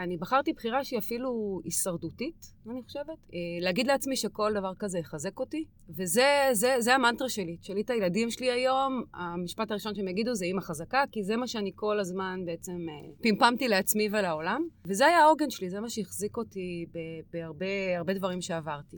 ואני 0.00 0.16
בחרתי 0.16 0.52
בחירה 0.52 0.84
שהיא 0.84 0.98
אפילו 0.98 1.60
הישרדותית, 1.64 2.46
אני 2.70 2.82
חושבת. 2.82 3.18
אה, 3.34 3.38
להגיד 3.60 3.86
לעצמי 3.86 4.16
שכל 4.16 4.52
דבר 4.54 4.72
כזה 4.78 4.98
יחזק 4.98 5.38
אותי, 5.38 5.64
וזה 5.88 6.48
זה, 6.52 6.76
זה 6.78 6.94
המנטרה 6.94 7.28
שלי. 7.28 7.56
תשאלי 7.56 7.80
את 7.80 7.90
הילדים 7.90 8.30
שלי 8.30 8.50
היום, 8.50 9.02
המשפט 9.14 9.70
הראשון 9.70 9.94
שהם 9.94 10.08
יגידו 10.08 10.34
זה 10.34 10.44
אימא 10.44 10.60
חזקה, 10.60 11.04
כי 11.12 11.24
זה 11.24 11.36
מה 11.36 11.46
שאני 11.46 11.72
כל 11.74 12.00
הזמן 12.00 12.40
בעצם 12.44 12.72
אה, 12.72 13.10
פמפמתי 13.22 13.68
לעצמי 13.68 14.08
ולעולם. 14.12 14.62
וזה 14.84 15.06
היה 15.06 15.18
העוגן 15.18 15.50
שלי, 15.50 15.70
זה 15.70 15.80
מה 15.80 15.90
שהחזיק 15.90 16.36
אותי 16.36 16.86
בהרבה 17.30 18.14
דברים 18.14 18.40
שעברתי. 18.40 18.96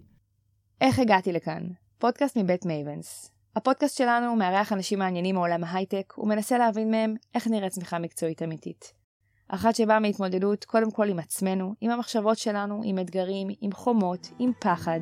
איך 0.81 0.99
הגעתי 0.99 1.33
לכאן? 1.33 1.63
פודקאסט 1.99 2.37
מבית 2.37 2.67
מייבנס. 2.67 3.31
הפודקאסט 3.57 3.99
שלנו 3.99 4.37
מארח 4.37 4.73
אנשים 4.73 4.99
מעניינים 4.99 5.35
מעולם 5.35 5.65
ההייטק 5.65 6.15
ומנסה 6.19 6.59
להבין 6.59 6.91
מהם 6.91 7.15
איך 7.35 7.47
נראית 7.47 7.73
צמיחה 7.73 7.99
מקצועית 7.99 8.43
אמיתית. 8.43 9.02
אחת 9.49 9.75
שבאה 9.75 10.01
מהתמודדות 10.01 10.65
קודם 10.65 10.91
כל 10.91 11.09
עם 11.09 11.19
עצמנו, 11.19 11.75
עם 11.81 11.91
המחשבות 11.91 12.39
שלנו, 12.39 12.81
עם 12.85 12.99
אתגרים, 12.99 13.49
עם 13.61 13.73
חומות, 13.73 14.31
עם 14.39 14.53
פחד. 14.59 15.01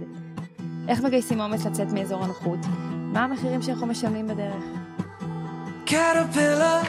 איך 0.88 1.00
מגייסים 1.04 1.40
אומץ 1.40 1.66
לצאת 1.66 1.86
מאזור 1.92 2.24
הנוחות? 2.24 2.58
מה 2.90 3.24
המחירים 3.24 3.62
שאנחנו 3.62 3.86
משלמים 3.86 4.26
בדרך? 4.28 4.64
Caterpillar, 5.86 6.80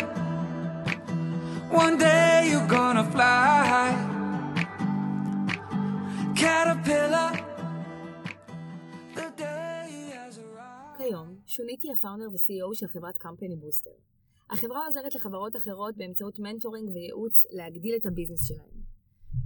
one 1.71 1.97
day 1.99 2.51
you're 2.51 2.71
gonna 2.75 3.05
fly. 3.15 3.87
Caterpillar, 6.35 7.31
the 9.15 9.27
day 9.37 9.89
has 10.13 10.37
arrived. 10.37 10.97
כיום, 10.97 11.35
שונית 11.45 11.81
היא 11.81 11.91
הפאונדר 11.93 12.29
ו-CEO 12.29 12.73
של 12.75 12.87
חברת 12.87 13.17
קמפני 13.17 13.55
בוסטר. 13.55 14.10
החברה 14.51 14.85
עוזרת 14.85 15.15
לחברות 15.15 15.55
אחרות 15.55 15.97
באמצעות 15.97 16.39
mentoring 16.39 16.89
וייעוץ 16.89 17.45
להגדיל 17.51 17.95
את 17.95 18.05
ה 18.05 18.10
business 18.10 18.47
שלהם. 18.47 18.81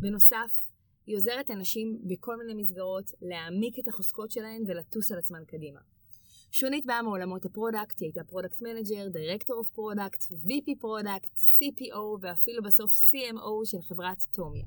בנוסף, 0.01 0.71
היא 1.07 1.17
עוזרת 1.17 1.49
לנשים 1.49 2.01
בכל 2.03 2.37
מיני 2.37 2.53
מסגרות 2.53 3.11
להעמיק 3.21 3.79
את 3.79 3.87
החוזקות 3.87 4.31
שלהן 4.31 4.63
ולטוס 4.67 5.11
על 5.11 5.17
עצמן 5.17 5.43
קדימה. 5.47 5.79
שונית 6.51 6.85
באה 6.85 7.01
מעולמות 7.01 7.45
ה 7.45 7.51
product, 7.51 7.99
היא 7.99 8.07
הייתה 8.07 8.23
product 8.23 8.61
manager, 8.61 9.07
director 9.09 9.57
of 9.57 9.69
product, 9.69 10.23
VP 10.23 10.79
product, 10.79 11.37
CPO 11.37 12.19
ואפילו 12.21 12.63
בסוף 12.63 12.91
CMO 12.91 13.65
של 13.65 13.81
חברת 13.81 14.23
טומיה. 14.31 14.65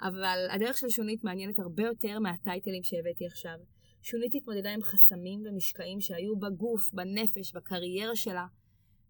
אבל 0.00 0.46
הדרך 0.50 0.78
של 0.78 0.88
שונית 0.88 1.24
מעניינת 1.24 1.58
הרבה 1.58 1.82
יותר 1.82 2.18
מהטייטלים 2.18 2.82
שהבאתי 2.82 3.26
עכשיו. 3.26 3.58
שונית 4.02 4.34
התמודדה 4.34 4.70
עם 4.70 4.82
חסמים 4.82 5.42
ומשקעים 5.44 6.00
שהיו 6.00 6.36
בגוף, 6.36 6.92
בנפש, 6.92 7.52
בקריירה 7.52 8.16
שלה, 8.16 8.46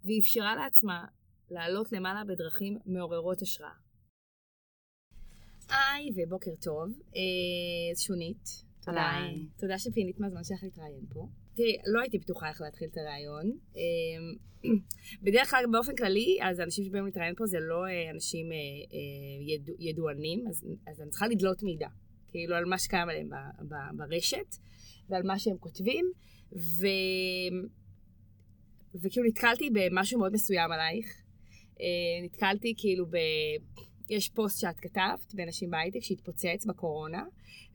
והיא 0.05 0.21
אפשרה 0.21 0.57
לעצמה 0.57 1.05
לעלות 1.51 1.93
למעלה 1.93 2.25
בדרכים 2.25 2.79
מעוררות 2.87 3.43
השראה. 3.43 3.71
היי 5.69 6.11
ובוקר 6.17 6.51
טוב, 6.63 6.89
אה, 7.17 7.97
שונית. 7.97 8.49
תודה, 8.85 9.19
תודה 9.59 9.79
שפינית 9.79 10.21
מהזמן 10.21 10.45
שלך 10.45 10.63
להתראיין 10.63 11.07
פה. 11.13 11.29
תראי, 11.55 11.77
לא 11.87 12.01
הייתי 12.01 12.19
בטוחה 12.19 12.49
איך 12.49 12.61
להתחיל 12.61 12.89
את 12.93 12.97
הראיון. 12.97 13.59
אה, 13.77 14.71
בדרך 15.25 15.51
כלל, 15.51 15.65
באופן 15.73 15.97
כללי, 15.97 16.39
אז 16.43 16.59
האנשים 16.59 16.85
שבאים 16.85 17.05
להתראיין 17.05 17.35
פה 17.35 17.47
זה 17.47 17.59
לא 17.61 17.87
אה, 17.87 18.11
אנשים 18.11 18.47
ידוע, 19.47 19.75
ידוענים, 19.79 20.45
אז, 20.49 20.65
אז 20.87 21.01
אני 21.01 21.11
צריכה 21.11 21.27
לדלות 21.27 21.63
מידע. 21.63 21.89
כאילו, 22.29 22.57
על 22.57 22.65
מה 22.65 22.79
שקיים 22.79 23.09
עליהם 23.09 23.29
ברשת, 23.97 24.57
ועל 25.09 25.23
מה 25.23 25.39
שהם 25.39 25.57
כותבים. 25.59 26.13
ו... 26.53 26.87
וכאילו 28.95 29.27
נתקלתי 29.27 29.71
במשהו 29.71 30.19
מאוד 30.19 30.33
מסוים 30.33 30.73
עלייך. 30.73 31.23
אה, 31.81 31.87
נתקלתי 32.25 32.75
כאילו 32.77 33.07
ב... 33.07 33.17
יש 34.11 34.29
פוסט 34.29 34.61
שאת 34.61 34.81
כתבת 34.81 35.35
בנשים 35.35 35.71
בהייטק 35.71 36.01
שהתפוצץ 36.01 36.67
בקורונה, 36.67 37.25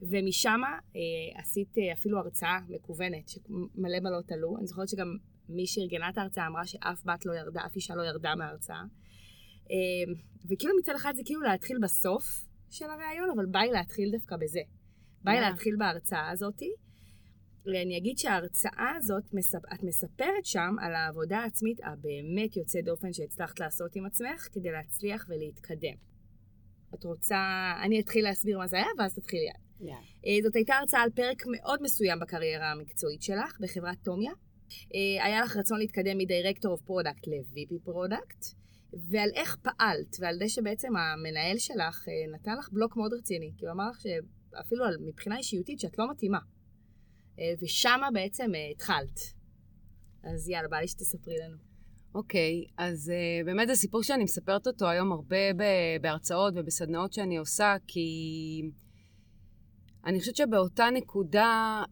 ומשם 0.02 0.60
אה, 0.96 1.40
עשית 1.40 1.78
אה, 1.78 1.92
אפילו 1.92 2.18
הרצאה 2.18 2.58
מקוונת, 2.68 3.28
שמלא 3.28 4.00
מלא 4.00 4.18
עלו. 4.30 4.56
אני 4.58 4.66
זוכרת 4.66 4.88
שגם 4.88 5.16
מי 5.48 5.66
שארגנה 5.66 6.08
את 6.08 6.18
ההרצאה 6.18 6.46
אמרה 6.46 6.66
שאף 6.66 7.04
בת 7.04 7.26
לא 7.26 7.32
ירדה, 7.32 7.60
אף 7.66 7.76
אישה 7.76 7.94
לא 7.94 8.02
ירדה 8.02 8.34
מההרצאה. 8.34 8.82
אה, 9.70 10.12
וכאילו 10.48 10.74
מצד 10.80 10.92
אחד 10.96 11.12
זה 11.16 11.22
כאילו 11.24 11.42
להתחיל 11.42 11.78
בסוף 11.82 12.44
של 12.70 12.84
הראיון, 12.84 13.30
אבל 13.34 13.46
בא 13.46 13.60
לי 13.60 13.70
להתחיל 13.70 14.10
דווקא 14.10 14.36
בזה. 14.36 14.60
בא 15.24 15.32
לי 15.32 15.40
להתחיל 15.40 15.76
בהרצאה 15.78 16.30
הזאתי. 16.30 16.70
אני 17.66 17.98
אגיד 17.98 18.18
שההרצאה 18.18 18.92
הזאת, 18.96 19.24
את 19.74 19.82
מספרת 19.82 20.44
שם 20.44 20.74
על 20.80 20.94
העבודה 20.94 21.38
העצמית 21.38 21.80
הבאמת 21.84 22.56
יוצא 22.56 22.80
דופן 22.80 23.12
שהצלחת 23.12 23.60
לעשות 23.60 23.96
עם 23.96 24.06
עצמך 24.06 24.48
כדי 24.52 24.70
להצליח 24.70 25.26
ולהתקדם. 25.28 25.94
את 26.94 27.04
רוצה, 27.04 27.72
אני 27.82 28.00
אתחיל 28.00 28.24
להסביר 28.24 28.58
מה 28.58 28.66
זה 28.66 28.76
היה 28.76 28.86
ואז 28.98 29.14
תתחילי 29.14 29.50
את. 29.50 29.68
Yeah. 29.80 30.26
אה, 30.26 30.42
זאת 30.42 30.56
הייתה 30.56 30.74
הרצאה 30.74 31.00
על 31.00 31.10
פרק 31.10 31.42
מאוד 31.46 31.82
מסוים 31.82 32.20
בקריירה 32.20 32.72
המקצועית 32.72 33.22
שלך 33.22 33.60
בחברת 33.60 33.98
טומיה. 34.04 34.32
אה, 34.94 35.24
היה 35.24 35.42
לך 35.42 35.56
רצון 35.56 35.78
להתקדם 35.78 36.18
מ 36.18 36.24
director 36.24 36.72
of 36.72 36.82
product 36.82 37.26
ל-VP 37.26 37.84
product, 37.84 38.44
ועל 39.10 39.30
איך 39.34 39.56
פעלת, 39.56 40.16
ועל 40.20 40.38
זה 40.38 40.48
שבעצם 40.48 40.96
המנהל 40.96 41.58
שלך 41.58 42.08
אה, 42.08 42.32
נתן 42.34 42.56
לך 42.58 42.68
בלוק 42.72 42.96
מאוד 42.96 43.12
רציני, 43.14 43.52
כי 43.56 43.66
הוא 43.66 43.72
אמר 43.72 43.90
לך 43.90 44.00
שאפילו 44.00 44.84
מבחינה 45.06 45.36
אישיותית 45.36 45.80
שאת 45.80 45.98
לא 45.98 46.10
מתאימה. 46.10 46.38
אה, 47.38 47.52
ושמה 47.62 48.08
בעצם 48.14 48.54
אה, 48.54 48.68
התחלת. 48.70 49.20
אז 50.24 50.48
יאללה, 50.48 50.68
בא 50.68 50.76
לי 50.76 50.88
שתספרי 50.88 51.34
לנו. 51.44 51.56
אוקיי, 52.14 52.64
okay, 52.66 52.72
אז 52.76 53.12
uh, 53.14 53.46
באמת 53.46 53.68
זה 53.68 53.74
סיפור 53.74 54.02
שאני 54.02 54.24
מספרת 54.24 54.66
אותו 54.66 54.88
היום 54.88 55.12
הרבה 55.12 55.36
בהרצאות 56.00 56.54
ובסדנאות 56.56 57.12
שאני 57.12 57.36
עושה, 57.36 57.76
כי 57.86 58.10
אני 60.06 60.20
חושבת 60.20 60.36
שבאותה 60.36 60.88
נקודה 60.94 61.82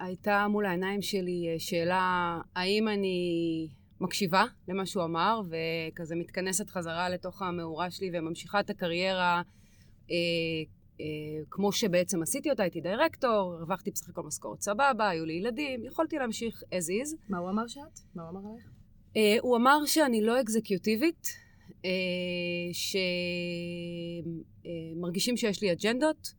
הייתה 0.00 0.46
מול 0.48 0.66
העיניים 0.66 1.02
שלי 1.02 1.54
שאלה, 1.58 2.38
האם 2.56 2.88
אני 2.88 3.68
מקשיבה 4.00 4.44
למה 4.68 4.86
שהוא 4.86 5.04
אמר, 5.04 5.40
וכזה 5.48 6.16
מתכנסת 6.16 6.70
חזרה 6.70 7.08
לתוך 7.08 7.42
המאורה 7.42 7.90
שלי 7.90 8.10
וממשיכה 8.12 8.60
את 8.60 8.70
הקריירה 8.70 9.42
אה, 10.10 10.16
כמו 11.50 11.72
שבעצם 11.72 12.22
עשיתי 12.22 12.50
אותה, 12.50 12.62
הייתי 12.62 12.80
דירקטור, 12.80 13.54
הרווחתי 13.58 13.90
בסך 13.90 14.08
הכל 14.08 14.22
משכורת 14.22 14.60
סבבה, 14.60 15.08
היו 15.08 15.24
לי 15.24 15.32
ילדים, 15.32 15.84
יכולתי 15.84 16.16
להמשיך 16.16 16.62
as 16.62 16.88
is. 16.90 17.16
מה 17.28 17.38
הוא 17.38 17.50
אמר 17.50 17.66
שאת? 17.66 18.00
מה 18.14 18.22
הוא 18.22 18.30
אמר 18.30 18.40
עלייך? 18.48 18.66
Uh, 18.66 19.18
הוא 19.40 19.56
אמר 19.56 19.78
שאני 19.86 20.22
לא 20.22 20.40
אקזקיוטיבית, 20.40 21.26
uh, 21.70 21.86
שמרגישים 24.94 25.34
uh, 25.34 25.38
שיש 25.38 25.62
לי 25.62 25.72
אג'נדות, 25.72 26.34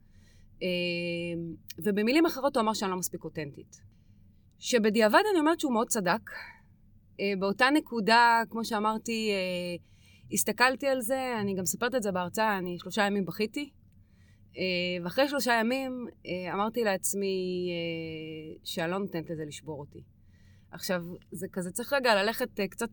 ובמילים 1.78 2.26
אחרות 2.26 2.56
הוא 2.56 2.62
אמר 2.62 2.72
שאני 2.72 2.90
לא 2.90 2.96
מספיק 2.96 3.24
אותנטית. 3.24 3.80
שבדיעבד 4.58 5.22
אני 5.30 5.40
אומרת 5.40 5.60
שהוא 5.60 5.72
מאוד 5.72 5.88
צדק. 5.88 6.30
באותה 7.38 7.70
נקודה, 7.70 8.42
כמו 8.50 8.64
שאמרתי, 8.64 9.30
הסתכלתי 10.32 10.86
על 10.86 11.00
זה, 11.00 11.34
אני 11.40 11.54
גם 11.54 11.62
מספרת 11.62 11.94
את 11.94 12.02
זה 12.02 12.12
בהרצאה, 12.12 12.58
אני 12.58 12.78
שלושה 12.78 13.02
ימים 13.02 13.24
בכיתי. 13.24 13.70
אה, 14.58 15.04
ואחרי 15.04 15.28
שלושה 15.28 15.52
ימים 15.60 16.06
אה, 16.26 16.54
אמרתי 16.54 16.84
לעצמי 16.84 17.68
אה, 17.70 18.60
שאני 18.64 18.90
לא 18.90 18.98
נותנת 18.98 19.30
לזה 19.30 19.44
לשבור 19.44 19.80
אותי. 19.80 20.02
עכשיו, 20.70 21.02
זה 21.32 21.46
כזה 21.52 21.70
צריך 21.70 21.92
רגע 21.92 22.22
ללכת 22.22 22.60
קצת 22.70 22.90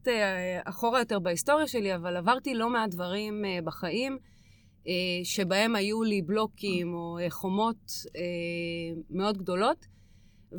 אחורה 0.64 1.00
יותר 1.00 1.20
בהיסטוריה 1.20 1.68
שלי, 1.68 1.96
אבל 1.96 2.18
עברתי 2.18 2.54
לא 2.54 2.70
מעט 2.70 2.90
דברים 2.90 3.44
בחיים 3.64 4.18
שבהם 5.24 5.76
היו 5.76 6.04
לי 6.04 6.22
בלוקים 6.22 6.94
או 6.94 7.18
חומות 7.30 7.92
מאוד 9.10 9.38
גדולות, 9.38 9.86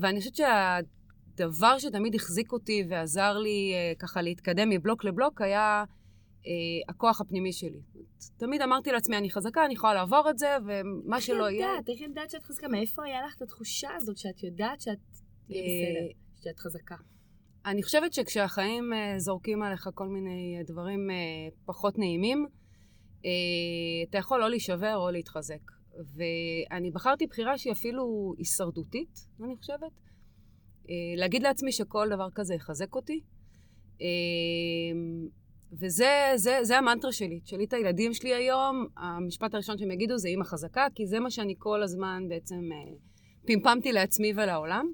ואני 0.00 0.18
חושבת 0.18 0.36
שהדבר 0.36 1.78
שתמיד 1.78 2.14
החזיק 2.14 2.52
אותי 2.52 2.84
ועזר 2.88 3.38
לי 3.38 3.74
ככה 3.98 4.22
להתקדם 4.22 4.68
מבלוק 4.68 5.04
לבלוק 5.04 5.40
היה 5.40 5.84
אה, 6.46 6.52
הכוח 6.88 7.20
הפנימי 7.20 7.52
שלי. 7.52 7.80
תמיד 8.36 8.62
אמרתי 8.62 8.92
לעצמי, 8.92 9.16
אני 9.16 9.30
חזקה, 9.30 9.64
אני 9.64 9.74
יכולה 9.74 9.94
לעבור 9.94 10.30
את 10.30 10.38
זה, 10.38 10.56
ומה 10.66 11.20
שלא 11.20 11.50
יהיה... 11.50 11.68
איך 11.88 12.00
ידעת? 12.00 12.30
שאת 12.30 12.44
חזקה? 12.44 12.68
מאיפה 12.68 13.04
היה 13.04 13.26
לך 13.26 13.36
את 13.36 13.42
התחושה 13.42 13.88
הזאת 13.96 14.16
שאת 14.16 14.42
יודעת 14.42 14.80
שאת 14.80 14.98
תהיה 15.46 15.62
בסדר, 15.62 16.20
שאת 16.42 16.58
חזקה? 16.58 16.96
אני 17.66 17.82
חושבת 17.82 18.12
שכשהחיים 18.12 18.92
אה, 18.92 19.18
זורקים 19.18 19.62
עליך 19.62 19.88
כל 19.94 20.08
מיני 20.08 20.62
דברים 20.66 21.10
אה, 21.10 21.16
פחות 21.64 21.98
נעימים, 21.98 22.46
אתה 24.08 24.18
יכול 24.18 24.42
או 24.42 24.48
להישבר 24.48 24.96
או 24.96 25.10
להתחזק. 25.10 25.60
ואני 26.14 26.90
בחרתי 26.90 27.26
בחירה 27.26 27.58
שהיא 27.58 27.72
אפילו 27.72 28.34
הישרדותית, 28.38 29.18
אני 29.44 29.56
חושבת. 29.56 29.92
להגיד 31.16 31.42
לעצמי 31.42 31.72
שכל 31.72 32.08
דבר 32.10 32.28
כזה 32.34 32.54
יחזק 32.54 32.94
אותי. 32.94 33.20
וזה 35.72 36.32
זה, 36.36 36.58
זה 36.62 36.78
המנטרה 36.78 37.12
שלי. 37.12 37.40
תשאלי 37.40 37.64
את 37.64 37.72
הילדים 37.72 38.14
שלי 38.14 38.34
היום, 38.34 38.86
המשפט 38.96 39.54
הראשון 39.54 39.78
שהם 39.78 39.90
יגידו 39.90 40.18
זה 40.18 40.28
אימא 40.28 40.44
חזקה, 40.44 40.86
כי 40.94 41.06
זה 41.06 41.20
מה 41.20 41.30
שאני 41.30 41.54
כל 41.58 41.82
הזמן 41.82 42.22
בעצם 42.28 42.60
אה, 42.72 42.92
פמפמתי 43.46 43.92
לעצמי 43.92 44.32
ולעולם. 44.36 44.92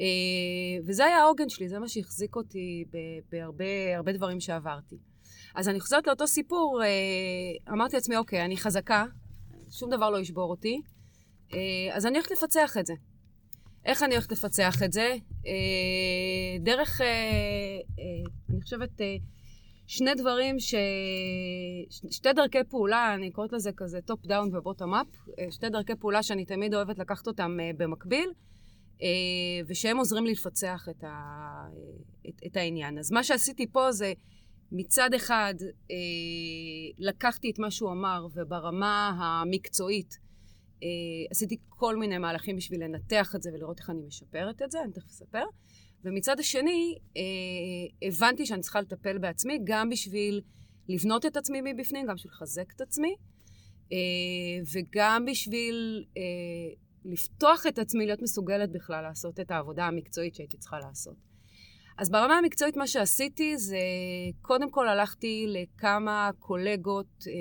אה, 0.00 0.84
וזה 0.86 1.04
היה 1.04 1.18
העוגן 1.18 1.48
שלי, 1.48 1.68
זה 1.68 1.78
מה 1.78 1.88
שהחזיק 1.88 2.36
אותי 2.36 2.84
בהרבה 3.30 4.12
דברים 4.12 4.40
שעברתי. 4.40 4.96
אז 5.54 5.68
אני 5.68 5.80
חוזרת 5.80 6.06
לאותו 6.06 6.26
סיפור, 6.26 6.82
אה, 6.82 7.72
אמרתי 7.72 7.96
לעצמי, 7.96 8.16
אוקיי, 8.16 8.44
אני 8.44 8.56
חזקה, 8.56 9.04
שום 9.70 9.90
דבר 9.90 10.10
לא 10.10 10.20
ישבור 10.20 10.50
אותי, 10.50 10.80
אה, 11.52 11.58
אז 11.92 12.06
אני 12.06 12.18
הולכת 12.18 12.30
לפצח 12.30 12.76
את 12.80 12.86
זה. 12.86 12.94
איך 13.84 14.02
אני 14.02 14.14
הולכת 14.14 14.32
לפצח 14.32 14.82
את 14.82 14.92
זה? 14.92 15.16
אה, 15.46 16.58
דרך, 16.60 17.00
אני 18.50 18.60
חושבת, 18.60 18.90
שני 19.90 20.14
דברים 20.14 20.58
ש... 20.58 20.74
שתי 22.10 22.32
דרכי 22.32 22.58
פעולה, 22.68 23.14
אני 23.14 23.30
קוראת 23.30 23.52
לזה 23.52 23.70
כזה 23.76 24.00
top 24.00 24.26
down 24.26 24.56
ו 24.56 24.61
bottom 24.61 24.94
up, 24.94 25.06
שתי 25.50 25.68
דרכי 25.68 25.92
פעולה 26.00 26.22
שאני 26.22 26.44
תמיד 26.44 26.74
אוהבת 26.74 26.98
לקחת 26.98 27.26
אותם 27.26 27.56
במקביל, 27.76 28.30
ושהם 29.68 29.96
עוזרים 29.96 30.24
לי 30.24 30.32
לפצח 30.32 30.88
את, 30.90 31.04
ה... 31.04 31.18
את, 32.28 32.40
את 32.46 32.56
העניין. 32.56 32.98
אז 32.98 33.12
מה 33.12 33.24
שעשיתי 33.24 33.66
פה 33.66 33.92
זה... 33.92 34.12
מצד 34.72 35.14
אחד, 35.14 35.54
אה, 35.90 35.96
לקחתי 36.98 37.50
את 37.50 37.58
מה 37.58 37.70
שהוא 37.70 37.92
אמר, 37.92 38.26
וברמה 38.34 39.18
המקצועית 39.20 40.18
אה, 40.82 40.88
עשיתי 41.30 41.56
כל 41.68 41.96
מיני 41.96 42.18
מהלכים 42.18 42.56
בשביל 42.56 42.84
לנתח 42.84 43.34
את 43.36 43.42
זה 43.42 43.50
ולראות 43.54 43.78
איך 43.78 43.90
אני 43.90 44.02
משפרת 44.06 44.62
את 44.62 44.70
זה, 44.70 44.78
אני 44.84 44.92
תכף 44.92 45.06
אספר. 45.06 45.44
ומצד 46.04 46.40
השני, 46.40 46.98
אה, 47.16 48.08
הבנתי 48.08 48.46
שאני 48.46 48.60
צריכה 48.60 48.80
לטפל 48.80 49.18
בעצמי, 49.18 49.58
גם 49.64 49.88
בשביל 49.88 50.40
לבנות 50.88 51.26
את 51.26 51.36
עצמי 51.36 51.60
מבפנים, 51.64 52.06
גם 52.06 52.14
בשביל 52.14 52.32
לחזק 52.32 52.72
את 52.76 52.80
עצמי, 52.80 53.14
אה, 53.92 53.98
וגם 54.72 55.24
בשביל 55.26 56.04
אה, 56.16 56.22
לפתוח 57.04 57.66
את 57.66 57.78
עצמי, 57.78 58.06
להיות 58.06 58.22
מסוגלת 58.22 58.72
בכלל 58.72 59.02
לעשות 59.02 59.40
את 59.40 59.50
העבודה 59.50 59.86
המקצועית 59.86 60.34
שהייתי 60.34 60.56
צריכה 60.56 60.78
לעשות. 60.78 61.29
אז 62.00 62.10
ברמה 62.10 62.38
המקצועית 62.38 62.76
מה 62.76 62.86
שעשיתי 62.86 63.58
זה, 63.58 63.78
קודם 64.42 64.70
כל 64.70 64.88
הלכתי 64.88 65.46
לכמה 65.48 66.30
קולגות 66.38 67.24
אה, 67.26 67.32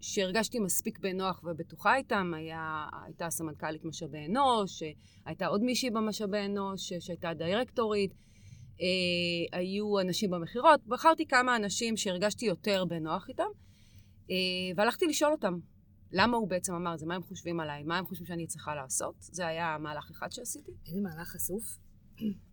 שהרגשתי 0.00 0.58
מספיק 0.58 0.98
בנוח 0.98 1.40
ובטוחה 1.44 1.96
איתם. 1.96 2.32
היה, 2.36 2.86
הייתה 3.04 3.30
סמנכ"לית 3.30 3.84
משאבי 3.84 4.26
אנוש, 4.28 4.82
הייתה 5.26 5.46
עוד 5.46 5.62
מישהי 5.62 5.90
במשאבי 5.90 6.38
אנוש 6.46 6.92
שהייתה 7.00 7.34
דירקטורית, 7.34 8.12
אה, 8.80 9.58
היו 9.58 10.00
אנשים 10.00 10.30
במכירות. 10.30 10.86
בחרתי 10.86 11.26
כמה 11.26 11.56
אנשים 11.56 11.96
שהרגשתי 11.96 12.46
יותר 12.46 12.84
בנוח 12.84 13.28
איתם, 13.28 13.50
אה, 14.30 14.36
והלכתי 14.76 15.06
לשאול 15.06 15.32
אותם. 15.32 15.54
למה 16.12 16.36
הוא 16.36 16.48
בעצם 16.48 16.74
אמר 16.74 16.94
את 16.94 16.98
זה? 16.98 17.06
מה 17.06 17.14
הם 17.14 17.22
חושבים 17.22 17.60
עליי? 17.60 17.82
מה 17.82 17.98
הם 17.98 18.06
חושבים 18.06 18.26
שאני 18.26 18.46
צריכה 18.46 18.74
לעשות? 18.74 19.14
זה 19.18 19.46
היה 19.46 19.76
מהלך 19.80 20.10
אחד 20.10 20.32
שעשיתי. 20.32 20.72
איזה 20.86 21.00
מהלך 21.00 21.28
חשוף? 21.28 21.78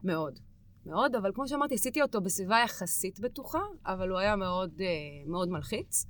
מאוד. 0.03 0.48
מאוד, 0.89 1.15
אבל 1.15 1.31
כמו 1.33 1.47
שאמרתי, 1.47 1.75
עשיתי 1.75 2.01
אותו 2.01 2.21
בסביבה 2.21 2.57
יחסית 2.63 3.19
בטוחה, 3.19 3.62
אבל 3.86 4.09
הוא 4.09 4.19
היה 4.19 4.36
מאוד, 4.36 4.71
uh, 4.80 5.30
מאוד 5.30 5.50
מלחיץ. 5.50 6.06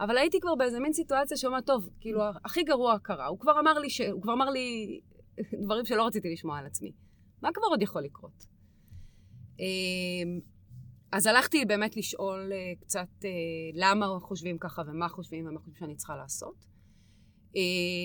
אבל 0.00 0.18
הייתי 0.18 0.40
כבר 0.40 0.54
באיזה 0.54 0.80
מין 0.80 0.92
סיטואציה 0.92 1.36
שאומרת, 1.36 1.66
טוב, 1.66 1.88
כאילו, 2.00 2.22
הכי 2.44 2.62
גרוע 2.62 2.98
קרה. 2.98 3.26
הוא 3.26 3.38
כבר 3.38 3.60
אמר 3.60 3.78
לי, 3.78 3.90
ש... 3.90 4.00
הוא 4.00 4.22
כבר 4.22 4.32
אמר 4.32 4.50
לי 4.50 5.00
דברים 5.64 5.84
שלא 5.84 6.06
רציתי 6.06 6.32
לשמוע 6.32 6.58
על 6.58 6.66
עצמי. 6.66 6.92
מה 7.42 7.52
כבר 7.52 7.66
עוד 7.66 7.82
יכול 7.82 8.02
לקרות? 8.02 8.46
אמ, 9.58 10.40
אז 11.12 11.26
הלכתי 11.26 11.64
באמת 11.64 11.96
לשאול 11.96 12.52
אה, 12.52 12.72
קצת 12.80 13.08
אה, 13.24 13.30
למה 13.74 14.06
חושבים 14.20 14.58
ככה 14.58 14.82
ומה 14.86 15.08
חושבים 15.08 15.46
ומה 15.46 15.58
חושבים 15.58 15.76
שאני 15.76 15.96
צריכה 15.96 16.16
לעשות. 16.16 16.69
אה, 17.56 17.62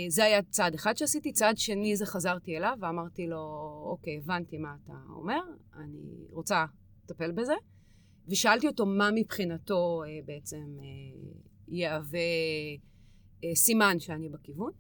זה 0.10 0.24
היה 0.24 0.42
צעד 0.42 0.74
אחד 0.74 0.98
שעשיתי. 0.98 1.32
צעד 1.32 1.58
שני 1.58 1.96
זה 1.96 2.06
חזרתי 2.06 2.58
אליו 2.58 2.78
ואמרתי 2.82 3.28
לו, 3.28 3.42
אוקיי, 3.86 4.18
הבנתי 4.18 4.58
מה 4.58 4.76
אתה 4.84 4.94
אומר, 5.10 5.42
אני 5.76 6.28
רוצה 6.32 6.66
לטפל 7.04 7.32
בזה. 7.32 7.54
ושאלתי 8.28 8.68
אותו 8.68 8.86
מה 8.86 9.10
מבחינתו 9.16 10.04
אה, 10.04 10.20
בעצם 10.26 10.78
אה, 10.80 11.30
יהווה 11.68 12.20
סימן 13.56 14.00
שאני 14.00 14.30
בכיוון. 14.30 14.72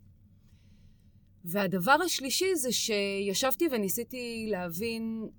והדבר 1.43 1.97
השלישי 2.05 2.55
זה 2.55 2.71
שישבתי 2.71 3.65
וניסיתי 3.71 4.47
להבין 4.51 5.29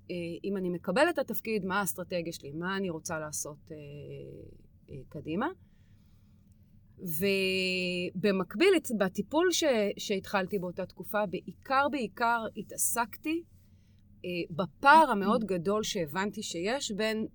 אם 0.45 0.57
אני 0.57 0.71
מקבלת 0.71 1.15
את 1.15 1.19
התפקיד, 1.19 1.65
מה 1.65 1.81
האסטרטגיה 1.81 2.33
שלי, 2.33 2.53
מה 2.53 2.77
אני 2.77 2.91
רוצה 2.91 3.19
לעשות 3.19 3.71
קדימה. 5.09 5.47
ובמקביל, 6.99 8.75
בטיפול 8.99 9.53
ש, 9.53 9.65
שהתחלתי 9.99 10.59
באותה 10.59 10.87
תקופה, 10.87 11.27
בעיקר 11.27 11.89
בעיקר 11.91 12.45
התעסקתי 12.57 13.43
אה, 14.25 14.31
בפער 14.51 15.11
המאוד 15.11 15.45
גדול 15.45 15.83
שהבנתי 15.83 16.43
שיש 16.43 16.93
בין 16.93 17.27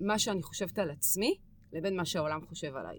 מה 0.00 0.18
שאני 0.18 0.42
חושבת 0.42 0.78
על 0.78 0.90
עצמי 0.90 1.36
לבין 1.72 1.96
מה 1.96 2.04
שהעולם 2.04 2.40
חושב 2.46 2.76
עליי. 2.76 2.98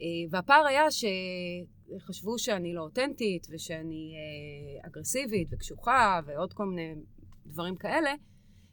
אה, 0.00 0.06
והפער 0.30 0.66
היה 0.66 0.84
שחשבו 0.90 2.38
שאני 2.38 2.74
לא 2.74 2.82
אותנטית 2.82 3.46
ושאני 3.50 4.14
אה, 4.14 4.88
אגרסיבית 4.88 5.48
וקשוחה 5.52 6.20
ועוד 6.26 6.52
כל 6.52 6.66
מיני 6.66 6.94
דברים 7.46 7.76
כאלה. 7.76 8.14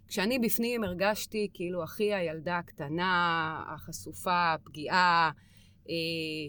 כשאני 0.07 0.39
בפנים 0.39 0.83
הרגשתי 0.83 1.49
כאילו 1.53 1.83
אחי 1.83 2.13
הילדה 2.13 2.57
הקטנה, 2.57 3.63
החשופה, 3.67 4.53
הפגיעה, 4.53 5.31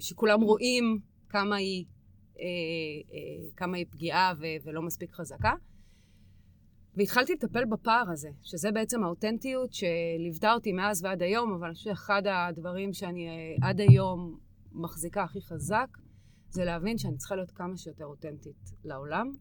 שכולם 0.00 0.40
רואים 0.40 1.00
כמה 1.29 1.56
היא, 1.56 1.84
אה, 2.38 2.44
אה, 3.12 3.50
כמה 3.56 3.76
היא 3.76 3.87
פגיעה 3.90 4.32
ולא 4.64 4.82
מספיק 4.82 5.12
חזקה. 5.12 5.52
והתחלתי 6.96 7.32
לטפל 7.32 7.64
בפער 7.64 8.11
הזה, 8.12 8.31
שזה 8.43 8.73
בעצם 8.73 9.05
האותנטיות 9.05 9.70
שליוותה 9.73 10.52
אותי 10.52 10.73
מאז 10.73 11.05
ועד 11.05 11.23
היום, 11.23 11.52
אבל 11.52 11.67
אני 11.67 11.75
חושבת 11.75 11.96
שאחד 11.96 12.23
הדברים 12.26 12.93
שאני 12.93 13.29
עד 13.62 13.81
היום 13.81 14.38
מחזיקה 14.73 15.23
הכי 15.23 15.40
חזק, 15.40 15.88
זה 16.49 16.64
להבין 16.64 16.99
שאני 16.99 17.17
צריכה 17.17 17.37
להיות 17.37 17.50
כמה 17.50 17.76
שיותר 17.76 18.05
אותנטית 18.05 18.70
לעולם, 18.84 19.32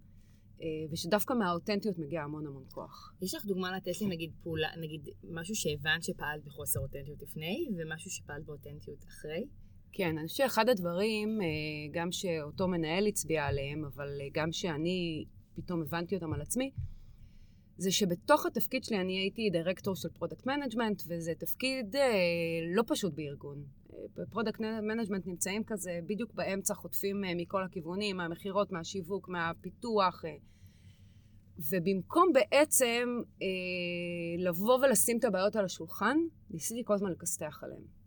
ושדווקא 0.91 1.33
מהאותנטיות 1.33 1.97
מגיע 1.99 2.21
המון 2.21 2.47
המון 2.47 2.63
כוח. 2.71 3.13
יש 3.21 3.35
לך 3.35 3.45
דוגמה 3.45 3.77
לתת 3.77 4.01
לי 4.01 4.07
נגיד 4.07 4.31
פעולה, 4.43 4.67
נגיד 4.77 5.09
משהו 5.31 5.55
שהבנת 5.55 6.03
שפעלת 6.03 6.43
בחוסר 6.45 6.79
אותנטיות 6.79 7.21
לפני, 7.21 7.67
ומשהו 7.77 8.11
שפעלת 8.11 8.45
באותנטיות 8.45 9.05
אחרי? 9.05 9.43
כן, 9.93 10.17
אני 10.17 10.27
חושבת 10.27 10.49
שאחד 10.49 10.69
הדברים, 10.69 11.41
אה, 11.41 11.47
גם 11.91 12.11
שאותו 12.11 12.67
מנהל 12.67 13.07
הצביע 13.07 13.45
עליהם, 13.45 13.85
אבל 13.85 14.07
אה, 14.21 14.27
גם 14.33 14.51
שאני 14.51 15.25
פתאום 15.55 15.81
הבנתי 15.81 16.15
אותם 16.15 16.33
על 16.33 16.41
עצמי, 16.41 16.71
זה 17.77 17.91
שבתוך 17.91 18.45
התפקיד 18.45 18.83
שלי 18.83 19.01
אני 19.01 19.19
הייתי 19.19 19.49
דירקטור 19.49 19.95
של 19.95 20.09
product 20.09 20.45
management, 20.45 21.01
וזה 21.07 21.33
תפקיד 21.39 21.95
אה, 21.95 22.01
לא 22.75 22.83
פשוט 22.87 23.13
בארגון. 23.13 23.63
ב 24.15 24.21
product 24.21 24.59
management 24.59 25.27
נמצאים 25.27 25.63
כזה 25.63 25.99
בדיוק 26.05 26.33
באמצע, 26.33 26.73
חוטפים 26.73 27.21
מכל 27.37 27.63
הכיוונים, 27.63 28.17
מהמכירות, 28.17 28.71
מהשיווק, 28.71 29.29
מהפיתוח. 29.29 30.23
ובמקום 31.69 32.29
בעצם 32.33 33.21
אה, 33.41 34.43
לבוא 34.43 34.79
ולשים 34.85 35.17
את 35.19 35.23
הבעיות 35.23 35.55
על 35.55 35.65
השולחן, 35.65 36.17
ניסיתי 36.49 36.81
כל 36.85 36.93
הזמן 36.93 37.11
לכסתח 37.11 37.59
עליהן. 37.63 38.00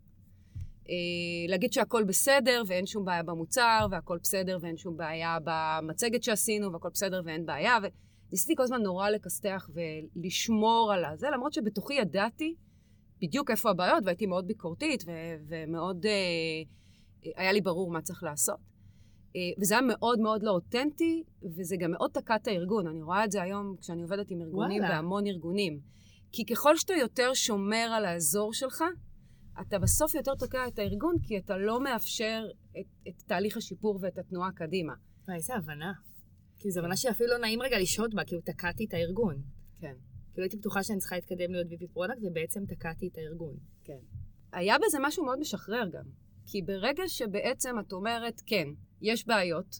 אה, 0.89 1.47
להגיד 1.47 1.73
שהכל 1.73 2.03
בסדר 2.03 2.63
ואין 2.67 2.85
שום 2.85 3.05
בעיה 3.05 3.23
במוצר, 3.23 3.87
והכל 3.91 4.17
בסדר 4.21 4.57
ואין 4.61 4.77
שום 4.77 4.97
בעיה 4.97 5.37
במצגת 5.43 6.23
שעשינו, 6.23 6.73
והכל 6.73 6.89
בסדר 6.93 7.21
ואין 7.25 7.45
בעיה. 7.45 7.77
וניסיתי 8.29 8.55
כל 8.55 8.63
הזמן 8.63 8.81
נורא 8.81 9.09
לכסתח 9.09 9.69
ולשמור 9.73 10.91
על 10.93 11.05
הזה, 11.05 11.27
למרות 11.33 11.53
שבתוכי 11.53 11.93
ידעתי 11.93 12.55
בדיוק 13.21 13.51
איפה 13.51 13.69
הבעיות, 13.69 14.03
והייתי 14.05 14.25
מאוד 14.25 14.47
ביקורתית, 14.47 15.03
ו- 15.07 15.35
ומאוד... 15.47 16.05
uh, 16.05 16.09
היה 17.35 17.51
לי 17.51 17.61
ברור 17.61 17.91
מה 17.91 18.01
צריך 18.01 18.23
לעשות. 18.23 18.59
Uh, 18.59 19.61
וזה 19.61 19.73
היה 19.73 19.81
מאוד 19.81 20.19
מאוד 20.19 20.43
לא 20.43 20.51
אותנטי, 20.51 21.23
וזה 21.57 21.75
גם 21.79 21.91
מאוד 21.91 22.11
תקע 22.13 22.35
את 22.35 22.47
הארגון. 22.47 22.87
אני 22.87 23.01
רואה 23.01 23.23
את 23.23 23.31
זה 23.31 23.41
היום 23.41 23.75
כשאני 23.81 24.01
עובדת 24.01 24.31
עם 24.31 24.41
ארגונים, 24.41 24.81
וואלה. 24.81 24.95
בהמון 24.95 25.27
ארגונים. 25.27 25.79
כי 26.31 26.45
ככל 26.45 26.77
שאתה 26.77 26.93
יותר 26.93 27.33
שומר 27.33 27.91
על 27.97 28.05
האזור 28.05 28.53
שלך, 28.53 28.83
אתה 29.61 29.79
בסוף 29.79 30.15
יותר 30.15 30.35
תוקע 30.35 30.67
את 30.67 30.79
הארגון, 30.79 31.15
כי 31.23 31.37
אתה 31.37 31.57
לא 31.57 31.83
מאפשר 31.83 32.43
את, 32.79 32.85
את 33.07 33.21
תהליך 33.27 33.57
השיפור 33.57 33.99
ואת 34.01 34.17
התנועה 34.17 34.51
קדימה. 34.51 34.93
וואי, 35.27 35.37
איזה 35.37 35.55
הבנה. 35.55 35.93
כאילו, 36.59 36.73
זו 36.73 36.79
הבנה 36.79 36.95
שאפילו 36.95 37.29
לא 37.29 37.37
נעים 37.37 37.61
רגע 37.61 37.79
לשהות 37.79 38.13
בה, 38.13 38.23
כאילו 38.23 38.41
תקעתי 38.41 38.85
את 38.85 38.93
הארגון. 38.93 39.41
כן. 39.79 39.93
כאילו 40.33 40.43
הייתי 40.43 40.57
בטוחה 40.57 40.83
שאני 40.83 40.99
צריכה 40.99 41.15
להתקדם 41.15 41.51
להיות 41.51 41.67
VP 41.67 41.93
product, 41.93 42.17
ובעצם 42.23 42.65
תקעתי 42.65 43.07
את 43.07 43.17
הארגון. 43.17 43.55
כן. 43.83 43.99
היה 44.51 44.75
בזה 44.77 44.97
משהו 45.01 45.25
מאוד 45.25 45.39
משחרר 45.39 45.89
גם. 45.91 46.05
כי 46.45 46.61
ברגע 46.61 47.03
שבעצם 47.07 47.79
את 47.79 47.93
אומרת, 47.93 48.41
כן, 48.45 48.67
יש 49.01 49.27
בעיות, 49.27 49.79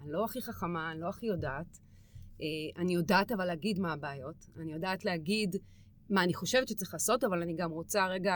אני 0.00 0.12
לא 0.12 0.24
הכי 0.24 0.42
חכמה, 0.42 0.92
אני 0.92 1.00
לא 1.00 1.08
הכי 1.08 1.26
יודעת, 1.26 1.78
אה, 2.40 2.82
אני 2.82 2.94
יודעת 2.94 3.32
אבל 3.32 3.44
להגיד 3.44 3.78
מה 3.78 3.92
הבעיות, 3.92 4.46
אני 4.56 4.72
יודעת 4.72 5.04
להגיד 5.04 5.56
מה 6.10 6.24
אני 6.24 6.34
חושבת 6.34 6.68
שצריך 6.68 6.94
לעשות, 6.94 7.24
אבל 7.24 7.42
אני 7.42 7.54
גם 7.56 7.70
רוצה 7.70 8.06
רגע 8.06 8.34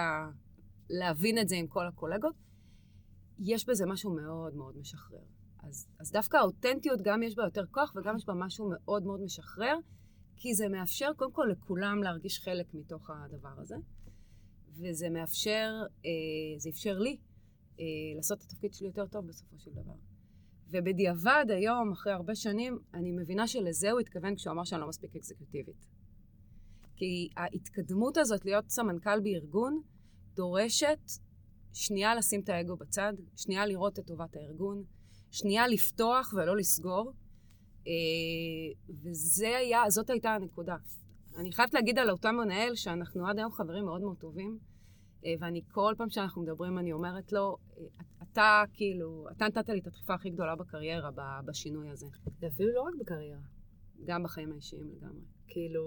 להבין 0.90 1.38
את 1.38 1.48
זה 1.48 1.56
עם 1.56 1.66
כל 1.66 1.86
הקולגות, 1.86 2.34
יש 3.38 3.68
בזה 3.68 3.86
משהו 3.86 4.14
מאוד 4.14 4.54
מאוד 4.54 4.76
משחרר. 4.76 5.24
אז, 5.62 5.88
אז 6.00 6.12
דווקא 6.12 6.36
האותנטיות 6.36 7.00
גם 7.02 7.22
יש 7.22 7.34
בה 7.36 7.44
יותר 7.44 7.66
כוח 7.70 7.92
וגם 7.96 8.16
יש 8.16 8.26
בה 8.26 8.34
משהו 8.34 8.70
מאוד 8.70 9.02
מאוד 9.02 9.20
משחרר, 9.20 9.76
כי 10.36 10.54
זה 10.54 10.68
מאפשר 10.68 11.10
קודם 11.16 11.32
כל 11.32 11.46
לכולם 11.52 12.02
להרגיש 12.02 12.40
חלק 12.40 12.74
מתוך 12.74 13.10
הדבר 13.10 13.60
הזה. 13.60 13.76
וזה 14.72 15.10
מאפשר, 15.10 15.72
אה, 16.06 16.10
זה 16.58 16.70
אפשר 16.70 16.98
לי 16.98 17.16
אה, 17.80 17.84
לעשות 18.16 18.38
את 18.38 18.44
התפקיד 18.44 18.74
שלי 18.74 18.86
יותר 18.86 19.06
טוב 19.06 19.26
בסופו 19.26 19.58
של 19.58 19.70
דבר. 19.70 19.94
ובדיעבד 20.70 21.44
היום, 21.48 21.92
אחרי 21.92 22.12
הרבה 22.12 22.34
שנים, 22.34 22.78
אני 22.94 23.12
מבינה 23.12 23.46
שלזה 23.46 23.90
הוא 23.90 24.00
התכוון 24.00 24.36
כשהוא 24.36 24.52
אמר 24.52 24.64
שאני 24.64 24.80
לא 24.80 24.88
מספיק 24.88 25.16
אקזקוטיבית. 25.16 25.86
כי 26.96 27.28
ההתקדמות 27.36 28.16
הזאת 28.16 28.44
להיות 28.44 28.68
סמנכ"ל 28.68 29.20
בארגון 29.20 29.82
דורשת 30.34 30.98
שנייה 31.72 32.14
לשים 32.14 32.40
את 32.40 32.48
האגו 32.48 32.76
בצד, 32.76 33.12
שנייה 33.36 33.66
לראות 33.66 33.98
את 33.98 34.06
טובת 34.06 34.36
הארגון, 34.36 34.82
שנייה 35.30 35.68
לפתוח 35.68 36.34
ולא 36.36 36.56
לסגור. 36.56 37.12
אה, 37.86 38.94
וזה 39.02 39.56
היה, 39.56 39.82
זאת 39.88 40.10
הייתה 40.10 40.30
הנקודה. 40.30 40.76
אני 41.36 41.52
חייבת 41.52 41.74
להגיד 41.74 41.98
על 41.98 42.10
אותו 42.10 42.32
מנהל 42.32 42.74
שאנחנו 42.74 43.26
עד 43.26 43.38
היום 43.38 43.52
חברים 43.52 43.84
מאוד 43.84 44.00
מאוד 44.00 44.16
טובים, 44.16 44.58
אה, 45.24 45.34
ואני 45.40 45.62
כל 45.72 45.94
פעם 45.98 46.10
שאנחנו 46.10 46.42
מדברים 46.42 46.78
אני 46.78 46.92
אומרת 46.92 47.32
לו, 47.32 47.56
אה, 47.78 47.84
אתה 48.22 48.62
כאילו, 48.72 49.26
אתה 49.36 49.46
נתת 49.46 49.68
לי 49.68 49.78
את 49.78 49.86
הדחיפה 49.86 50.14
הכי 50.14 50.30
גדולה 50.30 50.56
בקריירה 50.56 51.10
בשינוי 51.44 51.90
הזה. 51.90 52.06
זה 52.40 52.46
אפילו 52.46 52.72
לא 52.74 52.80
רק 52.82 52.94
בקריירה. 53.00 53.40
גם 54.04 54.22
בחיים 54.22 54.52
האישיים 54.52 54.90
לגמרי. 54.96 55.24
כאילו, 55.46 55.82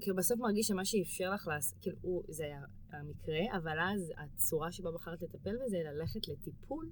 כאילו 0.00 0.16
בסוף 0.16 0.38
מרגיש 0.40 0.66
שמה 0.66 0.84
שאפשר 0.84 1.30
לך 1.30 1.46
לעשות, 1.46 1.78
כאילו, 1.80 1.96
הוא, 2.00 2.22
זה 2.28 2.44
היה 2.44 2.60
המקרה, 2.92 3.56
אבל 3.56 3.78
אז 3.80 4.12
הצורה 4.16 4.72
שבה 4.72 4.90
בחרת 4.92 5.22
לטפל 5.22 5.56
בזה, 5.64 5.76
ללכת 5.84 6.28
לטיפול, 6.28 6.90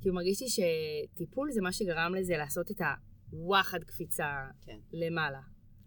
כאילו 0.00 0.14
מרגיש 0.14 0.42
לי 0.42 0.48
שטיפול 0.48 1.50
זה 1.50 1.60
מה 1.62 1.72
שגרם 1.72 2.14
לזה 2.14 2.36
לעשות 2.36 2.70
את 2.70 2.80
הוואחד 3.30 3.84
קפיצה 3.84 4.48
כן. 4.60 4.78
למעלה. 4.92 5.40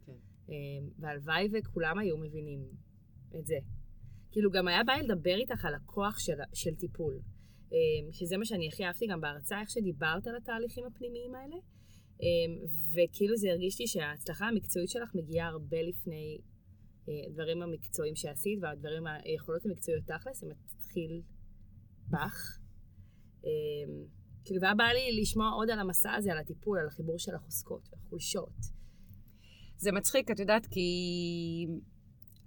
כן. 0.06 0.12
אמ, 0.50 0.90
והלוואי 1.00 1.48
וכולם 1.54 2.00
היו 2.00 2.18
מבינים 2.18 2.60
את 3.40 3.46
זה. 3.46 3.56
כאילו, 4.32 4.52
גם 4.52 4.68
היה 4.68 4.84
בעיה 4.84 5.02
לדבר 5.02 5.36
איתך 5.36 5.66
על 5.66 5.76
הכוח 5.76 6.20
של, 6.20 6.34
של 6.54 6.76
טיפול. 6.76 7.20
אמ, 7.72 8.12
שזה 8.12 8.38
מה 8.38 8.46
שאני 8.46 8.68
הכי 8.68 8.86
אהבתי 8.86 9.08
גם 9.08 9.22
בהרצאה, 9.22 9.62
איך 9.62 9.70
שדיברת 9.70 10.28
על 10.28 10.36
התהליכים 10.36 10.86
הפנימיים 10.86 11.36
האלה. 11.36 11.56
אמ, 12.22 12.66
וכאילו 12.94 13.38
זה 13.38 13.50
הרגיש 13.50 13.80
לי 13.80 13.88
שההצלחה 13.88 14.48
המקצועית 14.48 14.90
שלך 14.90 15.16
מגיעה 15.16 15.48
הרבה 15.48 15.82
לפני 15.82 16.38
הדברים 17.08 17.62
המקצועיים 17.62 18.16
שעשית, 18.16 18.60
והדברים, 18.62 19.04
היכולות 19.08 19.66
המקצועיות 19.66 20.04
תכלס, 20.06 20.40
זה 20.40 20.48
מתחיל 20.48 21.22
בך. 22.10 22.60
אמ, 23.44 23.50
כאילו, 24.46 24.62
והיה 24.62 24.76
בא 24.76 24.84
לי 24.84 25.22
לשמוע 25.22 25.50
עוד 25.50 25.70
על 25.70 25.80
המסע 25.80 26.14
הזה, 26.14 26.32
על 26.32 26.38
הטיפול, 26.38 26.80
על 26.80 26.88
החיבור 26.88 27.20
של 27.20 27.36
החוזקות 27.36 27.90
והחולשות. 27.92 28.54
זה 29.78 29.92
מצחיק, 29.92 30.32
את 30.32 30.40
יודעת, 30.40 30.66
כי 30.66 30.88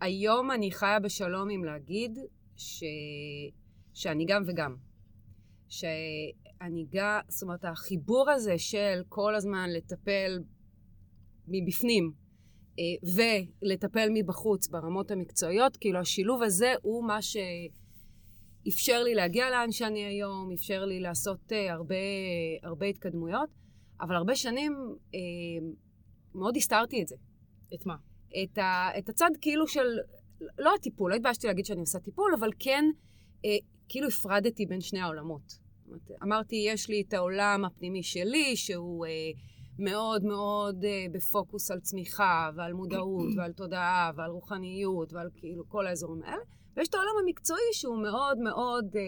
היום 0.01 0.51
אני 0.51 0.73
חיה 0.73 1.01
בשלום 1.01 1.51
עם 1.51 1.65
להגיד 1.65 2.19
ש... 2.57 2.85
שאני 3.95 4.25
גם 4.29 4.43
וגם. 4.47 4.77
שאני 5.69 6.87
גם, 6.91 7.21
זאת 7.29 7.43
אומרת, 7.43 7.65
החיבור 7.65 8.31
הזה 8.31 8.59
של 8.59 9.03
כל 9.09 9.35
הזמן 9.35 9.71
לטפל 9.71 10.39
מבפנים 11.49 12.13
אה, 12.15 12.22
ולטפל 13.63 14.09
מבחוץ 14.15 14.69
ברמות 14.69 15.11
המקצועיות, 15.11 15.77
כאילו 15.77 15.99
השילוב 15.99 16.43
הזה 16.43 16.75
הוא 16.83 17.05
מה 17.05 17.19
שאפשר 17.23 19.03
לי 19.03 19.15
להגיע 19.15 19.51
לאן 19.51 19.73
שאני 19.73 20.05
היום, 20.05 20.53
אפשר 20.53 20.85
לי 20.85 21.01
לעשות 21.01 21.53
אה, 21.53 21.73
הרבה, 21.73 21.95
הרבה 22.63 22.87
התקדמויות, 22.87 23.49
אבל 24.01 24.15
הרבה 24.17 24.37
שנים 24.37 24.73
אה, 25.15 25.21
מאוד 26.35 26.57
הסתרתי 26.57 27.03
את 27.03 27.09
זה. 27.09 27.17
את 27.75 27.87
מה? 27.87 27.97
את, 28.43 28.59
ה, 28.59 28.89
את 28.99 29.09
הצד 29.09 29.31
כאילו 29.41 29.67
של, 29.67 29.87
לא 30.59 30.75
הטיפול, 30.75 31.11
לא 31.11 31.17
התביישתי 31.17 31.47
להגיד 31.47 31.65
שאני 31.65 31.81
עושה 31.81 31.99
טיפול, 31.99 32.35
אבל 32.39 32.51
כן, 32.59 32.85
כאילו 33.89 34.09
הפרדתי 34.09 34.67
בין 34.67 34.81
שני 34.81 35.01
העולמות. 35.01 35.59
אמרתי, 36.23 36.57
יש 36.69 36.89
לי 36.89 37.03
את 37.09 37.15
העולם 37.15 37.65
הפנימי 37.65 38.03
שלי, 38.03 38.57
שהוא 38.57 39.07
אה, 39.07 39.11
מאוד 39.83 40.25
מאוד 40.25 40.85
אה, 40.85 41.07
בפוקוס 41.13 41.71
על 41.71 41.81
צמיחה 41.81 42.51
ועל 42.57 42.73
מודעות 42.73 43.29
ועל 43.37 43.53
תודעה 43.53 44.11
ועל 44.17 44.31
רוחניות 44.31 45.13
ועל 45.13 45.29
כאילו 45.37 45.69
כל 45.69 45.87
האזורים 45.87 46.23
האלה, 46.23 46.43
ויש 46.77 46.89
את 46.89 46.95
העולם 46.95 47.13
המקצועי 47.25 47.73
שהוא 47.73 48.03
מאוד 48.03 48.39
מאוד 48.39 48.97
אה, 48.97 49.03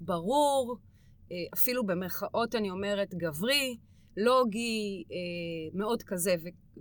ברור, 0.00 0.76
אה, 1.32 1.36
אפילו 1.54 1.86
במרכאות 1.86 2.54
אני 2.54 2.70
אומרת 2.70 3.14
גברי, 3.14 3.76
לוגי, 4.16 5.04
אה, 5.10 5.78
מאוד 5.78 6.02
כזה, 6.02 6.34
ו- 6.44 6.80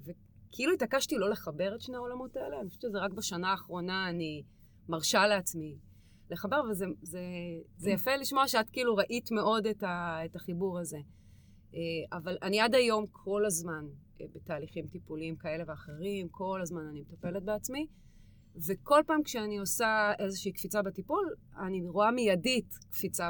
וכאילו 0.49 0.73
התעקשתי 0.73 1.15
לא 1.17 1.29
לחבר 1.29 1.75
את 1.75 1.81
שני 1.81 1.95
העולמות 1.95 2.35
האלה, 2.35 2.59
אני 2.61 2.69
חושבת 2.69 2.81
שזה 2.81 2.99
רק 2.99 3.11
בשנה 3.11 3.51
האחרונה 3.51 4.09
אני 4.09 4.43
מרשה 4.89 5.27
לעצמי 5.27 5.75
לחבר, 6.31 6.61
וזה 6.71 6.85
זה, 7.01 7.19
זה 7.77 7.91
יפה 7.95 8.15
לשמוע 8.15 8.47
שאת 8.47 8.69
כאילו 8.69 8.95
ראית 8.95 9.31
מאוד 9.31 9.67
את, 9.67 9.83
ה, 9.83 10.19
את 10.25 10.35
החיבור 10.35 10.79
הזה. 10.79 10.97
אה, 11.75 12.17
אבל 12.17 12.37
אני 12.41 12.59
עד 12.59 12.75
היום 12.75 13.05
כל 13.11 13.45
הזמן 13.45 13.85
אה, 14.21 14.25
בתהליכים 14.35 14.87
טיפוליים 14.87 15.35
כאלה 15.35 15.63
ואחרים, 15.67 16.27
כל 16.29 16.59
הזמן 16.61 16.81
אני 16.89 17.01
מטפלת 17.01 17.43
בעצמי, 17.43 17.87
וכל 18.67 19.01
פעם 19.07 19.23
כשאני 19.23 19.57
עושה 19.57 20.11
איזושהי 20.19 20.51
קפיצה 20.51 20.81
בטיפול, 20.81 21.33
אני 21.67 21.87
רואה 21.87 22.11
מיידית 22.11 22.73
קפיצה 22.91 23.29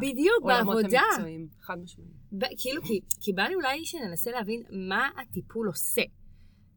בדיוק, 0.00 0.44
בעבודה. 0.46 1.00
המקצועיים. 1.12 1.48
חד 1.60 1.78
משמעית. 1.82 2.10
כאילו, 2.58 2.82
כי, 2.82 3.00
כי 3.20 3.32
בא 3.32 3.42
לי 3.42 3.54
אולי 3.54 3.84
שננסה 3.84 4.30
להבין 4.30 4.62
מה 4.88 5.08
הטיפול 5.22 5.66
עושה. 5.66 6.02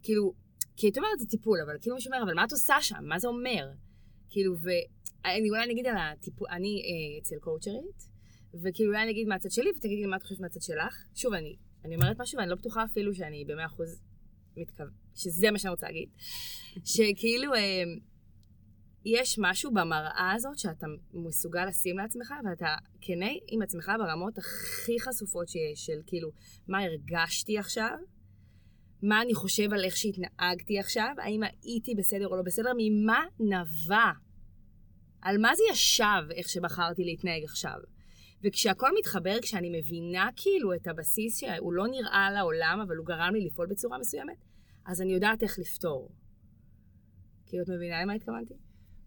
כאילו, 0.04 0.34
כי 0.78 0.90
את 0.90 0.98
אומרת 0.98 1.20
זה 1.20 1.26
טיפול, 1.26 1.58
אבל 1.66 1.78
כאילו 1.82 1.96
מישהו 1.96 2.12
אומר, 2.14 2.24
אבל 2.24 2.34
מה 2.34 2.44
את 2.46 2.52
עושה 2.52 2.76
שם? 2.82 3.04
מה 3.04 3.20
זה 3.20 3.28
אומר? 3.28 3.72
כאילו, 4.30 4.54
ו... 4.58 4.70
אני 5.26 5.50
אולי 5.50 5.68
נגיד 5.68 5.88
על 5.88 5.96
הטיפול, 5.98 6.48
אני 6.52 6.82
אה, 6.86 7.22
אצל 7.22 7.36
קואוצ'רית, 7.40 8.15
וכאילו 8.64 8.92
אולי 8.92 9.10
נגיד 9.10 9.28
מהצד 9.28 9.52
שלי, 9.52 9.70
ותגידי 9.78 10.02
לי 10.02 10.06
מה 10.06 10.16
את 10.16 10.24
חושבת 10.24 10.40
מהצד 10.40 10.62
שלך. 10.62 11.04
שוב, 11.16 11.34
אני, 11.34 11.56
אני 11.86 11.96
אומרת 11.96 12.22
משהו 12.22 12.40
ואני 12.40 12.50
לא 12.50 12.56
בטוחה 12.56 12.84
אפילו 12.84 13.16
שאני 13.16 13.46
במאה 13.46 13.66
אחוז 13.66 14.02
מתכוון, 14.58 14.92
שזה 15.16 15.52
מה 15.52 15.60
שאני 15.60 15.72
רוצה 15.72 15.86
להגיד. 15.86 16.10
שכאילו, 16.86 17.54
אה, 17.54 17.84
יש 19.06 19.40
משהו 19.42 19.72
במראה 19.72 20.32
הזאת 20.36 20.58
שאתה 20.58 20.88
מסוגל 21.14 21.66
לשים 21.66 21.98
לעצמך, 21.98 22.34
ואתה 22.50 22.76
כנה 23.02 23.30
עם 23.48 23.62
עצמך 23.62 23.92
ברמות 23.98 24.38
הכי 24.38 25.00
חשופות 25.00 25.48
שיש, 25.50 25.86
של 25.86 26.02
כאילו, 26.08 26.30
מה 26.68 26.80
הרגשתי 26.80 27.58
עכשיו, 27.58 27.98
מה 29.04 29.22
אני 29.22 29.34
חושב 29.34 29.74
על 29.74 29.84
איך 29.84 29.98
שהתנהגתי 29.98 30.80
עכשיו, 30.80 31.16
האם 31.18 31.42
הייתי 31.44 31.96
בסדר 31.96 32.28
או 32.28 32.36
לא 32.36 32.42
בסדר, 32.42 32.72
ממה 32.78 33.26
נבע 33.40 34.12
על 35.22 35.38
מה 35.38 35.56
זה 35.56 35.64
ישב, 35.72 36.32
איך 36.36 36.50
שבחרתי 36.50 37.04
להתנהג 37.04 37.44
עכשיו. 37.44 37.80
וכשהכל 38.46 38.90
מתחבר, 39.00 39.38
כשאני 39.42 39.80
מבינה 39.80 40.30
כאילו 40.36 40.74
את 40.74 40.88
הבסיס 40.88 41.40
שהוא 41.40 41.74
לא 41.74 41.88
נראה 41.88 42.32
לעולם, 42.32 42.80
אבל 42.88 42.96
הוא 42.96 43.06
גרם 43.06 43.34
לי 43.34 43.46
לפעול 43.46 43.68
בצורה 43.68 43.98
מסוימת, 43.98 44.38
אז 44.86 45.02
אני 45.02 45.14
יודעת 45.14 45.44
איך 45.44 45.60
לפתור. 45.60 46.12
כאילו, 47.46 47.64
את 47.64 47.70
מבינה 47.70 48.02
למה 48.02 48.14
התכוונתי? 48.14 48.54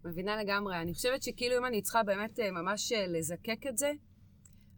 מבינה 0.05 0.43
לגמרי. 0.43 0.81
אני 0.81 0.93
חושבת 0.93 1.23
שכאילו 1.23 1.57
אם 1.57 1.65
אני 1.65 1.81
צריכה 1.81 2.03
באמת 2.03 2.39
אה, 2.39 2.51
ממש 2.51 2.91
אה, 2.91 3.07
לזקק 3.07 3.67
את 3.69 3.77
זה, 3.77 3.91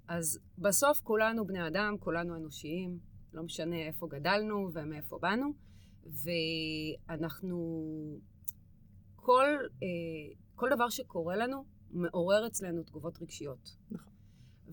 אז 0.08 0.40
בסוף 0.58 1.00
כולנו 1.04 1.48
בני 1.48 1.68
אדם, 1.68 1.96
כולנו 2.00 2.36
אנושיים, 2.36 3.00
לא 3.34 3.44
משנה 3.44 3.76
איפה 3.76 4.08
גדלנו 4.10 4.70
ומאיפה 4.74 5.18
באנו, 5.22 5.54
ואנחנו... 7.10 7.58
כל... 9.16 9.48
אה, 9.84 10.36
כל 10.56 10.70
דבר 10.76 10.90
שקורה 10.90 11.36
לנו 11.36 11.66
מעורר 11.92 12.48
אצלנו 12.48 12.84
תגובות 12.84 13.22
רגשיות. 13.22 13.70
נכון. 13.92 14.11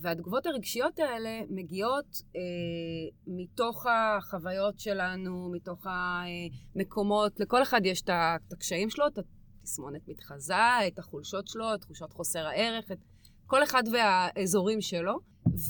והתגובות 0.01 0.47
הרגשיות 0.47 0.99
האלה 0.99 1.41
מגיעות 1.51 2.23
אה, 2.37 2.41
מתוך 3.27 3.87
החוויות 3.87 4.79
שלנו, 4.79 5.51
מתוך 5.53 5.87
המקומות, 5.87 7.41
לכל 7.41 7.63
אחד 7.63 7.81
יש 7.85 8.03
את 8.03 8.53
הקשיים 8.53 8.91
שלו, 8.91 9.07
את 9.07 9.19
התסמונת 9.19 10.09
מתחזה, 10.09 10.87
את 10.87 10.99
החולשות 10.99 11.49
שלו, 11.49 11.75
את 11.75 11.81
תחושות 11.81 12.13
חוסר 12.13 12.47
הערך, 12.47 12.93
את 12.93 12.99
כל 13.47 13.63
אחד 13.63 13.83
והאזורים 13.93 14.81
שלו. 14.81 15.19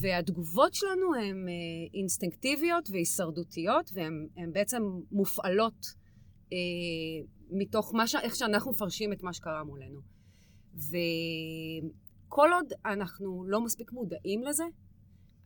והתגובות 0.01 0.75
שלנו 0.75 1.15
הן 1.15 1.49
אה, 1.49 1.53
אינסטינקטיביות 1.95 2.89
והישרדותיות, 2.91 3.91
והן 3.95 4.53
בעצם 4.53 4.83
מופעלות 5.13 5.87
אה, 6.53 6.59
מתוך 7.51 7.95
מה 7.95 8.07
ש... 8.07 8.15
איך 8.15 8.37
שאנחנו 8.37 8.71
מפרשים 8.71 9.13
את 9.13 9.23
מה 9.23 9.33
שקרה 9.33 9.65
מולנו. 9.65 10.01
וכל 12.29 12.49
עוד 12.53 12.73
אנחנו 12.85 13.45
לא 13.47 13.61
מספיק 13.61 13.93
מודעים 13.93 14.43
לזה, 14.43 14.65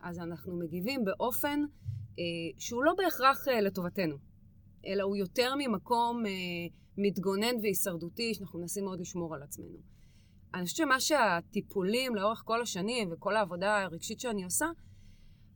אז 0.00 0.18
אנחנו 0.18 0.58
מגיבים 0.58 1.04
באופן 1.04 1.60
אה, 2.18 2.24
שהוא 2.58 2.84
לא 2.84 2.92
בהכרח 2.98 3.48
אה, 3.48 3.60
לטובתנו, 3.60 4.16
אלא 4.86 5.02
הוא 5.02 5.16
יותר 5.16 5.54
ממקום 5.58 6.26
אה, 6.26 6.30
מתגונן 6.98 7.56
והישרדותי, 7.62 8.34
שאנחנו 8.34 8.58
מנסים 8.58 8.84
מאוד 8.84 9.00
לשמור 9.00 9.34
על 9.34 9.42
עצמנו. 9.42 9.78
אני 10.54 10.64
חושבת 10.64 10.76
שמה 10.76 11.00
שהטיפולים 11.00 12.14
לאורך 12.14 12.42
כל 12.44 12.62
השנים 12.62 13.08
וכל 13.12 13.36
העבודה 13.36 13.82
הרגשית 13.82 14.20
שאני 14.20 14.44
עושה, 14.44 14.66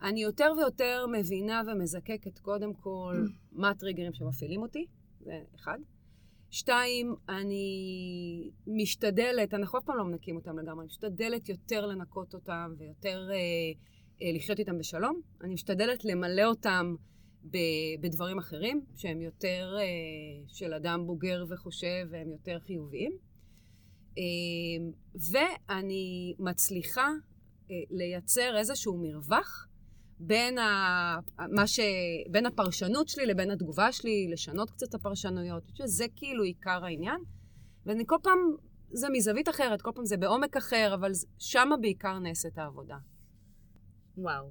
אני 0.03 0.23
יותר 0.23 0.53
ויותר 0.57 1.07
מבינה 1.13 1.63
ומזקקת 1.67 2.39
קודם 2.39 2.75
כל 2.75 3.17
מה 3.53 3.71
הטריגרים 3.71 4.13
שמפעילים 4.13 4.63
אותי, 4.63 4.87
זה 5.21 5.33
אחד. 5.55 5.79
שתיים, 6.57 7.15
אני 7.29 8.51
משתדלת, 8.67 9.55
אנחנו 9.55 9.79
אף 9.79 9.85
פעם 9.85 9.97
לא 9.97 10.05
מנקים 10.05 10.37
אותם 10.37 10.59
לגמרי, 10.59 10.81
אני 10.81 10.87
משתדלת 10.87 11.49
יותר 11.49 11.87
לנקות 11.87 12.35
אותם 12.35 12.75
ויותר 12.79 13.29
אה, 13.31 13.37
אה, 14.23 14.33
לחיות 14.35 14.59
איתם 14.59 14.79
בשלום. 14.79 15.21
אני 15.45 15.55
משתדלת 15.55 16.05
למלא 16.05 16.45
אותם 16.45 16.95
ב, 17.51 17.57
בדברים 18.01 18.39
אחרים, 18.39 18.85
שהם 18.97 19.21
יותר 19.21 19.77
אה, 19.81 19.85
של 20.49 20.75
אדם 20.75 21.07
בוגר 21.07 21.45
וחושב 21.49 22.07
והם 22.11 22.31
יותר 22.31 22.59
חיוביים. 22.61 23.13
אה, 24.19 24.23
ואני 25.33 26.35
מצליחה 26.39 27.09
אה, 27.71 27.77
לייצר 27.91 28.57
איזשהו 28.59 28.99
מרווח 28.99 29.66
בין, 30.21 30.59
ה... 30.59 31.19
מה 31.39 31.67
ש... 31.67 31.81
בין 32.31 32.47
הפרשנות 32.47 33.09
שלי 33.09 33.27
לבין 33.27 33.51
התגובה 33.51 33.93
שלי, 33.93 34.29
לשנות 34.33 34.71
קצת 34.71 34.89
את 34.89 34.95
הפרשנויות. 34.95 35.63
שזה 35.75 36.05
כאילו 36.17 36.43
עיקר 36.43 36.85
העניין. 36.85 37.21
ואני 37.87 38.05
כל 38.07 38.17
פעם, 38.23 38.39
זה 38.93 39.07
מזווית 39.13 39.49
אחרת, 39.49 39.83
כל 39.83 39.91
פעם 39.95 40.05
זה 40.05 40.17
בעומק 40.17 40.57
אחר, 40.57 40.95
אבל 40.95 41.11
שם 41.39 41.69
בעיקר 41.81 42.19
נעשית 42.19 42.59
העבודה. 42.59 42.97
וואו, 44.19 44.51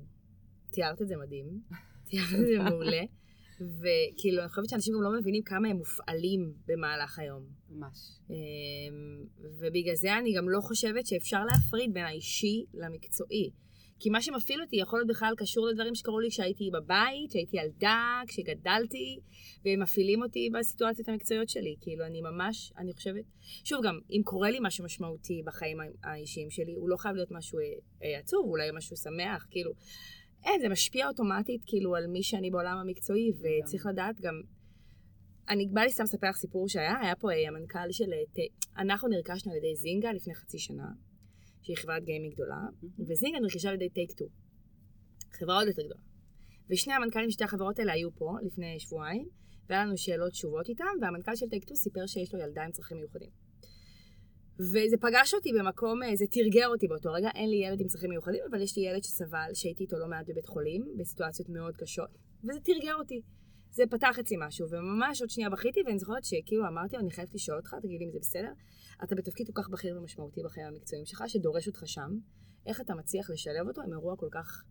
תיארת 0.71 1.01
את 1.01 1.07
זה 1.07 1.15
מדהים, 1.17 1.61
תיארת 2.09 2.33
את 2.33 2.47
זה 2.47 2.59
מעולה. 2.69 3.01
וכאילו, 3.59 4.41
אני 4.41 4.49
חושבת 4.49 4.69
שאנשים 4.69 4.93
גם 4.93 5.01
לא 5.01 5.19
מבינים 5.19 5.43
כמה 5.43 5.67
הם 5.67 5.77
מופעלים 5.77 6.53
במהלך 6.67 7.19
היום. 7.19 7.43
ממש. 7.69 7.97
אמ, 8.29 8.35
ובגלל 9.59 9.95
זה 9.95 10.17
אני 10.17 10.33
גם 10.37 10.49
לא 10.49 10.61
חושבת 10.61 11.05
שאפשר 11.05 11.43
להפריד 11.45 11.93
בין 11.93 12.05
האישי 12.05 12.65
למקצועי. 12.73 13.51
כי 13.99 14.09
מה 14.09 14.21
שמפעיל 14.21 14.61
אותי 14.61 14.75
יכול 14.75 14.99
להיות 14.99 15.09
בכלל 15.09 15.33
קשור 15.37 15.67
לדברים 15.67 15.95
שקרו 15.95 16.19
לי 16.19 16.29
כשהייתי 16.29 16.69
בבית, 16.73 17.29
כשהייתי 17.29 17.57
ילדה, 17.57 18.21
כשגדלתי, 18.27 19.19
והם 19.65 19.81
מפעילים 19.81 20.23
אותי 20.23 20.49
בסיטואציות 20.53 21.09
המקצועיות 21.09 21.49
שלי. 21.49 21.75
כאילו, 21.81 22.05
אני 22.05 22.21
ממש, 22.21 22.73
אני 22.77 22.93
חושבת... 22.93 23.23
שוב, 23.63 23.85
גם, 23.85 23.99
אם 24.11 24.21
קורה 24.23 24.49
לי 24.49 24.57
משהו 24.61 24.85
משמעותי 24.85 25.41
בחיים 25.45 25.77
האישיים 26.03 26.49
שלי, 26.49 26.73
הוא 26.73 26.89
לא 26.89 26.97
חייב 26.97 27.15
להיות 27.15 27.31
משהו 27.31 27.59
אה, 27.59 27.63
אה, 28.03 28.19
עצוב, 28.19 28.45
אולי 28.45 28.69
משהו 28.73 28.97
שמח, 28.97 29.47
כאילו... 29.51 29.71
אין, 30.45 30.61
זה 30.61 30.69
משפיע 30.69 31.07
אוטומטית, 31.07 31.61
כאילו, 31.65 31.95
על 31.95 32.07
מי 32.07 32.23
שאני 32.23 32.51
בעולם 32.51 32.77
המקצועי, 32.77 33.31
וצריך 33.31 33.85
לדעת 33.85 34.21
גם... 34.21 34.41
אני 35.49 35.67
בא 35.67 35.81
לי 35.81 35.89
סתם 35.89 36.03
לספר 36.03 36.29
לך 36.29 36.35
סיפור 36.35 36.69
שהיה, 36.69 36.95
היה 37.01 37.15
פה 37.15 37.31
אה, 37.31 37.47
המנכ"ל 37.47 37.91
של... 37.91 38.09
אנחנו 38.77 39.07
נרכשנו 39.07 39.51
על 39.51 39.57
ידי 39.57 39.75
זינגה 39.75 40.13
לפני 40.13 40.35
חצי 40.35 40.59
שנה. 40.59 40.87
שהיא 41.65 41.77
חברת 41.77 42.03
גיימינג 42.03 42.33
גדולה, 42.33 42.61
וזינגה 43.07 43.39
נרכשה 43.39 43.69
על 43.69 43.75
ידי 43.75 43.89
טייק 43.89 44.11
2, 44.11 44.29
חברה 45.39 45.55
עוד 45.59 45.67
יותר 45.67 45.81
גדולה. 45.81 46.03
ושני 46.69 46.93
המנכ"לים 46.93 47.29
של 47.29 47.33
שתי 47.33 47.43
החברות 47.43 47.79
האלה 47.79 47.93
היו 47.93 48.09
פה 48.15 48.29
לפני 48.45 48.79
שבועיים, 48.79 49.27
והיה 49.69 49.85
לנו 49.85 49.97
שאלות 49.97 50.31
תשובות 50.31 50.69
איתם, 50.69 50.95
והמנכ"ל 51.01 51.35
של 51.35 51.49
טייק 51.49 51.63
2 51.63 51.75
סיפר 51.75 52.05
שיש 52.07 52.33
לו 52.33 52.39
ילדה 52.39 52.63
עם 52.63 52.71
צרכים 52.71 52.97
מיוחדים. 52.97 53.29
וזה 54.59 54.97
פגש 55.01 55.33
אותי 55.33 55.49
במקום, 55.59 56.03
אה, 56.03 56.15
זה 56.15 56.25
תרגר 56.31 56.67
אותי 56.67 56.87
באותו 56.87 57.09
רגע, 57.17 57.29
אין 57.35 57.49
לי 57.49 57.57
ילד 57.65 57.79
עם 57.81 57.87
צרכים 57.87 58.09
מיוחדים, 58.09 58.41
אבל 58.49 58.61
יש 58.61 58.77
לי 58.77 58.83
ילד 58.87 59.03
שסבל, 59.03 59.49
שהייתי 59.53 59.83
איתו 59.83 59.97
לא 59.99 60.07
מעט 60.07 60.25
בבית 60.29 60.47
חולים, 60.53 60.81
בסיטואציות 60.97 61.49
מאוד 61.49 61.75
קשות, 61.81 62.11
וזה 62.43 62.59
תרגר 62.63 62.95
אותי. 63.01 63.21
זה 63.75 63.83
פתח 63.89 64.19
אצלי 64.19 64.37
משהו, 64.39 64.67
וממש 64.69 65.21
עוד 65.21 65.29
שנייה 65.29 65.49
בכיתי, 65.49 65.79
ואני 65.85 65.99
זוכרת 65.99 66.23
שכאילו 66.23 66.67
אמרתי 66.67 66.95
לו, 66.95 67.01
אני 67.01 67.11
חייבת 67.11 67.35
לשאול 67.35 67.57
אותך, 67.57 67.75
תגיד 67.81 67.99
לי 67.99 68.05
אם 68.05 68.11
זה 68.11 68.19
בסדר. 68.19 68.51
אתה 69.03 69.15
בתפקיד 69.15 69.47
כל 69.47 69.61
כך 69.61 69.69
בכיר 69.69 69.97
ומשמעותי 69.97 70.41
בחיים 70.45 70.67
המקצועיים 70.67 71.05
שלך, 71.05 71.23
שדורש 71.27 71.67
אותך 71.67 71.83
שם, 71.85 72.09
איך 72.65 72.81
אתה 72.81 72.95
מצליח 72.95 73.29
לשלב 73.29 73.67
אותו 73.67 73.81
עם 73.81 73.93
אירוע 73.93 74.15
כל 74.17 74.27
כך 74.31 74.63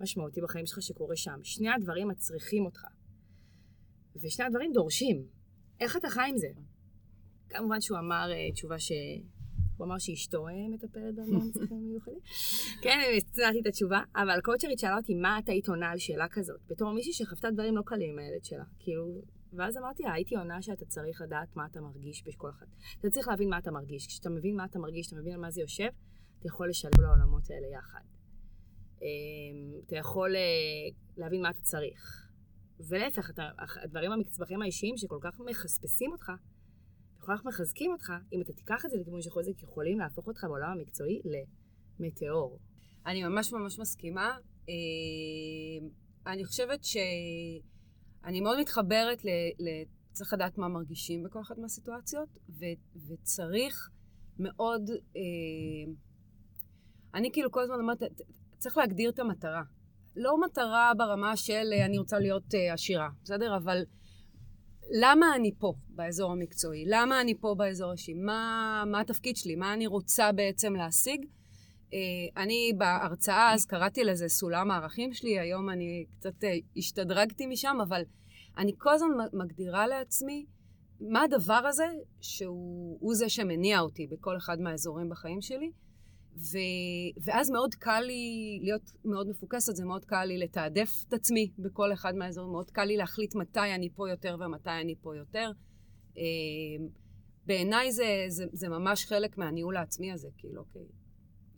משמעותי 0.00 0.40
בחיים 0.40 0.66
שלך 0.66 0.82
שקורה 0.82 1.16
שם. 1.16 1.40
שני 1.42 1.68
הדברים 1.70 2.08
מצריכים 2.08 2.64
אותך. 2.64 2.80
ושני 4.22 4.44
הדברים 4.46 4.72
דורשים. 4.72 5.26
איך 5.80 5.96
אתה 5.96 6.08
חי 6.08 6.28
עם 6.28 6.36
זה? 6.36 6.48
כמובן 7.48 7.80
שהוא 7.80 7.98
אמר 7.98 8.28
uh, 8.30 8.54
תשובה 8.54 8.78
ש... 8.78 8.92
הוא 9.76 9.86
אמר 9.86 9.98
שאשתו 9.98 10.46
מטפלת 10.68 11.14
במון 11.14 11.50
צרכים 11.50 11.88
מיוחדים. 11.88 12.18
כן, 12.82 12.98
אני 13.08 13.18
הצלחתי 13.18 13.60
את 13.60 13.66
התשובה, 13.66 14.00
אבל 14.16 14.40
קואוצ'רית 14.44 14.78
שאלה 14.78 14.96
אותי, 14.96 15.14
מה 15.14 15.38
את 15.38 15.48
היית 15.48 15.68
עונה 15.68 15.90
על 15.90 15.98
שאלה 15.98 16.26
כזאת? 16.30 16.60
בתור 16.68 16.92
מישהי 16.92 17.12
שחוותה 17.12 17.50
דברים 17.50 17.76
לא 17.76 17.82
קלים 17.86 18.10
עם 18.10 18.18
הילד 18.18 18.44
שלה. 18.44 18.64
כאילו, 18.78 19.22
ואז 19.52 19.76
אמרתי 19.76 20.02
לה, 20.02 20.12
הייתי 20.12 20.36
עונה 20.36 20.62
שאתה 20.62 20.84
צריך 20.84 21.20
לדעת 21.20 21.56
מה 21.56 21.66
אתה 21.66 21.80
מרגיש 21.80 22.22
בכל 22.26 22.50
אחד. 22.50 22.66
אתה 23.00 23.10
צריך 23.10 23.28
להבין 23.28 23.50
מה 23.50 23.58
אתה 23.58 23.70
מרגיש. 23.70 24.06
כשאתה 24.06 24.30
מבין 24.30 24.56
מה 24.56 24.64
אתה 24.64 24.78
מרגיש, 24.78 25.06
אתה 25.06 25.16
מבין 25.16 25.32
על 25.32 25.40
מה 25.40 25.50
זה 25.50 25.60
יושב, 25.60 25.88
אתה 26.38 26.46
יכול 26.46 26.68
לשלב 26.68 27.00
לעולמות 27.00 27.50
האלה 27.50 27.66
יחד. 27.78 28.00
אמ, 29.02 29.80
אתה 29.86 29.96
יכול 29.96 30.36
אה, 30.36 30.40
להבין 31.16 31.42
מה 31.42 31.50
אתה 31.50 31.60
צריך. 31.60 32.26
ולהפך, 32.88 33.30
הדברים 33.82 34.12
המצבחים 34.12 34.62
האישיים 34.62 34.96
שכל 34.96 35.18
כך 35.20 35.40
מחספסים 35.50 36.12
אותך, 36.12 36.32
כל 37.26 37.36
כך 37.36 37.44
מחזקים 37.44 37.92
אותך, 37.92 38.12
אם 38.32 38.40
אתה 38.42 38.52
תיקח 38.52 38.84
את 38.84 38.90
זה 38.90 38.96
לכיוון 38.96 39.22
של 39.22 39.30
חוזק, 39.30 39.62
יכולים 39.62 39.98
להפוך 39.98 40.26
אותך 40.26 40.44
בעולם 40.44 40.70
המקצועי 40.70 41.20
למטאור. 42.00 42.58
אני 43.06 43.24
ממש 43.24 43.52
ממש 43.52 43.78
מסכימה. 43.78 44.36
אמ, 44.68 45.88
אני 46.26 46.44
חושבת 46.44 46.84
ש... 46.84 46.96
אני 48.24 48.40
מאוד 48.40 48.60
מתחברת 48.60 49.24
ל... 49.24 49.28
ל... 49.58 49.68
צריך 50.12 50.32
לדעת 50.32 50.58
מה 50.58 50.68
מרגישים 50.68 51.22
בכל 51.22 51.40
אחת 51.40 51.58
מהסיטואציות, 51.58 52.28
ו... 52.48 52.64
וצריך 53.08 53.90
מאוד... 54.38 54.90
אה... 54.90 55.92
אני 57.14 57.32
כאילו 57.32 57.50
כל 57.50 57.62
הזמן 57.62 57.80
אומרת, 57.80 58.02
צריך 58.58 58.76
להגדיר 58.76 59.10
את 59.10 59.18
המטרה. 59.18 59.62
לא 60.16 60.40
מטרה 60.40 60.92
ברמה 60.98 61.36
של 61.36 61.72
אה, 61.72 61.86
אני 61.86 61.98
רוצה 61.98 62.18
להיות 62.18 62.54
אה, 62.54 62.72
עשירה, 62.72 63.08
בסדר? 63.22 63.56
אבל 63.56 63.82
למה 64.90 65.34
אני 65.36 65.52
פה 65.58 65.74
באזור 65.88 66.32
המקצועי? 66.32 66.84
למה 66.86 67.20
אני 67.20 67.34
פה 67.40 67.54
באזור 67.58 67.88
האישי? 67.90 68.14
מה, 68.14 68.84
מה 68.86 69.00
התפקיד 69.00 69.36
שלי? 69.36 69.56
מה 69.56 69.74
אני 69.74 69.86
רוצה 69.86 70.32
בעצם 70.32 70.74
להשיג? 70.74 71.26
אה, 71.92 71.98
אני 72.42 72.72
בהרצאה 72.78 73.54
אז 73.54 73.66
קראתי 73.66 74.04
לזה 74.04 74.28
סולם 74.28 74.70
הערכים 74.70 75.12
שלי, 75.12 75.38
היום 75.38 75.70
אני 75.70 76.04
קצת 76.18 76.44
אה, 76.44 76.54
השתדרגתי 76.76 77.46
משם, 77.46 77.78
אבל 77.82 78.02
אני 78.58 78.72
כל 78.78 78.94
הזמן 78.94 79.08
מגדירה 79.32 79.86
לעצמי 79.86 80.46
מה 81.00 81.22
הדבר 81.22 81.62
הזה 81.68 81.86
שהוא 82.20 83.14
זה 83.14 83.28
שמניע 83.28 83.80
אותי 83.80 84.06
בכל 84.06 84.36
אחד 84.36 84.60
מהאזורים 84.60 85.08
בחיים 85.08 85.40
שלי. 85.40 85.70
ו, 86.36 86.58
ואז 87.24 87.50
מאוד 87.50 87.74
קל 87.74 88.00
לי 88.00 88.58
להיות 88.62 88.90
מאוד 89.04 89.28
מפוקסת, 89.28 89.76
זה 89.76 89.84
מאוד 89.84 90.04
קל 90.04 90.24
לי 90.24 90.38
לתעדף 90.38 91.04
את 91.08 91.12
עצמי 91.12 91.52
בכל 91.58 91.92
אחד 91.92 92.14
מהאזורים, 92.14 92.52
מאוד 92.52 92.70
קל 92.70 92.84
לי 92.84 92.96
להחליט 92.96 93.34
מתי 93.34 93.74
אני 93.74 93.88
פה 93.94 94.10
יותר 94.10 94.36
ומתי 94.40 94.70
אני 94.70 94.94
פה 95.02 95.16
יותר. 95.16 95.50
אה, 96.18 96.22
בעיניי 97.46 97.92
זה, 97.92 98.24
זה, 98.28 98.44
זה 98.52 98.68
ממש 98.68 99.04
חלק 99.04 99.38
מהניהול 99.38 99.76
העצמי 99.76 100.12
הזה, 100.12 100.28
כאילו, 100.38 100.60
אוקיי, 100.60 100.86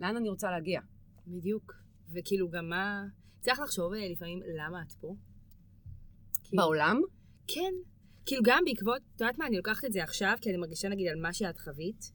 לאן 0.00 0.16
אני 0.16 0.28
רוצה 0.28 0.50
להגיע? 0.50 0.80
בדיוק. 1.26 1.72
וכאילו 2.14 2.50
גם 2.50 2.68
מה... 2.68 3.04
צריך 3.40 3.60
לחשוב 3.60 3.92
אה, 3.92 4.08
לפעמים 4.08 4.40
למה 4.56 4.82
את 4.82 4.92
פה. 4.92 5.16
כאילו... 6.44 6.62
בעולם? 6.62 7.00
כן. 7.46 7.72
כאילו 8.26 8.42
גם 8.44 8.62
בעקבות, 8.66 9.02
את 9.16 9.20
יודעת 9.20 9.38
מה, 9.38 9.46
אני 9.46 9.56
לוקחת 9.56 9.84
את 9.84 9.92
זה 9.92 10.02
עכשיו, 10.02 10.36
כי 10.40 10.50
אני 10.50 10.58
מרגישה 10.58 10.88
נגיד 10.88 11.08
על 11.08 11.20
מה 11.20 11.32
שאת 11.32 11.58
חווית, 11.58 12.12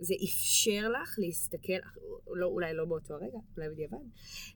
שזה 0.00 0.14
אפשר 0.24 0.88
לך 0.88 1.14
להסתכל, 1.18 1.72
לא, 2.26 2.46
אולי 2.46 2.74
לא 2.74 2.84
באותו 2.84 3.14
רגע, 3.14 3.38
אולי 3.56 3.68
בדיעבד, 3.68 4.04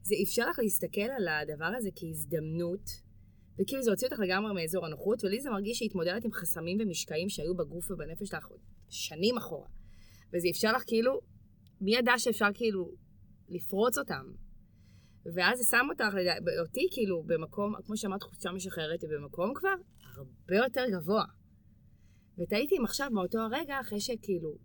זה 0.03 0.15
אפשר 0.23 0.49
לך 0.49 0.59
להסתכל 0.59 1.09
על 1.17 1.27
הדבר 1.27 1.71
הזה 1.77 1.89
כהזדמנות, 1.95 2.89
וכאילו 3.61 3.83
זה 3.83 3.91
הוציא 3.91 4.07
אותך 4.07 4.19
לגמרי 4.19 4.53
מאזור 4.53 4.85
הנוחות, 4.85 5.23
ולי 5.23 5.41
זה 5.41 5.49
מרגיש 5.49 5.79
שהתמודדת 5.79 6.25
עם 6.25 6.31
חסמים 6.31 6.77
ומשקעים 6.81 7.29
שהיו 7.29 7.55
בגוף 7.55 7.91
ובנפש 7.91 8.29
שלך 8.29 8.47
שנים 8.89 9.37
אחורה. 9.37 9.67
וזה 10.33 10.47
אפשר 10.51 10.71
לך 10.71 10.83
כאילו, 10.87 11.21
מי 11.81 11.95
ידע 11.95 12.13
שאפשר 12.17 12.47
כאילו 12.53 12.91
לפרוץ 13.49 13.97
אותם? 13.97 14.25
ואז 15.35 15.57
זה 15.57 15.63
שם 15.63 15.87
אותך, 15.89 16.15
אותי 16.59 16.87
כאילו, 16.91 17.23
במקום, 17.23 17.73
כמו 17.85 17.97
שאמרת, 17.97 18.23
חופשה 18.23 18.51
משחררת, 18.51 19.01
היא 19.01 19.09
במקום 19.09 19.53
כבר 19.55 19.75
הרבה 20.15 20.55
יותר 20.65 20.85
גבוה. 20.91 21.23
ותהיתי 22.37 22.77
אם 22.77 22.85
עכשיו, 22.85 23.09
מאותו 23.11 23.39
הרגע, 23.39 23.79
אחרי 23.81 23.99
שכאילו 23.99 24.55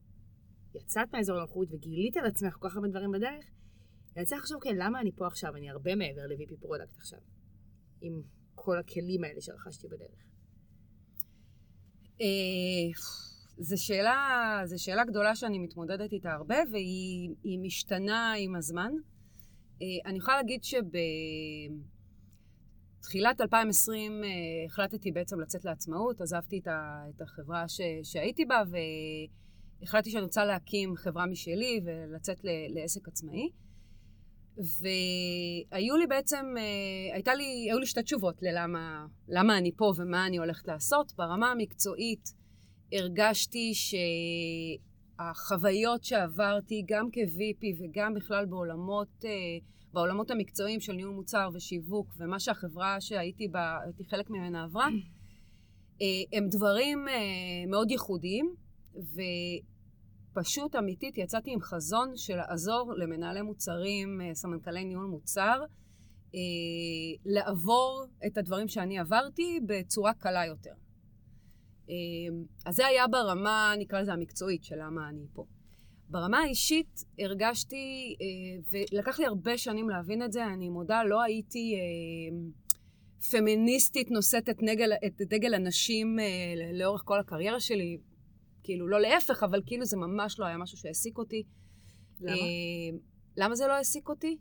יצאת 0.74 1.12
מהאזור 1.12 1.36
הנוחות 1.36 1.68
וגילית 1.72 2.16
על 2.16 2.26
עצמך 2.26 2.56
כל 2.58 2.68
כך 2.68 2.76
הרבה 2.76 2.88
דברים 2.88 3.12
בדרך, 3.12 3.44
אני 4.16 4.24
צריך 4.24 4.40
לחשוב, 4.40 4.60
כן, 4.62 4.76
למה 4.76 5.00
אני 5.00 5.12
פה 5.12 5.26
עכשיו? 5.26 5.56
אני 5.56 5.70
הרבה 5.70 5.94
מעבר 5.94 6.26
ל-VP 6.26 6.60
product 6.60 6.96
עכשיו, 6.96 7.18
עם 8.00 8.22
כל 8.54 8.78
הכלים 8.78 9.24
האלה 9.24 9.40
שרכשתי 9.40 9.88
בדרך. 9.88 10.24
אה, 12.20 12.26
זו 13.58 13.84
שאלה, 13.84 14.60
זו 14.64 14.84
שאלה 14.84 15.04
גדולה 15.04 15.34
שאני 15.36 15.58
מתמודדת 15.58 16.12
איתה 16.12 16.32
הרבה, 16.32 16.56
והיא 16.72 17.58
משתנה 17.62 18.32
עם 18.38 18.56
הזמן. 18.56 18.92
אה, 19.82 19.86
אני 20.06 20.18
יכולה 20.18 20.36
להגיד 20.36 20.60
שבתחילת 23.00 23.40
2020 23.40 24.24
אה, 24.24 24.28
החלטתי 24.66 25.12
בעצם 25.12 25.40
לצאת 25.40 25.64
לעצמאות, 25.64 26.20
עזבתי 26.20 26.60
את 26.64 27.20
החברה 27.20 27.68
ש, 27.68 27.80
שהייתי 28.02 28.44
בה, 28.44 28.62
והחלטתי 29.80 30.10
שאני 30.10 30.22
רוצה 30.22 30.44
להקים 30.44 30.96
חברה 30.96 31.26
משלי 31.26 31.80
ולצאת 31.84 32.40
לעסק 32.74 33.08
עצמאי. 33.08 33.50
והיו 34.56 35.96
לי 35.96 36.06
בעצם, 36.06 36.46
אה, 36.58 37.14
הייתה 37.14 37.34
לי, 37.34 37.68
היו 37.70 37.78
לי 37.78 37.86
שתי 37.86 38.02
תשובות 38.02 38.42
ללמה 38.42 39.06
למה 39.28 39.58
אני 39.58 39.72
פה 39.76 39.92
ומה 39.96 40.26
אני 40.26 40.38
הולכת 40.38 40.68
לעשות. 40.68 41.12
ברמה 41.18 41.50
המקצועית 41.50 42.34
הרגשתי 42.92 43.72
שהחוויות 45.18 46.04
שעברתי, 46.04 46.84
גם 46.88 47.08
כ-VP 47.12 47.66
וגם 47.80 48.14
בכלל 48.14 48.46
בעולמות, 48.46 49.24
אה, 49.24 49.30
בעולמות 49.92 50.30
המקצועיים 50.30 50.80
של 50.80 50.92
ניהול 50.92 51.14
מוצר 51.14 51.50
ושיווק, 51.54 52.14
ומה 52.18 52.40
שהחברה 52.40 53.00
שהייתי 53.00 53.48
בה, 53.48 53.78
הייתי 53.84 54.04
חלק 54.04 54.30
ממנה 54.30 54.64
עברה, 54.64 54.88
אה, 56.02 56.38
הם 56.38 56.48
דברים 56.48 57.06
מאוד 57.68 57.90
ייחודיים, 57.90 58.54
ו... 58.96 59.20
פשוט 60.32 60.76
אמיתית 60.76 61.18
יצאתי 61.18 61.52
עם 61.52 61.60
חזון 61.60 62.16
של 62.16 62.36
לעזור 62.36 62.92
למנהלי 62.96 63.42
מוצרים, 63.42 64.20
אה, 64.20 64.34
סמנכ"לי 64.34 64.84
ניהול 64.84 65.06
מוצר, 65.06 65.62
אה, 66.34 66.40
לעבור 67.24 68.06
את 68.26 68.38
הדברים 68.38 68.68
שאני 68.68 68.98
עברתי 68.98 69.60
בצורה 69.66 70.14
קלה 70.14 70.46
יותר. 70.46 70.72
אה, 71.90 71.94
אז 72.66 72.76
זה 72.76 72.86
היה 72.86 73.08
ברמה, 73.08 73.74
נקרא 73.78 74.00
לזה 74.00 74.12
המקצועית, 74.12 74.64
של 74.64 74.76
למה 74.78 75.08
אני 75.08 75.26
פה. 75.32 75.44
ברמה 76.08 76.38
האישית 76.38 77.04
הרגשתי, 77.18 78.16
ולקח 78.70 79.18
לי 79.18 79.26
הרבה 79.26 79.58
שנים 79.58 79.90
להבין 79.90 80.22
את 80.22 80.32
זה, 80.32 80.46
אני 80.46 80.68
מודה, 80.68 81.04
לא 81.04 81.22
הייתי 81.22 81.74
פמיניסטית 83.30 84.10
נושאת 84.10 84.48
את, 84.48 84.62
נגל, 84.62 84.92
את 85.06 85.20
דגל 85.20 85.54
הנשים 85.54 86.18
לאורך 86.72 87.02
כל 87.04 87.20
הקריירה 87.20 87.60
שלי. 87.60 87.98
כאילו, 88.62 88.88
לא 88.88 89.00
להפך, 89.00 89.42
אבל 89.42 89.62
כאילו 89.66 89.84
זה 89.84 89.96
ממש 89.96 90.38
לא 90.38 90.46
היה 90.46 90.58
משהו 90.58 90.78
שהעסיק 90.78 91.18
אותי. 91.18 91.42
למה? 92.20 92.32
אה, 92.32 92.98
למה 93.36 93.54
זה 93.54 93.66
לא 93.66 93.72
העסיק 93.72 94.08
אותי? 94.08 94.38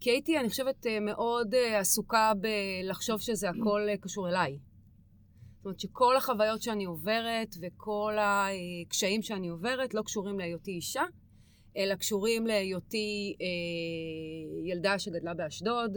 כי 0.00 0.10
הייתי, 0.10 0.38
אני 0.38 0.48
חושבת, 0.48 0.86
אה, 0.86 1.00
מאוד 1.00 1.54
אה, 1.54 1.78
עסוקה 1.78 2.32
בלחשוב 2.40 3.20
שזה 3.20 3.48
הכל 3.50 3.80
קשור 4.00 4.28
אליי. 4.28 4.58
זאת 5.56 5.64
אומרת 5.64 5.80
שכל 5.80 6.16
החוויות 6.16 6.62
שאני 6.62 6.84
עוברת 6.84 7.54
וכל 7.62 8.16
הקשיים 8.20 9.22
שאני 9.22 9.48
עוברת 9.48 9.94
לא 9.94 10.02
קשורים 10.02 10.38
להיותי 10.38 10.70
אישה, 10.70 11.02
אלא 11.76 11.94
קשורים 11.94 12.46
להיותי 12.46 13.36
אה, 13.40 14.70
ילדה 14.70 14.98
שגדלה 14.98 15.34
באשדוד, 15.34 15.96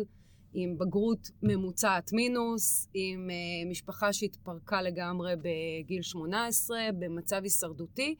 עם 0.53 0.77
בגרות 0.77 1.29
ממוצעת 1.43 2.13
מינוס, 2.13 2.87
עם 2.93 3.29
uh, 3.29 3.69
משפחה 3.71 4.13
שהתפרקה 4.13 4.81
לגמרי 4.81 5.33
בגיל 5.35 6.01
18, 6.01 6.77
במצב 6.99 7.43
הישרדותי, 7.43 8.15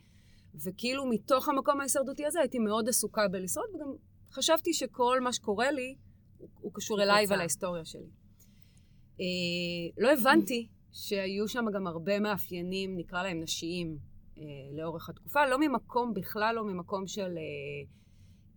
וכאילו 0.65 1.05
מתוך 1.05 1.49
המקום 1.49 1.79
ההישרדותי 1.79 2.25
הזה 2.25 2.39
הייתי 2.39 2.59
מאוד 2.59 2.89
עסוקה 2.89 3.27
בלשרוד, 3.27 3.65
וגם 3.75 3.93
חשבתי 4.31 4.73
שכל 4.73 5.21
מה 5.21 5.33
שקורה 5.33 5.71
לי 5.71 5.95
הוא, 6.37 6.49
הוא 6.61 6.71
קשור 6.73 7.03
אליי 7.03 7.25
ולהיסטוריה 7.29 7.85
שלי. 7.85 8.09
Uh, 9.17 9.21
לא 9.97 10.13
הבנתי 10.13 10.67
שהיו 10.91 11.47
שם 11.47 11.65
גם 11.73 11.87
הרבה 11.87 12.19
מאפיינים, 12.19 12.97
נקרא 12.97 13.23
להם 13.23 13.39
נשיים, 13.41 13.97
uh, 14.35 14.39
לאורך 14.77 15.09
התקופה, 15.09 15.45
לא 15.45 15.57
ממקום, 15.59 16.13
בכלל 16.13 16.55
לא 16.55 16.63
ממקום 16.63 17.07
של, 17.07 17.35
uh, 17.35 17.87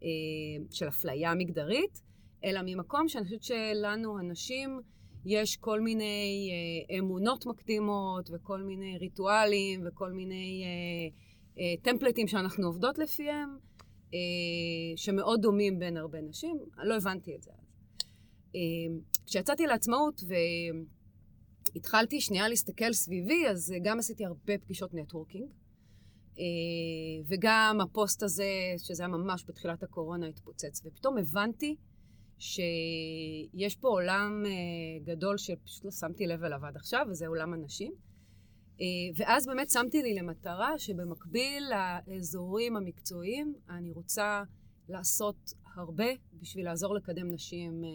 uh, 0.01 0.75
של 0.77 0.89
אפליה 0.89 1.35
מגדרית, 1.35 2.07
אלא 2.45 2.61
ממקום 2.65 3.09
שאני 3.09 3.25
חושבת 3.25 3.43
שלנו, 3.43 4.19
הנשים, 4.19 4.81
יש 5.27 5.57
כל 5.57 5.81
מיני 5.81 6.51
אה, 6.53 6.99
אמונות 6.99 7.47
מקדימות 7.47 8.31
וכל 8.33 8.63
מיני 8.63 8.99
ריטואלים 8.99 9.83
וכל 9.87 10.13
מיני 10.13 10.65
אה, 10.65 11.09
אה, 11.59 11.83
טמפלטים 11.83 12.29
שאנחנו 12.29 12.67
עובדות 12.67 12.99
לפיהם, 12.99 13.59
אה, 14.15 14.19
שמאוד 14.97 15.41
דומים 15.41 15.79
בין 15.79 15.97
הרבה 15.97 16.21
נשים. 16.21 16.59
לא 16.85 16.97
הבנתי 16.97 17.37
את 17.37 17.43
זה. 17.43 17.51
אה, 18.55 18.61
כשיצאתי 19.27 19.67
לעצמאות 19.67 20.21
והתחלתי 21.75 22.21
שנייה 22.21 22.49
להסתכל 22.49 22.93
סביבי, 22.93 23.49
אז 23.49 23.75
גם 23.83 23.99
עשיתי 23.99 24.25
הרבה 24.25 24.59
פגישות 24.59 24.95
networking. 24.95 25.51
אה, 26.39 27.25
וגם 27.29 27.79
הפוסט 27.83 28.23
הזה, 28.23 28.51
שזה 28.79 29.03
היה 29.03 29.09
ממש 29.09 29.45
בתחילת 29.49 29.83
הקורונה, 29.83 30.27
התפוצץ. 30.27 30.83
ופתאום 30.85 31.19
הבנתי 31.19 31.77
שיש 32.39 33.77
פה 33.77 33.89
עולם 33.89 34.45
אה, 34.45 35.07
גדול 35.07 35.39
שפשוט 35.39 35.85
לא 35.85 35.91
שמתי 35.91 36.27
לב 36.27 36.45
אליו 36.45 36.67
עד 36.67 36.77
עכשיו, 36.77 37.07
וזה 37.11 37.27
עולם 37.27 37.55
הנשים. 37.55 37.93
אה, 38.77 38.81
ואז 39.17 39.47
באמת 39.47 39.71
שמתי 39.71 40.03
לי 40.03 40.15
למטרה 40.15 40.79
שבמקביל 40.79 41.65
לאזורים 42.07 42.77
המקצועיים, 42.77 43.55
אני 43.71 43.91
רוצה 43.91 44.43
לעשות 44.89 45.53
הרבה 45.77 46.07
בשביל 46.41 46.65
לעזור 46.65 46.95
לקדם 46.95 47.33
נשים 47.33 47.83
uh, 47.83 47.87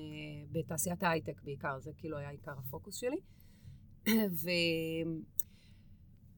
בתעשיית 0.51 1.03
ההייטק 1.03 1.41
בעיקר, 1.43 1.79
זה 1.79 1.91
כאילו 1.97 2.17
היה 2.17 2.29
עיקר 2.29 2.53
הפוקוס 2.57 2.95
שלי. 2.95 3.17
ו... 4.43 4.49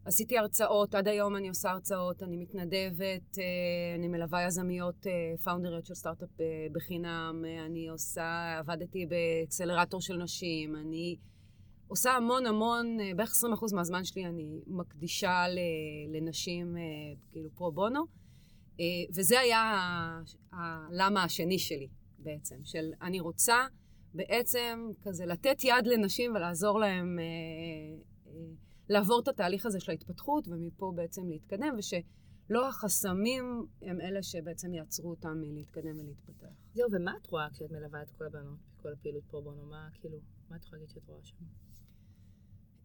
עשיתי 0.06 0.38
הרצאות, 0.38 0.96
עד 0.96 1.08
היום 1.08 1.36
אני 1.36 1.50
עושה 1.50 1.72
הרצאות, 1.72 2.24
אני 2.24 2.38
מתנדבת, 2.38 3.38
אה, 3.40 3.96
אני 3.96 4.08
מלווה 4.08 4.44
יזמיות 4.48 5.06
פאונדריות 5.44 5.84
אה, 5.84 5.88
של 5.88 5.94
סטארט-אפ 5.94 6.42
אה, 6.42 6.46
בחינם, 6.72 7.44
אני 7.66 7.88
עושה, 7.88 8.56
עבדתי 8.60 9.06
באקסלרטור 9.06 10.02
של 10.02 10.18
נשים, 10.18 10.76
אני 10.76 11.18
עושה 11.88 12.12
המון 12.12 12.46
המון, 12.46 12.98
בערך 13.16 13.32
20% 13.32 13.76
מהזמן 13.76 14.04
שלי 14.04 14.26
אני 14.26 14.62
מקדישה 14.68 15.46
לנשים, 16.14 16.76
כאילו 17.32 17.50
פרו 17.56 17.72
בונו, 17.72 18.04
וזה 19.16 19.40
היה 19.40 19.80
הלמה 20.52 21.24
השני 21.24 21.60
שלי 21.60 21.88
בעצם, 22.20 22.56
של 22.64 22.92
אני 23.02 23.20
רוצה 23.20 23.66
בעצם 24.14 24.90
כזה 25.04 25.26
לתת 25.26 25.64
יד 25.64 25.88
לנשים 25.88 26.36
ולעזור 26.36 26.80
להם 26.80 27.20
לעבור 28.90 29.20
את 29.24 29.28
התהליך 29.28 29.66
הזה 29.66 29.80
של 29.80 29.92
ההתפתחות, 29.92 30.48
ומפה 30.48 30.92
בעצם 30.96 31.30
להתקדם, 31.30 31.76
ושלא 31.78 32.68
החסמים 32.68 33.66
הם 33.82 34.02
אלה 34.02 34.24
שבעצם 34.24 34.74
יעצרו 34.74 35.10
אותם 35.10 35.38
מלהתקדם 35.42 36.00
ולהתפתח. 36.00 36.54
זהו, 36.74 36.90
ומה 36.92 37.14
את 37.22 37.28
רואה 37.28 37.48
כשאת 37.54 37.72
מלווה 37.72 38.02
את 38.02 38.10
כל 38.10 38.26
הבנות 38.26 38.60
בכל 38.78 38.94
הפעילות 38.94 39.24
פה 39.32 39.42
בונו? 39.42 39.66
מה, 39.66 39.88
כאילו, 39.94 40.18
מה 40.50 40.56
את 40.56 40.64
יכולה 40.64 40.82
להגיד 40.82 40.94
שאת 40.94 41.08
רואה 41.08 41.24
שם? 41.24 41.36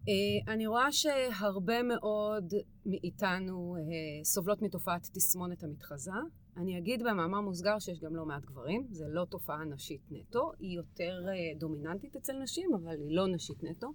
Uh, 0.08 0.52
אני 0.52 0.66
רואה 0.66 0.92
שהרבה 0.92 1.82
מאוד 1.82 2.54
מאיתנו 2.86 3.76
uh, 3.76 4.24
סובלות 4.24 4.62
מתופעת 4.62 5.08
תסמונת 5.14 5.64
המתחזה. 5.64 6.10
אני 6.56 6.78
אגיד 6.78 7.02
במאמר 7.02 7.40
מוסגר 7.40 7.78
שיש 7.78 8.00
גם 8.00 8.16
לא 8.16 8.26
מעט 8.26 8.44
גברים, 8.44 8.86
זה 8.90 9.04
לא 9.08 9.24
תופעה 9.24 9.64
נשית 9.64 10.00
נטו, 10.10 10.52
היא 10.58 10.76
יותר 10.76 11.20
uh, 11.26 11.60
דומיננטית 11.60 12.16
אצל 12.16 12.32
נשים, 12.42 12.70
אבל 12.74 13.00
היא 13.00 13.16
לא 13.16 13.28
נשית 13.28 13.64
נטו. 13.64 13.88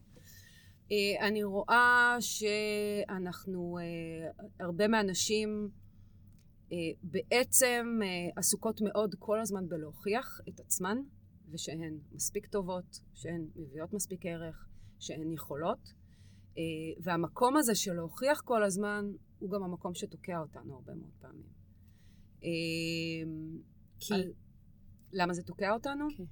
אה, 0.94 1.28
אני 1.28 1.44
רואה 1.44 2.18
שאנחנו, 2.20 3.78
אה, 3.78 4.46
הרבה 4.60 4.88
מהנשים 4.88 5.70
אה, 6.72 6.78
בעצם 7.04 8.00
עסוקות 8.36 8.82
מאוד 8.82 9.16
כל 9.20 9.40
הזמן 9.40 9.70
בלהוכיח 9.70 10.42
את 10.50 10.60
עצמן, 10.60 10.98
ושהן 11.52 12.00
מספיק 12.12 12.46
טובות, 12.46 13.00
שהן 13.14 13.48
מביאות 13.56 13.94
מספיק 13.94 14.26
ערך, 14.26 14.68
שהן 15.00 15.34
יכולות. 15.34 15.94
והמקום 17.04 17.58
הזה 17.58 17.76
של 17.76 17.94
להוכיח 17.94 18.42
כל 18.42 18.64
הזמן, 18.64 19.12
הוא 19.40 19.50
גם 19.52 19.64
המקום 19.64 19.94
שתוקע 19.94 20.40
אותנו 20.40 20.76
הרבה 20.76 20.94
מאוד 20.94 21.12
פעמים. 21.20 21.48
כי? 24.00 24.14
למה 25.14 25.34
זה 25.34 25.44
תוקע 25.44 25.74
אותנו? 25.74 26.08
כן. 26.18 26.24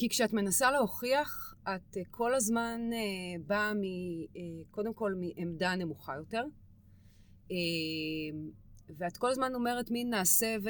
כי 0.00 0.08
כשאת 0.08 0.32
מנסה 0.32 0.70
להוכיח, 0.70 1.54
את 1.62 1.96
uh, 1.96 2.00
כל 2.10 2.34
הזמן 2.34 2.80
uh, 2.92 3.42
באה 3.46 3.74
מ, 3.74 3.82
uh, 3.82 4.36
קודם 4.70 4.94
כל 4.94 5.14
מעמדה 5.14 5.76
נמוכה 5.76 6.16
יותר, 6.16 6.44
ואת 8.98 9.16
כל 9.16 9.30
הזמן 9.30 9.54
אומרת 9.54 9.90
מין 9.90 10.10
נעשה 10.10 10.56
ו, 10.62 10.68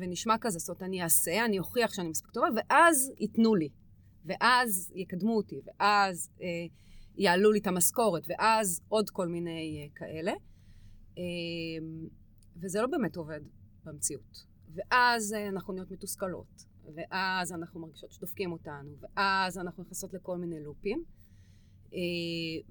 ונשמע 0.00 0.38
כזה, 0.40 0.58
זאת 0.58 0.68
אומרת, 0.68 0.82
אני 0.82 1.02
אעשה, 1.02 1.44
אני 1.44 1.58
אוכיח 1.58 1.94
שאני 1.94 2.08
מספיק 2.08 2.30
טובה, 2.30 2.46
ואז 2.56 3.12
ייתנו 3.18 3.54
לי, 3.54 3.68
ואז 4.24 4.92
יקדמו 4.94 5.36
אותי, 5.36 5.60
ואז 5.66 6.30
uh, 6.38 6.42
יעלו 7.16 7.52
לי 7.52 7.58
את 7.58 7.66
המשכורת, 7.66 8.22
ואז 8.28 8.80
עוד 8.88 9.10
כל 9.10 9.28
מיני 9.28 9.88
uh, 9.88 9.98
כאלה. 9.98 10.32
Uh, 11.14 11.18
וזה 12.56 12.80
לא 12.80 12.86
באמת 12.86 13.16
עובד 13.16 13.40
במציאות. 13.84 14.46
ואז 14.74 15.32
uh, 15.32 15.48
אנחנו 15.48 15.72
נהיות 15.72 15.90
מתוסכלות. 15.90 16.67
ואז 16.94 17.52
אנחנו 17.52 17.80
מרגישות 17.80 18.12
שדופקים 18.12 18.52
אותנו, 18.52 18.90
ואז 19.00 19.58
אנחנו 19.58 19.82
נכנסות 19.82 20.14
לכל 20.14 20.38
מיני 20.38 20.60
לופים. 20.60 21.04
אה, 21.92 21.98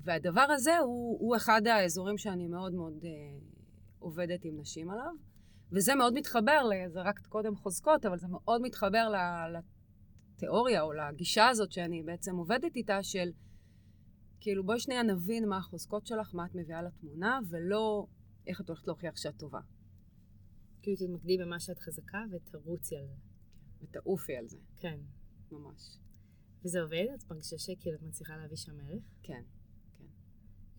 והדבר 0.03 0.45
הזה 0.55 0.77
הוא, 0.77 1.17
הוא 1.19 1.35
אחד 1.35 1.67
האזורים 1.67 2.17
שאני 2.17 2.47
מאוד 2.47 2.73
מאוד 2.73 3.05
אה, 3.05 3.09
עובדת 3.99 4.45
עם 4.45 4.59
נשים 4.59 4.89
עליו, 4.89 5.13
וזה 5.71 5.95
מאוד 5.95 6.13
מתחבר, 6.13 6.69
זה 6.87 7.01
רק 7.01 7.19
קודם 7.19 7.55
חוזקות, 7.55 8.05
אבל 8.05 8.17
זה 8.17 8.27
מאוד 8.27 8.61
מתחבר 8.61 9.11
לתיאוריה 10.35 10.81
או 10.81 10.93
לגישה 10.93 11.47
הזאת 11.47 11.71
שאני 11.71 12.03
בעצם 12.03 12.35
עובדת 12.35 12.75
איתה, 12.75 13.03
של 13.03 13.31
כאילו 14.39 14.63
בואי 14.63 14.79
שנייה 14.79 15.03
נבין 15.03 15.49
מה 15.49 15.57
החוזקות 15.57 16.07
שלך, 16.07 16.35
מה 16.35 16.45
את 16.45 16.55
מביאה 16.55 16.81
לתמונה, 16.81 17.39
ולא 17.49 18.07
איך 18.47 18.61
את 18.61 18.69
הולכת 18.69 18.87
להוכיח 18.87 19.15
שאת 19.15 19.37
טובה. 19.37 19.59
כאילו 20.81 20.97
תתמקדי 20.97 21.37
במה 21.37 21.59
שאת 21.59 21.79
חזקה 21.79 22.23
ותרוצי 22.31 22.97
על 22.97 23.05
זה. 23.07 23.26
ותעופי 23.81 24.35
על 24.35 24.47
זה, 24.47 24.57
כן. 24.75 24.99
ממש. 25.51 25.97
וזה 26.65 26.81
עובד? 26.81 27.05
את 27.15 27.31
מרגישה 27.31 27.57
שכאילו 27.57 27.95
את 27.97 28.01
מצליחה 28.01 28.37
להביא 28.37 28.57
שם 28.57 28.79
ערך? 28.79 29.03
כן, 29.23 29.41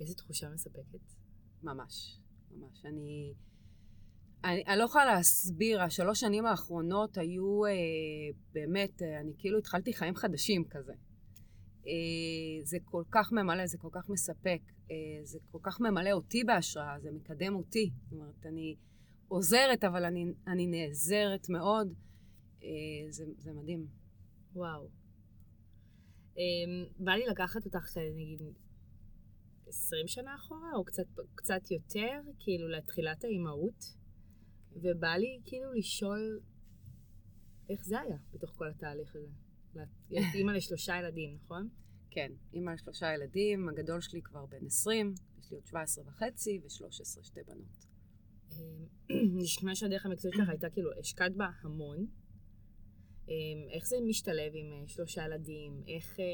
איזו 0.01 0.15
תחושה 0.15 0.49
מספקת. 0.49 1.15
ממש, 1.63 2.19
ממש. 2.51 2.85
אני, 2.85 3.35
אני, 4.45 4.65
אני 4.67 4.79
לא 4.79 4.85
יכולה 4.85 5.05
להסביר, 5.05 5.83
השלוש 5.83 6.21
שנים 6.21 6.47
האחרונות 6.47 7.19
היו 7.19 7.65
אה, 7.67 7.71
באמת, 8.53 9.03
אה, 9.03 9.21
אני 9.21 9.33
כאילו 9.39 9.59
התחלתי 9.59 9.95
חיים 9.95 10.15
חדשים 10.15 10.65
כזה. 10.71 10.93
אה, 11.87 12.65
זה 12.65 12.79
כל 12.85 13.03
כך 13.11 13.33
ממלא, 13.33 13.67
זה 13.67 13.79
כל 13.79 13.89
כך 13.93 14.09
מספק, 14.09 14.61
אה, 14.91 14.97
זה 15.23 15.39
כל 15.51 15.59
כך 15.63 15.81
ממלא 15.81 16.11
אותי 16.11 16.45
בהשראה, 16.45 17.01
זה 17.01 17.11
מקדם 17.13 17.55
אותי. 17.55 17.91
זאת 18.05 18.13
אומרת, 18.13 18.47
אני 18.47 18.77
עוזרת, 19.29 19.85
אבל 19.85 20.05
אני, 20.05 20.25
אני 20.47 20.67
נעזרת 20.67 21.49
מאוד. 21.49 21.95
אה, 22.63 23.11
זה, 23.11 23.25
זה 23.39 23.53
מדהים. 23.53 23.87
וואו. 24.55 24.89
Um, 26.35 27.05
בא 27.05 27.13
לי 27.13 27.27
לקחת 27.27 27.65
אותך, 27.65 27.97
נגיד, 28.17 28.43
20 29.67 30.09
שנה 30.09 30.35
אחורה, 30.35 30.71
או 30.77 30.85
קצת, 30.85 31.07
קצת 31.35 31.71
יותר, 31.71 32.21
כאילו, 32.39 32.69
לתחילת 32.69 33.25
האימהות, 33.25 33.85
ובא 34.73 35.17
לי 35.17 35.41
כאילו 35.45 35.73
לשאול 35.73 36.41
איך 37.71 37.85
זה 37.85 38.01
היה 38.01 38.17
בתוך 38.33 38.51
כל 38.57 38.69
התהליך 38.69 39.17
הזה. 39.17 39.29
את 40.13 40.35
אימא 40.35 40.51
לשלושה 40.51 40.99
ילדים, 40.99 41.39
נכון? 41.45 41.69
כן, 42.11 42.33
אימא 42.53 42.71
לשלושה 42.71 43.15
ילדים, 43.15 43.69
הגדול 43.69 44.01
שלי 44.01 44.23
כבר 44.23 44.47
בן 44.47 44.67
20, 44.67 45.15
יש 45.41 45.51
לי 45.51 45.57
עוד 45.57 45.67
17 45.67 46.05
וחצי 46.07 46.61
ו-13, 46.63 47.23
שתי 47.23 47.41
בנות. 47.47 47.87
נשמע 49.43 49.75
שהדרך 49.75 50.07
המקצועית 50.07 50.37
שלך 50.37 50.49
הייתה 50.49 50.71
כאילו, 50.71 50.91
השקעת 51.01 51.37
בה 51.37 51.47
המון. 51.63 52.07
אמ, 53.29 53.69
איך 53.71 53.87
זה 53.87 53.97
משתלב 54.07 54.53
עם 54.55 54.73
אה, 54.73 54.89
שלושה 54.89 55.25
ילדים? 55.25 55.83
איך, 55.89 56.21
אה, 56.21 56.25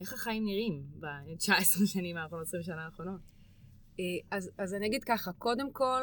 איך 0.00 0.12
החיים 0.12 0.44
נראים 0.44 0.84
ב-19 1.00 1.86
שנים 1.92 2.16
האחרונות, 2.16 2.46
20 2.46 2.62
שנה 2.62 2.84
האחרונות? 2.84 3.20
אה, 4.00 4.04
אז, 4.30 4.50
אז 4.58 4.74
אני 4.74 4.86
אגיד 4.86 5.04
ככה, 5.04 5.32
קודם 5.32 5.72
כל, 5.72 6.02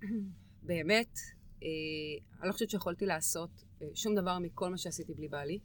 באמת, 0.68 1.18
אני 2.40 2.48
לא 2.48 2.52
חושבת 2.52 2.70
שיכולתי 2.70 3.06
לעשות 3.06 3.50
שום 3.94 4.14
דבר 4.14 4.38
מכל 4.38 4.70
מה 4.70 4.78
שעשיתי 4.78 5.14
בלי 5.14 5.28
בעלי. 5.28 5.58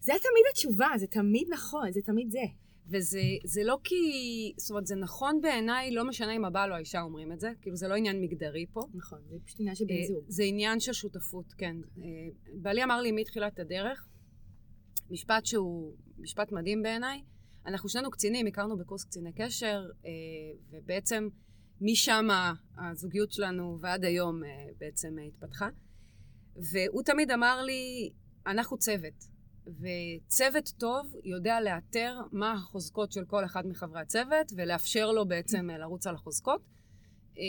זה 0.00 0.12
תמיד 0.12 0.44
התשובה, 0.50 0.88
זה 0.98 1.06
תמיד 1.06 1.48
נכון, 1.50 1.92
זה 1.92 2.00
תמיד 2.02 2.30
זה. 2.30 2.63
וזה 2.86 3.62
לא 3.64 3.78
כי, 3.84 3.94
זאת 4.56 4.70
אומרת, 4.70 4.86
זה 4.86 4.94
נכון 4.94 5.40
בעיניי, 5.40 5.90
לא 5.90 6.08
משנה 6.08 6.32
אם 6.32 6.44
הבעל 6.44 6.70
או 6.70 6.76
האישה 6.76 7.00
אומרים 7.00 7.32
את 7.32 7.40
זה, 7.40 7.52
כאילו 7.60 7.76
זה 7.76 7.88
לא 7.88 7.94
עניין 7.94 8.20
מגדרי 8.20 8.66
פה. 8.72 8.80
נכון, 8.94 9.18
זה 9.28 9.36
פשוט 9.44 9.60
עניין 9.60 9.74
של 9.74 9.84
בן 9.84 10.04
זוג. 10.08 10.24
זה 10.28 10.42
עניין 10.42 10.80
של 10.80 10.92
שותפות, 10.92 11.52
כן. 11.58 11.76
בעלי 12.54 12.84
אמר 12.84 13.00
לי 13.00 13.12
מתחילת 13.12 13.58
הדרך, 13.58 14.08
משפט 15.10 15.46
שהוא 15.46 15.94
משפט 16.18 16.52
מדהים 16.52 16.82
בעיניי, 16.82 17.22
אנחנו 17.66 17.88
שנינו 17.88 18.10
קצינים, 18.10 18.46
הכרנו 18.46 18.76
בקורס 18.76 19.04
קציני 19.04 19.32
קשר, 19.32 19.82
ובעצם 20.70 21.28
משם 21.80 22.28
הזוגיות 22.78 23.32
שלנו 23.32 23.78
ועד 23.80 24.04
היום 24.04 24.40
בעצם 24.78 25.16
התפתחה. 25.28 25.68
והוא 26.72 27.02
תמיד 27.02 27.30
אמר 27.30 27.62
לי, 27.62 28.10
אנחנו 28.46 28.78
צוות. 28.78 29.33
וצוות 29.66 30.72
טוב 30.78 31.14
יודע 31.24 31.60
לאתר 31.60 32.16
מה 32.32 32.52
החוזקות 32.52 33.12
של 33.12 33.24
כל 33.24 33.44
אחד 33.44 33.66
מחברי 33.66 34.00
הצוות 34.00 34.52
ולאפשר 34.56 35.12
לו 35.12 35.28
בעצם 35.28 35.70
אה, 35.70 35.78
לרוץ 35.78 36.06
על 36.06 36.14
החוזקות. 36.14 36.60
אה, 37.38 37.42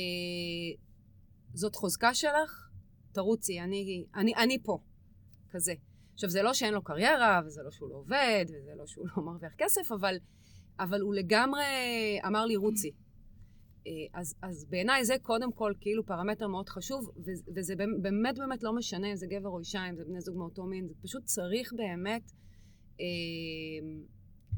זאת 1.53 1.75
חוזקה 1.75 2.13
שלך, 2.13 2.69
תרוצי, 3.11 3.61
אני, 3.61 4.05
אני, 4.15 4.35
אני 4.35 4.63
פה, 4.63 4.79
כזה. 5.51 5.73
עכשיו, 6.13 6.29
זה 6.29 6.41
לא 6.41 6.53
שאין 6.53 6.73
לו 6.73 6.83
קריירה, 6.83 7.41
וזה 7.45 7.61
לא 7.63 7.71
שהוא 7.71 7.89
לא 7.89 7.95
עובד, 7.95 8.45
וזה 8.47 8.71
לא 8.75 8.87
שהוא 8.87 9.07
לא 9.07 9.23
מרוויח 9.23 9.53
כסף, 9.57 9.91
אבל, 9.91 10.15
אבל 10.79 11.01
הוא 11.01 11.15
לגמרי 11.15 11.63
אמר 12.27 12.45
לי, 12.45 12.55
רוצי. 12.55 12.91
אה, 13.87 14.19
אז, 14.19 14.35
אז 14.41 14.65
בעיניי 14.69 15.05
זה 15.05 15.15
קודם 15.21 15.51
כל 15.51 15.73
כאילו 15.81 16.05
פרמטר 16.05 16.47
מאוד 16.47 16.69
חשוב, 16.69 17.11
וזה 17.55 17.75
באמת 18.01 18.37
באמת 18.37 18.63
לא 18.63 18.75
משנה 18.75 19.11
אם 19.11 19.15
זה 19.15 19.27
גבר 19.27 19.49
או 19.49 19.59
אישה, 19.59 19.89
אם 19.89 19.95
זה 19.95 20.03
בני 20.05 20.21
זוג 20.21 20.37
מאותו 20.37 20.63
מין, 20.63 20.87
זה 20.87 20.93
פשוט 21.01 21.23
צריך 21.23 21.73
באמת 21.73 22.31
אה, 22.99 23.05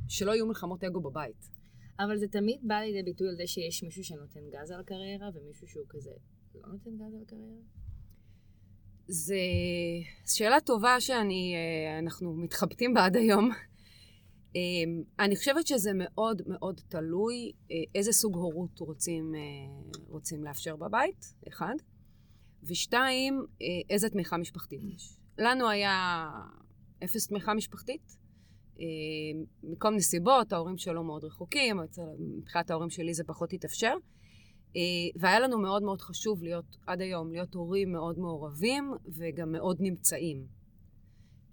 שלא 0.08 0.32
יהיו 0.32 0.48
מלחמות 0.48 0.84
אגו 0.84 1.02
בבית. 1.02 1.50
אבל 2.00 2.18
זה 2.18 2.28
תמיד 2.28 2.60
בא 2.64 2.76
לידי 2.76 3.04
ביטוי 3.04 3.28
על 3.30 3.36
זה 3.36 3.48
שיש 3.48 3.84
מישהו 3.84 4.04
שנותן 4.04 4.40
גז 4.50 4.72
על 4.72 4.80
הקריירה, 4.80 5.30
ומישהו 5.34 5.68
שהוא 5.68 5.86
כזה 5.90 6.12
לא 6.56 6.72
נותן 6.72 6.92
גז 6.96 7.14
על 7.16 7.22
הקריירה? 7.22 7.62
זו 9.08 9.36
שאלה 10.26 10.62
טובה 10.62 11.00
שאנחנו 11.00 12.32
אה, 12.32 12.44
מתחבטים 12.44 12.94
בה 12.94 13.06
עד 13.06 13.16
היום. 13.16 13.50
אמ, 14.58 15.04
אני 15.20 15.36
חושבת 15.36 15.68
שזה 15.68 15.92
מאוד 15.94 16.42
מאוד 16.48 16.82
תלוי 16.88 17.52
אה, 17.72 17.76
איזה 17.96 18.12
סוג 18.12 18.36
הורות 18.36 18.80
רוצים, 18.80 19.36
אה, 19.36 19.42
רוצים 20.08 20.44
לאפשר 20.44 20.76
בבית, 20.76 21.34
אחד, 21.48 21.76
ושתיים, 22.64 23.46
אה, 23.62 23.68
איזה 23.90 24.10
תמיכה 24.10 24.38
משפחתית 24.38 24.82
יש. 24.84 25.18
לנו 25.38 25.70
היה 25.70 26.28
אפס 27.04 27.28
תמיכה 27.28 27.54
משפחתית, 27.54 28.18
מכל 29.64 29.90
מיני 29.90 30.02
סיבות, 30.02 30.54
ההורים 30.54 30.78
שלו 30.78 31.04
מאוד 31.04 31.24
רחוקים, 31.24 31.78
מבחינת 32.20 32.72
ההורים 32.72 32.90
שלי 32.90 33.14
זה 33.14 33.24
פחות 33.24 33.54
התאפשר. 33.54 33.94
והיה 35.16 35.40
לנו 35.40 35.60
מאוד 35.60 35.84
מאוד 35.84 36.02
חשוב 36.02 36.44
להיות, 36.44 36.78
עד 36.88 37.02
היום, 37.02 37.32
להיות 37.32 37.54
הורים 37.54 37.92
מאוד 37.92 38.20
מעורבים 38.20 38.92
וגם 39.18 39.52
מאוד 39.52 39.78
נמצאים. 39.80 40.57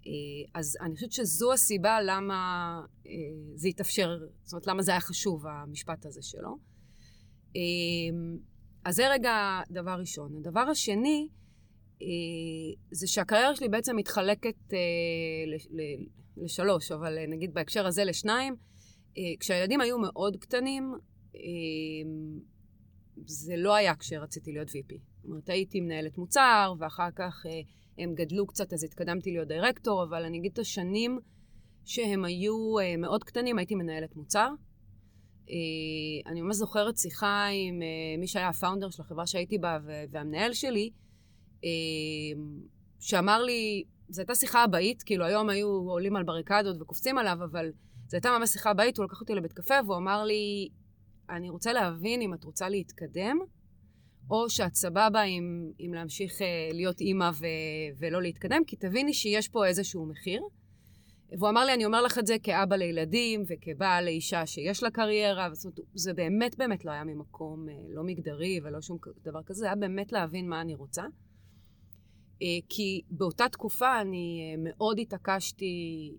אה, 0.07 0.11
אז 0.59 0.77
אני 0.81 0.95
חושבת 0.95 1.11
שזו 1.11 1.53
הסיבה 1.53 2.01
למה 2.01 2.35
אה, 3.07 3.11
זה 3.55 3.67
התאפשר, 3.67 4.17
זאת 4.43 4.53
אומרת, 4.53 4.67
למה 4.67 4.81
זה 4.81 4.91
היה 4.91 5.01
חשוב, 5.01 5.47
המשפט 5.47 6.05
הזה 6.05 6.21
שלו. 6.21 6.57
אה, 7.55 7.61
אז 8.85 8.95
זה 8.95 9.09
רגע 9.09 9.61
דבר 9.69 9.95
ראשון. 9.99 10.35
הדבר 10.37 10.59
השני, 10.59 11.27
זה 12.91 13.07
שהקריירה 13.07 13.55
שלי 13.55 13.69
בעצם 13.69 13.95
מתחלקת 13.95 14.73
לשלוש, 16.37 16.91
אבל 16.91 17.17
נגיד 17.27 17.53
בהקשר 17.53 17.85
הזה 17.87 18.03
לשניים. 18.03 18.55
כשהילדים 19.39 19.81
היו 19.81 19.97
מאוד 19.99 20.37
קטנים, 20.37 20.93
זה 23.25 23.53
לא 23.57 23.75
היה 23.75 23.95
כשרציתי 23.95 24.51
להיות 24.51 24.69
VP. 24.69 24.93
זאת 25.15 25.25
אומרת, 25.25 25.49
הייתי 25.49 25.81
מנהלת 25.81 26.17
מוצר, 26.17 26.73
ואחר 26.79 27.09
כך 27.15 27.45
הם 27.97 28.15
גדלו 28.15 28.47
קצת, 28.47 28.73
אז 28.73 28.83
התקדמתי 28.83 29.31
להיות 29.31 29.47
דירקטור, 29.47 30.03
אבל 30.03 30.23
אני 30.23 30.37
אגיד 30.37 30.51
את 30.51 30.59
השנים 30.59 31.19
שהם 31.85 32.25
היו 32.25 32.79
uh, 32.79 32.97
מאוד 32.97 33.23
קטנים, 33.23 33.57
הייתי 33.57 33.75
מנהלת 33.75 34.15
מוצר. 34.15 34.49
Uh, 35.45 35.49
אני 36.25 36.41
ממש 36.41 36.55
זוכרת 36.55 36.97
שיחה 36.97 37.45
עם 37.45 37.79
uh, 37.81 38.19
מי 38.19 38.27
שהיה 38.27 38.49
הפאונדר 38.49 38.89
של 38.89 39.01
החברה 39.01 39.27
שהייתי 39.27 39.57
בה 39.57 39.77
והמנהל 40.11 40.53
שלי, 40.53 40.89
שאמר 42.99 43.43
לי, 43.43 43.83
זו 44.09 44.21
הייתה 44.21 44.35
שיחה 44.35 44.65
אבאית, 44.65 45.03
כאילו 45.03 45.25
היום 45.25 45.49
היו 45.49 45.67
עולים 45.67 46.15
על 46.15 46.23
בריקדות 46.23 46.81
וקופצים 46.81 47.17
עליו, 47.17 47.37
אבל 47.51 47.71
זו 48.07 48.17
הייתה 48.17 48.37
ממש 48.39 48.49
שיחה 48.49 48.71
אבאית, 48.71 48.97
הוא 48.97 49.05
לקח 49.05 49.21
אותי 49.21 49.35
לבית 49.35 49.53
קפה 49.53 49.73
והוא 49.85 49.97
אמר 49.97 50.23
לי, 50.23 50.69
אני 51.29 51.49
רוצה 51.49 51.73
להבין 51.73 52.21
אם 52.21 52.33
את 52.33 52.43
רוצה 52.43 52.69
להתקדם, 52.69 53.39
או 54.29 54.49
שאת 54.49 54.75
סבבה 54.75 55.21
עם, 55.21 55.71
עם 55.77 55.93
להמשיך 55.93 56.31
uh, 56.31 56.43
להיות 56.73 57.01
אימא 57.01 57.29
ו, 57.33 57.45
ולא 57.97 58.21
להתקדם, 58.21 58.61
כי 58.67 58.75
תביני 58.75 59.13
שיש 59.13 59.47
פה 59.47 59.65
איזשהו 59.65 60.05
מחיר. 60.05 60.41
והוא 61.39 61.49
אמר 61.49 61.65
לי, 61.65 61.73
אני 61.73 61.85
אומר 61.85 62.01
לך 62.01 62.19
את 62.19 62.27
זה 62.27 62.35
כאבא 62.43 62.75
לילדים 62.75 63.43
וכבעל 63.47 64.05
לאישה 64.05 64.45
שיש 64.45 64.83
לה 64.83 64.91
קריירה, 64.91 65.49
זאת 65.53 65.65
אומרת, 65.65 65.79
זה 65.93 66.13
באמת 66.13 66.57
באמת 66.57 66.85
לא 66.85 66.91
היה 66.91 67.03
ממקום 67.03 67.69
uh, 67.69 67.71
לא 67.95 68.03
מגדרי 68.03 68.59
ולא 68.63 68.81
שום 68.81 68.97
דבר 69.23 69.43
כזה, 69.43 69.59
זה 69.59 69.65
היה 69.65 69.75
באמת 69.75 70.11
להבין 70.11 70.49
מה 70.49 70.61
אני 70.61 70.75
רוצה. 70.75 71.03
Uh, 71.03 72.45
כי 72.69 73.01
באותה 73.09 73.49
תקופה 73.49 74.01
אני 74.01 74.55
מאוד 74.57 74.99
התעקשתי 74.99 76.11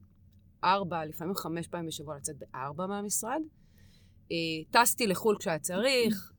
ארבע, 0.64 1.05
לפעמים 1.05 1.35
חמש 1.35 1.69
פעמים 1.69 1.87
בשבוע 1.87 2.16
לצאת 2.16 2.37
בארבע 2.38 2.87
מהמשרד. 2.87 3.40
טסתי 4.71 5.07
לחו"ל 5.07 5.37
כשהיה 5.38 5.59
צריך, 5.59 6.33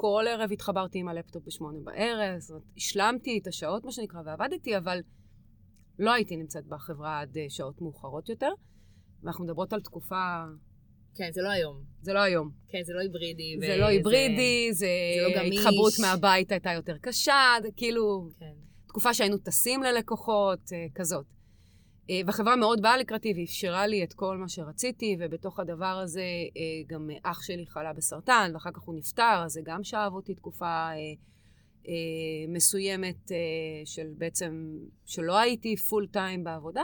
כל 0.00 0.24
ערב 0.28 0.52
התחברתי 0.52 0.98
עם 0.98 1.08
הלפטופ 1.08 1.42
בשמונה 1.46 1.78
בערב, 1.84 2.38
זאת 2.38 2.50
אומרת, 2.50 2.62
השלמתי 2.76 3.38
את 3.42 3.46
השעות, 3.46 3.84
מה 3.84 3.92
שנקרא, 3.92 4.20
ועבדתי, 4.26 4.76
אבל 4.76 5.00
לא 5.98 6.12
הייתי 6.12 6.36
נמצאת 6.36 6.66
בחברה 6.66 7.20
עד 7.20 7.36
אה, 7.38 7.46
שעות 7.48 7.80
מאוחרות 7.80 8.28
יותר. 8.28 8.50
ואנחנו 9.22 9.44
מדברות 9.44 9.72
על 9.72 9.80
תקופה... 9.80 10.44
כן, 11.14 11.30
זה 11.32 11.42
לא 11.42 11.48
היום. 11.48 11.82
זה 12.02 12.12
לא 12.12 12.18
היום. 12.18 12.50
כן, 12.68 12.82
זה 12.84 12.92
לא 12.92 13.00
היברידי. 13.00 13.56
זה 13.60 13.76
לא 13.76 13.86
היברידי, 13.86 14.72
זה, 14.72 14.86
זה 15.16 15.28
לא 15.28 15.42
גמיש. 15.42 15.58
התחברות 15.58 15.92
מהבית 16.00 16.52
הייתה 16.52 16.72
יותר 16.72 16.98
קשה, 16.98 17.54
זה 17.62 17.68
כאילו... 17.76 18.28
כן. 18.38 18.52
תקופה 18.86 19.14
שהיינו 19.14 19.38
טסים 19.38 19.82
ללקוחות, 19.82 20.72
אה, 20.72 20.86
כזאת. 20.94 21.26
אה, 22.10 22.20
והחברה 22.26 22.56
מאוד 22.56 22.82
באה 22.82 22.96
לקראתי 22.96 23.32
ואפשרה 23.36 23.86
לי 23.86 24.04
את 24.04 24.12
כל 24.12 24.36
מה 24.36 24.48
שרציתי, 24.48 25.16
ובתוך 25.20 25.60
הדבר 25.60 26.00
הזה 26.02 26.20
אה, 26.56 26.62
גם 26.86 27.10
אח 27.22 27.42
שלי 27.42 27.66
חלה 27.66 27.92
בסרטן, 27.92 28.50
ואחר 28.54 28.70
כך 28.72 28.82
הוא 28.82 28.94
נפטר, 28.94 29.42
אז 29.44 29.52
זה 29.52 29.60
גם 29.64 29.84
שאב 29.84 30.12
אותי 30.14 30.34
תקופה 30.34 30.88
אה, 31.86 31.92
מסוימת 32.48 33.32
של 33.84 34.06
בעצם, 34.18 34.78
שלא 35.04 35.38
הייתי 35.38 35.76
פול 35.76 36.06
טיים 36.06 36.44
בעבודה. 36.44 36.82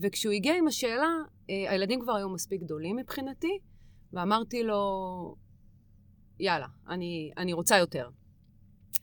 וכשהוא 0.00 0.32
הגיע 0.32 0.54
עם 0.58 0.66
השאלה, 0.66 1.08
הילדים 1.48 2.00
כבר 2.00 2.14
היו 2.14 2.28
מספיק 2.28 2.62
גדולים 2.62 2.96
מבחינתי, 2.96 3.58
ואמרתי 4.12 4.62
לו, 4.62 5.36
יאללה, 6.40 6.66
אני, 6.88 7.32
אני 7.36 7.52
רוצה 7.52 7.78
יותר. 7.78 8.10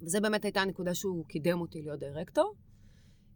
וזו 0.02 0.20
באמת 0.22 0.46
הייתה 0.46 0.62
הנקודה 0.62 0.94
שהוא 0.94 1.26
קידם 1.26 1.62
אותי 1.62 1.82
להיות 1.82 2.00
דירקטור. 2.00 2.56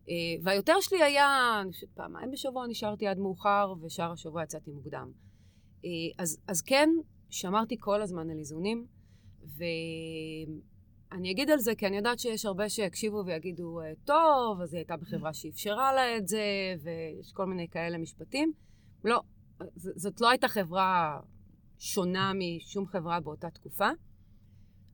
אה, 0.09 0.13
והיותר 0.43 0.73
שלי 0.81 1.03
היה, 1.03 1.59
אני 1.61 1.71
חושבת, 1.71 1.89
פעמיים 1.93 2.31
בשבוע 2.31 2.67
נשארתי 2.67 3.07
עד 3.07 3.17
מאוחר, 3.17 3.73
ושאר 3.81 4.11
השבוע 4.11 4.43
יצאתי 4.43 4.71
מוקדם. 4.71 5.11
אה, 5.85 5.89
אז, 6.17 6.37
אז 6.47 6.61
כן, 6.61 6.89
שמרתי 7.29 7.75
כל 7.79 8.01
הזמן 8.01 8.29
על 8.29 8.37
איזונים, 8.39 8.85
ואני 9.57 11.31
אגיד 11.31 11.49
על 11.49 11.59
זה, 11.59 11.75
כי 11.75 11.87
אני 11.87 11.97
יודעת 11.97 12.19
שיש 12.19 12.45
הרבה 12.45 12.69
שיקשיבו 12.69 13.23
ויגידו, 13.25 13.81
אה, 13.81 13.93
טוב, 14.05 14.61
אז 14.61 14.73
היא 14.73 14.79
הייתה 14.79 14.97
בחברה 14.97 15.33
שאפשרה 15.33 15.93
לה 15.93 16.17
את 16.17 16.27
זה, 16.27 16.43
ויש 16.83 17.31
כל 17.33 17.45
מיני 17.45 17.67
כאלה 17.69 17.97
משפטים. 17.97 18.53
לא, 19.03 19.21
זאת 19.75 20.21
לא 20.21 20.29
הייתה 20.29 20.47
חברה 20.47 21.19
שונה 21.79 22.31
משום 22.33 22.85
חברה 22.87 23.19
באותה 23.19 23.49
תקופה. 23.49 23.89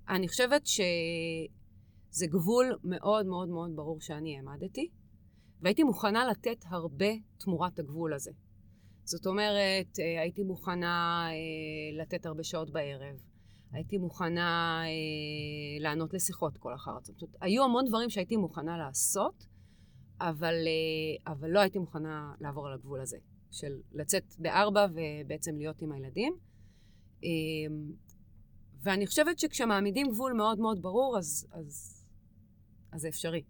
אני 0.10 0.28
חושבת 0.28 0.68
שזה 0.68 2.28
גבול 2.28 2.78
מאוד 2.84 3.26
מאוד 3.26 3.50
מאוד 3.50 3.72
ברור 3.76 4.02
שאני 4.02 4.38
העמדתי, 4.38 4.90
והייתי 5.62 5.84
מוכנה 5.84 6.26
לתת 6.26 6.66
הרבה 6.70 7.10
תמורת 7.38 7.80
הגבול 7.80 8.14
הזה. 8.14 8.32
זאת 9.04 9.26
אומרת, 9.26 10.00
אה, 10.00 10.22
הייתי 10.22 10.44
מוכנה 10.44 11.28
אה, 11.30 12.02
לתת 12.02 12.26
הרבה 12.26 12.44
שעות 12.44 12.72
בערב, 12.72 13.16
הייתי 13.72 13.98
מוכנה 13.98 14.82
אה, 14.86 15.84
לענות 15.84 16.14
לשיחות 16.14 16.58
כל 16.58 16.74
אחר 16.76 16.98
הצהריים. 16.98 17.36
היו 17.42 17.64
המון 17.64 17.86
דברים 17.88 18.10
שהייתי 18.10 18.38
מוכנה 18.38 18.78
לעשות, 18.78 19.46
אבל, 20.20 20.56
אבל 21.28 21.50
לא 21.50 21.60
הייתי 21.60 21.80
מוכנה 21.80 22.34
לעבור 22.42 22.68
על 22.68 22.74
הגבול 22.74 23.02
הזה, 23.02 23.18
של 23.52 23.80
לצאת 23.92 24.24
בארבע 24.40 24.88
ובעצם 24.92 25.58
להיות 25.58 25.82
עם 25.82 25.92
הילדים. 25.92 26.34
ואני 28.84 29.08
חושבת 29.08 29.40
שכשמעמידים 29.40 30.08
גבול 30.08 30.34
מאוד 30.34 30.60
מאוד 30.60 30.82
ברור, 30.82 31.18
אז, 31.18 31.48
אז, 31.52 32.06
אז 32.92 33.02
זה 33.02 33.08
אפשרי. 33.08 33.44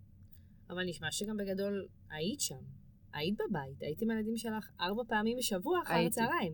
אבל 0.72 0.84
נשמע 0.86 1.12
שגם 1.12 1.38
בגדול 1.38 1.88
היית 2.10 2.40
שם. 2.40 2.56
היית 3.14 3.36
בבית, 3.36 3.82
היית 3.82 4.02
עם 4.02 4.10
הילדים 4.10 4.38
שלך 4.38 4.70
ארבע 4.82 5.04
פעמים 5.08 5.38
בשבוע 5.38 5.80
אחר 5.84 5.94
הצהריים. 5.94 6.54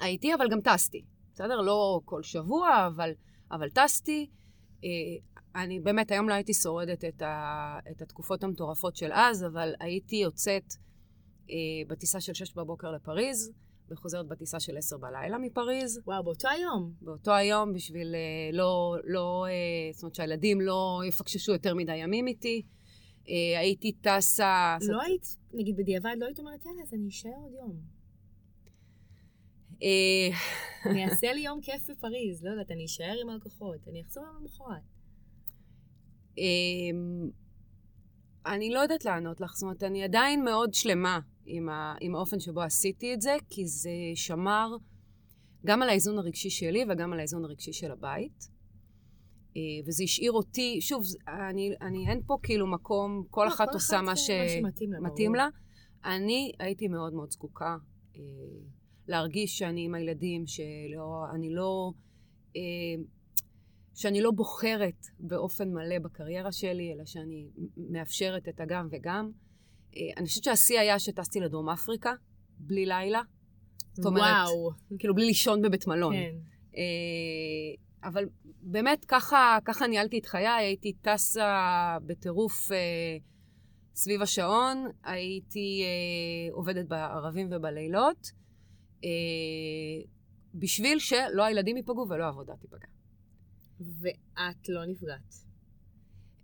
הייתי, 0.00 0.34
אבל 0.34 0.48
גם 0.50 0.60
טסתי. 0.60 1.04
בסדר? 1.34 1.60
לא 1.60 2.00
כל 2.04 2.22
שבוע, 2.22 2.86
אבל, 2.86 3.10
אבל 3.50 3.70
טסתי. 3.70 4.30
אה, 4.84 4.88
אני 5.62 5.80
באמת 5.80 6.10
היום 6.10 6.28
לא 6.28 6.34
הייתי 6.34 6.54
שורדת 6.54 7.04
את, 7.04 7.22
ה, 7.22 7.78
את 7.90 8.02
התקופות 8.02 8.44
המטורפות 8.44 8.96
של 8.96 9.10
אז, 9.12 9.44
אבל 9.44 9.74
הייתי 9.80 10.16
יוצאת 10.16 10.74
אה, 11.50 11.56
בטיסה 11.88 12.20
של 12.20 12.34
שש 12.34 12.54
בבוקר 12.54 12.90
לפריז, 12.90 13.52
וחוזרת 13.90 14.28
בטיסה 14.28 14.60
של 14.60 14.76
עשר 14.76 14.98
בלילה 14.98 15.38
מפריז. 15.38 16.00
וואו, 16.06 16.24
באותו 16.24 16.48
היום. 16.48 16.92
באותו 17.00 17.32
היום, 17.32 17.72
בשביל 17.72 18.14
אה, 18.14 18.56
לא, 18.56 18.96
לא, 19.04 19.46
אה, 19.48 19.92
זאת 19.92 20.02
אומרת 20.02 20.14
שהילדים 20.14 20.60
לא 20.60 21.00
יפקששו 21.08 21.52
יותר 21.52 21.74
מדי 21.74 21.96
ימים 21.96 22.26
איתי. 22.26 22.62
אה, 23.28 23.58
הייתי 23.58 23.92
טסה... 23.92 24.76
לא 24.88 25.02
היית, 25.02 25.36
נגיד 25.54 25.76
בדיעבד, 25.76 26.16
לא 26.18 26.26
היית 26.26 26.38
אומרת, 26.38 26.64
יאללה, 26.66 26.82
אז 26.82 26.94
אני 26.94 27.08
אשאר 27.08 27.30
עוד 27.42 27.52
יום. 27.52 27.80
אני 30.86 31.04
אעשה 31.08 31.32
לי 31.32 31.40
יום 31.40 31.60
כיף 31.60 31.90
בפריז, 31.90 32.44
לא 32.44 32.50
יודעת, 32.50 32.70
אני 32.70 32.84
אשאר 32.84 33.14
עם 33.22 33.30
הלקוחות, 33.30 33.88
אני 33.88 34.02
אחזור 34.02 34.24
יום 34.24 34.36
למחרת. 34.40 34.82
אני 38.46 38.70
לא 38.70 38.78
יודעת 38.78 39.04
לענות 39.04 39.40
לך, 39.40 39.52
זאת 39.54 39.62
אומרת, 39.62 39.82
אני 39.82 40.04
עדיין 40.04 40.44
מאוד 40.44 40.74
שלמה 40.74 41.20
עם, 41.46 41.68
ה, 41.68 41.94
עם 42.00 42.14
האופן 42.14 42.40
שבו 42.40 42.62
עשיתי 42.62 43.14
את 43.14 43.20
זה, 43.20 43.36
כי 43.50 43.66
זה 43.66 43.90
שמר 44.14 44.76
גם 45.66 45.82
על 45.82 45.88
האיזון 45.88 46.18
הרגשי 46.18 46.50
שלי 46.50 46.84
וגם 46.88 47.12
על 47.12 47.18
האיזון 47.18 47.44
הרגשי 47.44 47.72
של 47.72 47.90
הבית. 47.90 48.57
אה, 49.56 49.62
וזה 49.86 50.04
השאיר 50.04 50.32
אותי, 50.32 50.80
שוב, 50.80 51.02
אני, 51.28 51.70
אני 51.80 52.08
אין 52.08 52.20
פה 52.26 52.36
כאילו 52.42 52.66
מקום, 52.66 53.24
כל 53.30 53.44
לא, 53.44 53.54
אחת 53.54 53.68
כל 53.68 53.74
עושה 53.74 54.02
מה, 54.02 54.16
ש... 54.16 54.30
מה 54.30 54.70
שמתאים 55.00 55.34
לה. 55.34 55.48
אני 56.04 56.52
הייתי 56.58 56.88
מאוד 56.88 57.14
מאוד 57.14 57.30
זקוקה 57.30 57.76
אה, 58.16 58.20
להרגיש 59.08 59.58
שאני 59.58 59.84
עם 59.84 59.94
הילדים, 59.94 60.46
שלא, 60.46 61.24
אני 61.34 61.50
לא, 61.50 61.92
אה, 62.56 63.02
שאני 63.94 64.20
לא 64.20 64.30
בוחרת 64.30 65.06
באופן 65.18 65.68
מלא 65.68 65.98
בקריירה 65.98 66.52
שלי, 66.52 66.92
אלא 66.92 67.04
שאני 67.04 67.48
מאפשרת 67.90 68.48
את 68.48 68.60
הגם 68.60 68.88
וגם. 68.90 69.30
אה, 69.96 70.02
אני 70.16 70.26
חושבת 70.26 70.44
שהשיא 70.44 70.80
היה 70.80 70.98
שטסתי 70.98 71.40
לדרום 71.40 71.68
אפריקה, 71.68 72.12
בלי 72.58 72.86
לילה. 72.86 73.22
זאת 73.92 74.06
אומרת, 74.06 74.48
וואו. 74.48 74.70
כאילו 74.98 75.14
בלי 75.14 75.26
לישון 75.26 75.62
בבית 75.62 75.86
מלון. 75.86 76.14
כן. 76.14 76.36
אה, 76.76 78.08
אבל 78.08 78.24
באמת, 78.70 79.04
ככה, 79.04 79.58
ככה 79.64 79.86
ניהלתי 79.86 80.18
את 80.18 80.26
חיי, 80.26 80.48
הייתי 80.48 80.92
טסה 80.92 81.96
בטירוף 82.06 82.72
אה, 82.72 83.16
סביב 83.94 84.22
השעון, 84.22 84.86
הייתי 85.04 85.82
אה, 85.84 86.54
עובדת 86.54 86.86
בערבים 86.88 87.48
ובלילות, 87.52 88.30
אה, 89.04 89.08
בשביל 90.54 90.98
שלא 90.98 91.44
הילדים 91.44 91.76
ייפגעו 91.76 92.06
ולא 92.08 92.24
העבודה 92.24 92.52
תיפגע. 92.56 92.86
ואת 94.00 94.68
לא 94.68 94.86
נפגעת. 94.86 95.34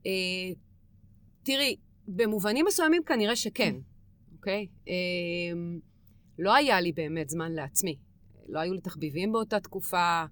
אה, 0.06 0.60
תראי, 1.42 1.76
במובנים 2.08 2.66
מסוימים 2.68 3.02
כנראה 3.04 3.36
שכן, 3.36 3.74
אוקיי? 4.32 4.66
אה, 4.88 4.94
לא 6.38 6.54
היה 6.54 6.80
לי 6.80 6.92
באמת 6.92 7.28
זמן 7.28 7.52
לעצמי. 7.52 7.98
לא 8.48 8.60
היו 8.60 8.72
לי 8.72 8.80
תחביבים 8.80 9.32
באותה 9.32 9.60
תקופה, 9.60 10.24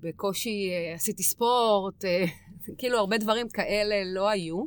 בקושי 0.00 0.70
אה, 0.70 0.94
עשיתי 0.94 1.22
ספורט, 1.22 2.04
אה, 2.04 2.24
כאילו 2.78 2.98
הרבה 2.98 3.18
דברים 3.18 3.48
כאלה 3.48 4.04
לא 4.04 4.28
היו. 4.28 4.64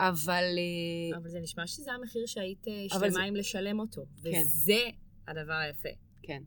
אבל... 0.00 0.44
אה, 0.58 1.18
אבל 1.18 1.28
זה 1.28 1.40
נשמע 1.40 1.66
שזה 1.66 1.92
המחיר 1.92 2.26
שהיית 2.26 2.68
אה, 2.68 2.72
שלמה 2.88 3.10
זה... 3.10 3.22
עם 3.22 3.36
לשלם 3.36 3.80
אותו. 3.80 4.02
כן. 4.22 4.42
וזה 4.42 4.80
הדבר 5.28 5.52
היפה. 5.52 5.88
כן. 6.22 6.42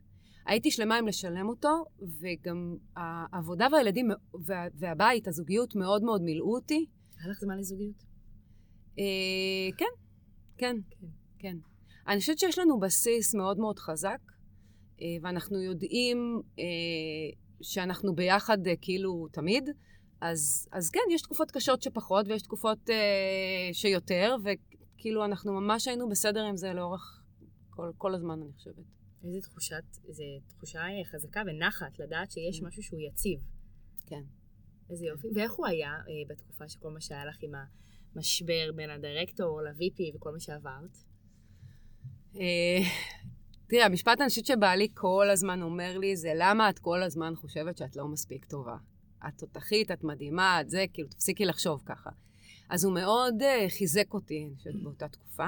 הייתי 0.45 0.71
שלמה 0.71 0.97
עם 0.97 1.07
לשלם 1.07 1.49
אותו, 1.49 1.85
וגם 2.19 2.77
העבודה 2.95 3.67
והילדים 3.71 4.11
וה, 4.45 4.65
והבית, 4.75 5.27
הזוגיות, 5.27 5.75
מאוד 5.75 6.03
מאוד 6.03 6.21
מילאו 6.21 6.55
אותי. 6.55 6.85
היה 7.19 7.31
לך 7.31 7.39
זמן 7.39 7.57
לזוגיות? 7.57 8.03
אה, 8.99 9.77
כן, 9.77 9.85
כן, 10.57 10.75
כן, 10.89 11.07
כן. 11.39 11.57
אני 12.07 12.19
חושבת 12.19 12.39
שיש 12.39 12.59
לנו 12.59 12.79
בסיס 12.79 13.35
מאוד 13.35 13.57
מאוד 13.59 13.79
חזק, 13.79 14.19
אה, 14.29 14.32
ואנחנו 15.21 15.61
יודעים 15.61 16.41
אה, 16.59 16.63
שאנחנו 17.61 18.15
ביחד 18.15 18.67
אה, 18.67 18.73
כאילו 18.81 19.27
תמיד. 19.31 19.69
אז, 20.21 20.67
אז 20.71 20.89
כן, 20.89 20.99
יש 21.11 21.21
תקופות 21.21 21.51
קשות 21.51 21.81
שפחות, 21.81 22.27
ויש 22.27 22.41
תקופות 22.41 22.89
אה, 22.89 23.73
שיותר, 23.73 24.35
וכאילו 24.43 25.25
אנחנו 25.25 25.53
ממש 25.53 25.87
היינו 25.87 26.09
בסדר 26.09 26.45
עם 26.45 26.57
זה 26.57 26.73
לאורך 26.73 27.23
כל, 27.69 27.91
כל 27.97 28.15
הזמן, 28.15 28.41
אני 28.41 28.51
חושבת. 28.53 28.85
איזה 29.23 29.41
תחושת, 29.41 29.83
איזו 30.07 30.23
תחושה 30.47 30.81
חזקה 31.11 31.41
ונחת 31.47 31.99
לדעת 31.99 32.31
שיש 32.31 32.59
mm. 32.59 32.67
משהו 32.67 32.83
שהוא 32.83 32.99
יציב. 32.99 33.39
כן. 34.05 34.21
איזה 34.89 35.05
יופי. 35.05 35.27
ואיך 35.35 35.51
הוא 35.53 35.67
היה 35.67 35.91
אה, 35.91 36.29
בתקופה 36.29 36.67
שכל 36.67 36.91
מה 36.91 37.01
שהיה 37.01 37.25
לך 37.25 37.37
עם 37.41 37.55
ה... 37.55 37.65
משבר 38.15 38.71
בין 38.75 38.89
הדירקטור 38.89 39.61
ל-VP 39.61 40.15
וכל 40.15 40.31
מה 40.31 40.39
שעברת? 40.39 40.97
אה, 43.63 43.67
תראה, 43.67 43.85
המשפט 43.85 44.21
אני 44.21 44.29
חושבת 44.29 44.45
שבעלי 44.45 44.87
כל 44.93 45.29
הזמן 45.29 45.61
אומר 45.61 45.97
לי 45.97 46.15
זה 46.15 46.31
למה 46.35 46.69
את 46.69 46.79
כל 46.79 47.03
הזמן 47.03 47.33
חושבת 47.35 47.77
שאת 47.77 47.95
לא 47.95 48.07
מספיק 48.07 48.45
טובה. 48.45 48.75
את 49.27 49.33
תותחית, 49.37 49.91
את 49.91 50.03
מדהימה, 50.03 50.61
את 50.61 50.69
זה, 50.69 50.85
כאילו, 50.93 51.09
תפסיקי 51.09 51.45
לחשוב 51.45 51.81
ככה. 51.85 52.09
אז 52.69 52.85
הוא 52.85 52.93
מאוד 52.93 53.41
uh, 53.41 53.69
חיזק 53.77 54.13
אותי, 54.13 54.45
אני 54.47 54.55
חושבת, 54.55 54.75
באותה 54.83 55.07
תקופה. 55.07 55.47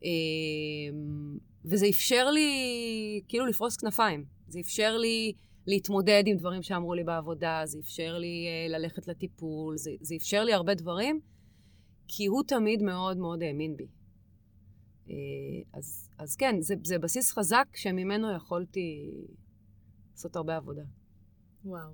Uh, 0.00 0.04
וזה 1.64 1.86
אפשר 1.88 2.30
לי, 2.30 2.50
כאילו, 3.28 3.46
לפרוס 3.46 3.76
כנפיים. 3.76 4.24
זה 4.48 4.60
אפשר 4.60 4.96
לי 4.96 5.32
להתמודד 5.66 6.22
עם 6.26 6.36
דברים 6.36 6.62
שאמרו 6.62 6.94
לי 6.94 7.04
בעבודה, 7.04 7.62
זה 7.64 7.78
אפשר 7.78 8.18
לי 8.18 8.46
uh, 8.46 8.72
ללכת 8.72 9.08
לטיפול, 9.08 9.76
זה, 9.76 9.90
זה 10.00 10.14
אפשר 10.14 10.44
לי 10.44 10.52
הרבה 10.52 10.74
דברים. 10.74 11.20
כי 12.08 12.26
הוא 12.26 12.42
תמיד 12.46 12.82
מאוד 12.82 13.16
מאוד 13.16 13.42
האמין 13.42 13.76
בי. 13.76 13.86
אה, 15.10 15.78
אז, 15.78 16.10
אז 16.18 16.36
כן, 16.36 16.60
זה, 16.60 16.74
זה 16.84 16.98
בסיס 16.98 17.32
חזק 17.32 17.66
שממנו 17.74 18.36
יכולתי 18.36 19.10
לעשות 20.12 20.36
הרבה 20.36 20.56
עבודה. 20.56 20.82
וואו. 21.64 21.90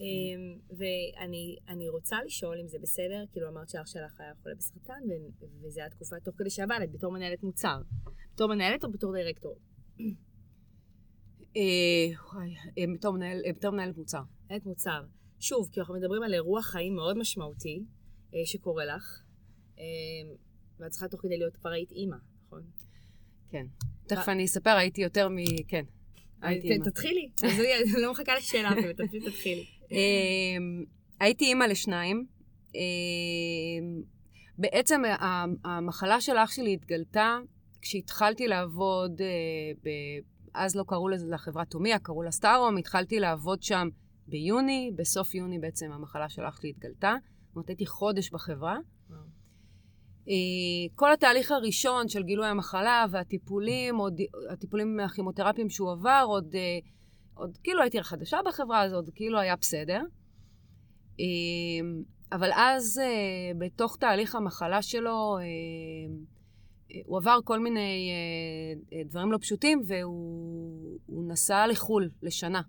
אמ, 0.00 0.58
ואני 0.70 1.88
רוצה 1.88 2.16
לשאול 2.26 2.60
אם 2.60 2.68
זה 2.68 2.78
בסדר, 2.82 3.24
כאילו 3.32 3.48
אמרת 3.48 3.68
שאח 3.68 3.86
שלך 3.86 4.20
היה 4.20 4.34
חולה 4.42 4.54
בסרטן, 4.54 5.00
וזו 5.62 5.80
הייתה 5.80 5.96
תקופה 5.96 6.16
תוך 6.24 6.34
כדי 6.38 6.50
שעבדת, 6.50 6.92
בתור 6.92 7.12
מנהלת 7.12 7.42
מוצר. 7.42 7.82
בתור 8.34 8.48
מנהלת 8.48 8.84
או 8.84 8.92
בתור 8.92 9.12
דירקטור? 9.12 9.58
אה, 11.56 11.62
אה, 12.78 12.84
בתור 13.54 13.72
מנהלת 13.72 13.96
מוצר. 13.96 14.22
מנהלת 14.46 14.66
מוצר. 14.66 15.04
שוב, 15.40 15.68
כי 15.72 15.80
אנחנו 15.80 15.94
מדברים 15.94 16.22
על 16.22 16.34
אירוע 16.34 16.62
חיים 16.62 16.94
מאוד 16.94 17.18
משמעותי 17.18 17.84
שקורה 18.44 18.84
לך, 18.84 19.22
אה, 19.78 19.84
ואת 20.80 20.90
צריכה 20.90 21.08
תוך 21.08 21.20
כדי 21.20 21.38
להיות, 21.38 21.56
כבר 21.56 21.70
היית 21.70 21.90
אימא, 21.90 22.16
נכון? 22.46 22.62
כן. 23.50 23.66
תכף 24.06 24.28
אני 24.28 24.44
אספר, 24.44 24.70
הייתי 24.70 25.02
יותר 25.02 25.28
מ... 25.28 25.36
כן. 25.68 25.84
הייתי 26.42 26.72
אימא. 26.72 26.84
תתחילי, 26.84 27.30
אז 27.44 27.60
אני 27.94 28.02
לא 28.02 28.12
מחכה 28.12 28.36
לשאלה, 28.36 28.70
פשוט 29.08 29.28
תתחילי. 29.28 29.64
אמ, 29.90 30.84
הייתי 31.20 31.44
אימא 31.44 31.64
לשניים. 31.64 32.26
אמ, 32.74 34.02
בעצם 34.58 35.02
המחלה 35.64 36.20
של 36.20 36.36
אח 36.36 36.50
שלי 36.50 36.72
התגלתה 36.74 37.38
כשהתחלתי 37.80 38.48
לעבוד, 38.48 39.20
אה. 39.22 39.90
אז 40.54 40.76
לא 40.76 40.84
קראו 40.86 41.08
לזה 41.08 41.26
לחברת 41.30 41.70
תומיה, 41.70 41.98
קראו 41.98 42.22
לה 42.22 42.30
סטארום, 42.30 42.76
התחלתי 42.76 43.20
לעבוד 43.20 43.62
שם 43.62 43.88
ביוני, 44.26 44.90
בסוף 44.96 45.34
יוני 45.34 45.58
בעצם 45.58 45.92
המחלה 45.92 46.28
של 46.28 46.42
אח 46.42 46.60
שלי 46.60 46.70
התגלתה. 46.70 47.14
זאת 47.46 47.56
אומרת, 47.56 47.68
הייתי 47.68 47.86
חודש 47.86 48.30
בחברה. 48.30 48.78
אה, 50.28 50.34
כל 50.94 51.12
התהליך 51.12 51.52
הראשון 51.52 52.08
של 52.08 52.22
גילוי 52.22 52.46
המחלה 52.46 53.06
והטיפולים, 53.10 53.96
עוד, 53.96 54.20
הטיפולים 54.50 55.00
הכימותרפיים 55.00 55.70
שהוא 55.70 55.92
עבר, 55.92 56.24
עוד, 56.26 56.54
אה, 56.54 56.78
עוד 57.34 57.58
כאילו 57.62 57.82
הייתי 57.82 58.02
חדשה 58.02 58.38
בחברה 58.46 58.80
הזאת, 58.80 59.10
כאילו 59.14 59.38
היה 59.38 59.56
בסדר. 59.56 60.02
אבל 62.32 62.50
אז, 62.54 63.00
בתוך 63.58 63.96
תהליך 63.96 64.34
המחלה 64.34 64.82
שלו, 64.82 65.38
הוא 67.04 67.18
עבר 67.18 67.38
כל 67.44 67.58
מיני 67.60 68.10
אה, 68.10 68.98
אה, 68.98 69.04
דברים 69.04 69.32
לא 69.32 69.38
פשוטים, 69.38 69.82
והוא 69.86 70.98
נסע 71.08 71.66
לחו"ל 71.66 72.10
לשנה. 72.22 72.62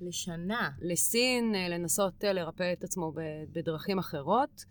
לשנה? 0.00 0.70
לסין, 0.80 1.54
אה, 1.54 1.68
לנסות 1.68 2.24
אה, 2.24 2.32
לרפא 2.32 2.72
את 2.72 2.84
עצמו 2.84 3.12
בדרכים 3.52 3.98
אחרות. 3.98 4.64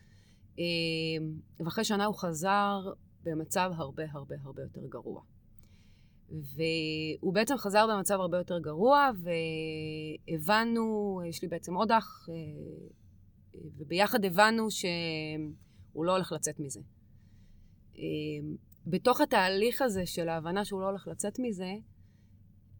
אה, 0.59 1.65
ואחרי 1.65 1.83
שנה 1.83 2.05
הוא 2.05 2.15
חזר 2.15 2.79
במצב 3.23 3.71
הרבה 3.75 4.03
הרבה 4.11 4.35
הרבה 4.43 4.61
יותר 4.61 4.81
גרוע. 4.89 5.21
והוא 6.29 7.33
בעצם 7.33 7.57
חזר 7.57 7.87
במצב 7.87 8.19
הרבה 8.19 8.37
יותר 8.37 8.59
גרוע, 8.59 9.09
והבנו, 10.29 11.21
יש 11.29 11.41
לי 11.41 11.47
בעצם 11.47 11.73
עוד 11.73 11.91
אח, 11.91 12.29
אה, 12.29 12.35
וביחד 13.77 14.25
הבנו 14.25 14.71
שהוא 14.71 16.05
לא 16.05 16.11
הולך 16.11 16.31
לצאת 16.31 16.59
מזה. 16.59 16.79
בתוך 18.87 19.21
התהליך 19.21 19.81
הזה 19.81 20.05
של 20.05 20.29
ההבנה 20.29 20.65
שהוא 20.65 20.81
לא 20.81 20.85
הולך 20.85 21.07
לצאת 21.07 21.39
מזה, 21.39 21.73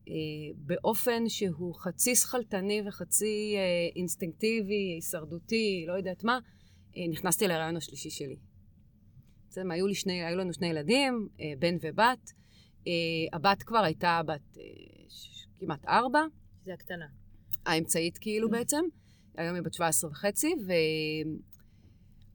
אה, 0.07 0.13
באופן 0.57 1.29
שהוא 1.29 1.75
חצי 1.75 2.15
שכלתני 2.15 2.81
וחצי 2.87 3.53
אה, 3.57 3.61
אינסטינקטיבי, 3.95 4.93
הישרדותי, 4.95 5.85
לא 5.87 5.93
יודעת 5.93 6.23
מה, 6.23 6.39
נכנסתי 7.11 7.47
להיריון 7.47 7.77
השלישי 7.77 8.09
שלי. 8.09 8.35
בעצם 9.45 9.71
היו, 9.71 9.95
שני, 9.95 10.23
היו 10.23 10.37
לנו 10.37 10.53
שני 10.53 10.67
ילדים, 10.67 11.27
אה, 11.39 11.53
בן 11.59 11.75
ובת. 11.81 12.31
אה, 12.87 12.91
הבת 13.33 13.63
כבר 13.63 13.79
הייתה 13.79 14.21
בת 14.25 14.57
אה, 14.57 14.63
כמעט 15.59 15.85
ארבע. 15.85 16.21
זה 16.65 16.73
הקטנה. 16.73 17.05
האמצעית 17.65 18.17
כאילו 18.17 18.49
בעצם. 18.49 18.81
היום 19.37 19.55
היא 19.55 19.63
בת 19.63 19.73
17 19.73 20.09
וחצי, 20.09 20.53
ו... 20.67 20.71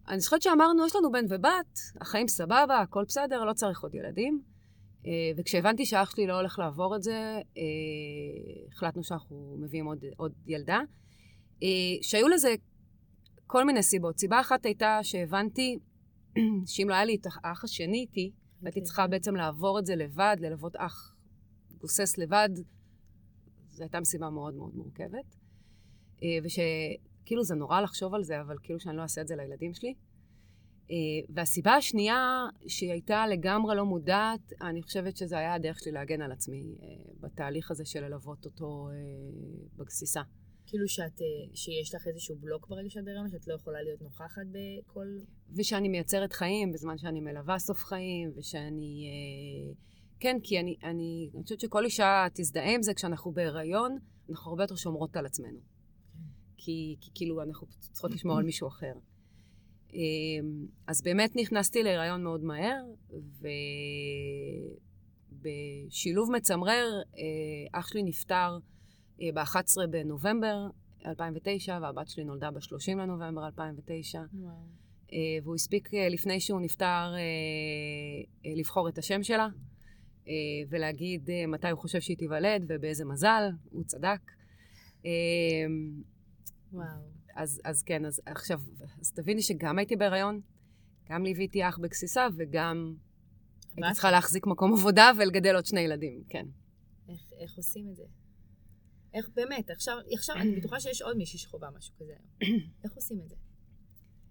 אני 0.08 0.20
זוכרת 0.20 0.42
שאמרנו, 0.42 0.86
יש 0.86 0.96
לנו 0.96 1.12
בן 1.12 1.24
ובת, 1.28 1.78
החיים 2.00 2.28
סבבה, 2.28 2.80
הכל 2.80 3.04
בסדר, 3.08 3.44
לא 3.44 3.52
צריך 3.52 3.80
עוד 3.82 3.94
ילדים. 3.94 4.42
אה, 5.06 5.30
וכשהבנתי 5.36 5.86
שאח 5.86 6.10
שלי 6.10 6.26
לא 6.26 6.36
הולך 6.36 6.58
לעבור 6.58 6.96
את 6.96 7.02
זה, 7.02 7.40
אה, 7.56 7.62
החלטנו 8.72 9.04
שאנחנו 9.04 9.56
מביאים 9.60 9.86
עוד, 9.86 10.04
עוד 10.16 10.32
ילדה. 10.46 10.80
אה, 11.62 11.68
שהיו 12.02 12.28
לזה 12.28 12.54
כל 13.46 13.64
מיני 13.64 13.82
סיבות. 13.82 14.18
סיבה 14.18 14.40
אחת 14.40 14.66
הייתה 14.66 14.98
שהבנתי 15.02 15.78
שאם 16.66 16.88
לא 16.88 16.94
היה 16.94 17.04
לי 17.04 17.14
את 17.14 17.26
האח 17.26 17.64
השני 17.64 17.98
איתי, 17.98 18.30
okay. 18.34 18.64
הייתי 18.64 18.68
אוקיי. 18.68 18.82
צריכה 18.82 19.06
בעצם 19.06 19.36
לעבור 19.36 19.78
את 19.78 19.86
זה 19.86 19.96
לבד, 19.96 20.36
ללוות 20.40 20.76
אח 20.76 21.14
גוסס 21.78 22.18
לבד, 22.18 22.48
זו 23.68 23.82
הייתה 23.82 24.00
משימה 24.00 24.30
מאוד 24.30 24.54
מאוד 24.54 24.74
מורכבת. 24.74 25.36
וש... 26.44 26.58
כאילו 27.24 27.44
זה 27.44 27.54
נורא 27.54 27.80
לחשוב 27.80 28.14
על 28.14 28.22
זה, 28.22 28.40
אבל 28.40 28.56
כאילו 28.62 28.80
שאני 28.80 28.96
לא 28.96 29.02
אעשה 29.02 29.20
את 29.20 29.28
זה 29.28 29.36
לילדים 29.36 29.74
שלי. 29.74 29.94
Uh, 30.84 30.90
והסיבה 31.34 31.74
השנייה, 31.74 32.46
שהיא 32.66 32.92
הייתה 32.92 33.26
לגמרי 33.26 33.76
לא 33.76 33.84
מודעת, 33.84 34.52
אני 34.60 34.82
חושבת 34.82 35.16
שזה 35.16 35.38
היה 35.38 35.54
הדרך 35.54 35.78
שלי 35.78 35.92
להגן 35.92 36.22
על 36.22 36.32
עצמי 36.32 36.76
uh, 36.78 36.84
בתהליך 37.20 37.70
הזה 37.70 37.84
של 37.84 38.04
ללוות 38.04 38.44
אותו 38.44 38.88
בגסיסה. 39.76 40.22
כאילו 40.66 40.88
שאת, 40.88 41.18
uh, 41.18 41.22
שיש 41.54 41.94
לך 41.94 42.06
איזשהו 42.06 42.36
בלוק 42.36 42.68
ברגע 42.68 42.90
שאת 42.90 43.04
בהיריון, 43.04 43.30
שאת 43.30 43.46
לא 43.48 43.54
יכולה 43.54 43.82
להיות 43.82 44.02
נוכחת 44.02 44.42
בכל... 44.52 45.06
ושאני 45.56 45.88
מייצרת 45.88 46.32
חיים 46.32 46.72
בזמן 46.72 46.98
שאני 46.98 47.20
מלווה 47.20 47.58
סוף 47.58 47.78
חיים, 47.78 48.32
ושאני... 48.36 49.10
Uh, 49.72 49.76
כן, 50.20 50.36
כי 50.42 50.60
אני, 50.60 50.76
אני, 50.82 51.30
אני 51.34 51.42
חושבת 51.42 51.60
שכל 51.60 51.84
אישה 51.84 52.26
תזדהה 52.34 52.74
עם 52.74 52.82
זה, 52.82 52.94
כשאנחנו 52.94 53.32
בהיריון, 53.32 53.98
אנחנו 54.30 54.50
הרבה 54.50 54.62
יותר 54.62 54.76
שומרות 54.76 55.16
על 55.16 55.26
עצמנו. 55.26 55.58
כי, 56.56 56.96
כי 57.00 57.10
כאילו 57.14 57.42
אנחנו 57.42 57.66
צריכות 57.80 58.10
לשמור 58.10 58.38
על 58.38 58.44
מישהו 58.44 58.68
אחר. 58.68 58.92
אמ, 59.94 60.66
אז 60.86 61.02
באמת 61.02 61.36
נכנסתי 61.36 61.82
להיריון 61.82 62.22
מאוד 62.22 62.44
מהר, 62.44 62.84
ובשילוב 65.40 66.30
מצמרר, 66.30 66.88
אה, 67.16 67.80
אח 67.80 67.88
שלי 67.88 68.02
נפטר 68.02 68.34
אה, 68.34 68.73
ב-11 69.18 69.86
בנובמבר 69.90 70.66
2009, 71.06 71.78
והבת 71.82 72.08
שלי 72.08 72.24
נולדה 72.24 72.50
ב-30 72.50 72.92
לנובמבר 72.96 73.46
2009. 73.46 74.22
וואו. 74.32 74.54
אה, 75.12 75.18
והוא 75.42 75.54
הספיק 75.54 75.88
לפני 76.10 76.40
שהוא 76.40 76.60
נפטר 76.60 77.14
לבחור 78.44 78.88
את 78.88 78.98
השם 78.98 79.22
שלה, 79.22 79.48
ולהגיד 80.68 81.30
מתי 81.48 81.70
הוא 81.70 81.78
חושב 81.78 82.00
שהיא 82.00 82.16
תיוולד 82.16 82.64
ובאיזה 82.68 83.04
מזל, 83.04 83.42
הוא 83.70 83.84
צדק. 83.84 84.20
וואו. 86.72 87.14
אז, 87.34 87.60
אז 87.64 87.82
כן, 87.82 88.04
אז 88.04 88.20
עכשיו, 88.26 88.60
אז 89.00 89.12
תביני 89.12 89.42
שגם 89.42 89.78
הייתי 89.78 89.96
בהיריון, 89.96 90.40
גם 91.10 91.24
ליוויתי 91.24 91.68
אח 91.68 91.78
בגסיסה, 91.78 92.26
וגם 92.36 92.94
הייתי 93.76 93.92
צריכה 93.92 94.10
להחזיק 94.10 94.46
מקום 94.46 94.72
עבודה 94.72 95.10
ולגדל 95.18 95.54
עוד 95.54 95.66
שני 95.66 95.80
ילדים, 95.80 96.22
כן. 96.28 96.46
איך, 97.08 97.20
איך 97.40 97.56
עושים 97.56 97.88
את 97.90 97.96
זה? 97.96 98.04
איך 99.14 99.28
באמת, 99.34 99.70
עכשיו, 99.70 99.96
עכשיו 100.14 100.36
אני 100.36 100.56
בטוחה 100.56 100.80
שיש 100.80 101.02
עוד 101.02 101.16
מישהי 101.16 101.38
שחווה 101.38 101.70
משהו 101.76 101.94
כזה 101.96 102.12
היום. 102.12 102.60
איך 102.84 102.92
עושים 102.92 103.20
את 103.24 103.28
זה? 103.28 103.36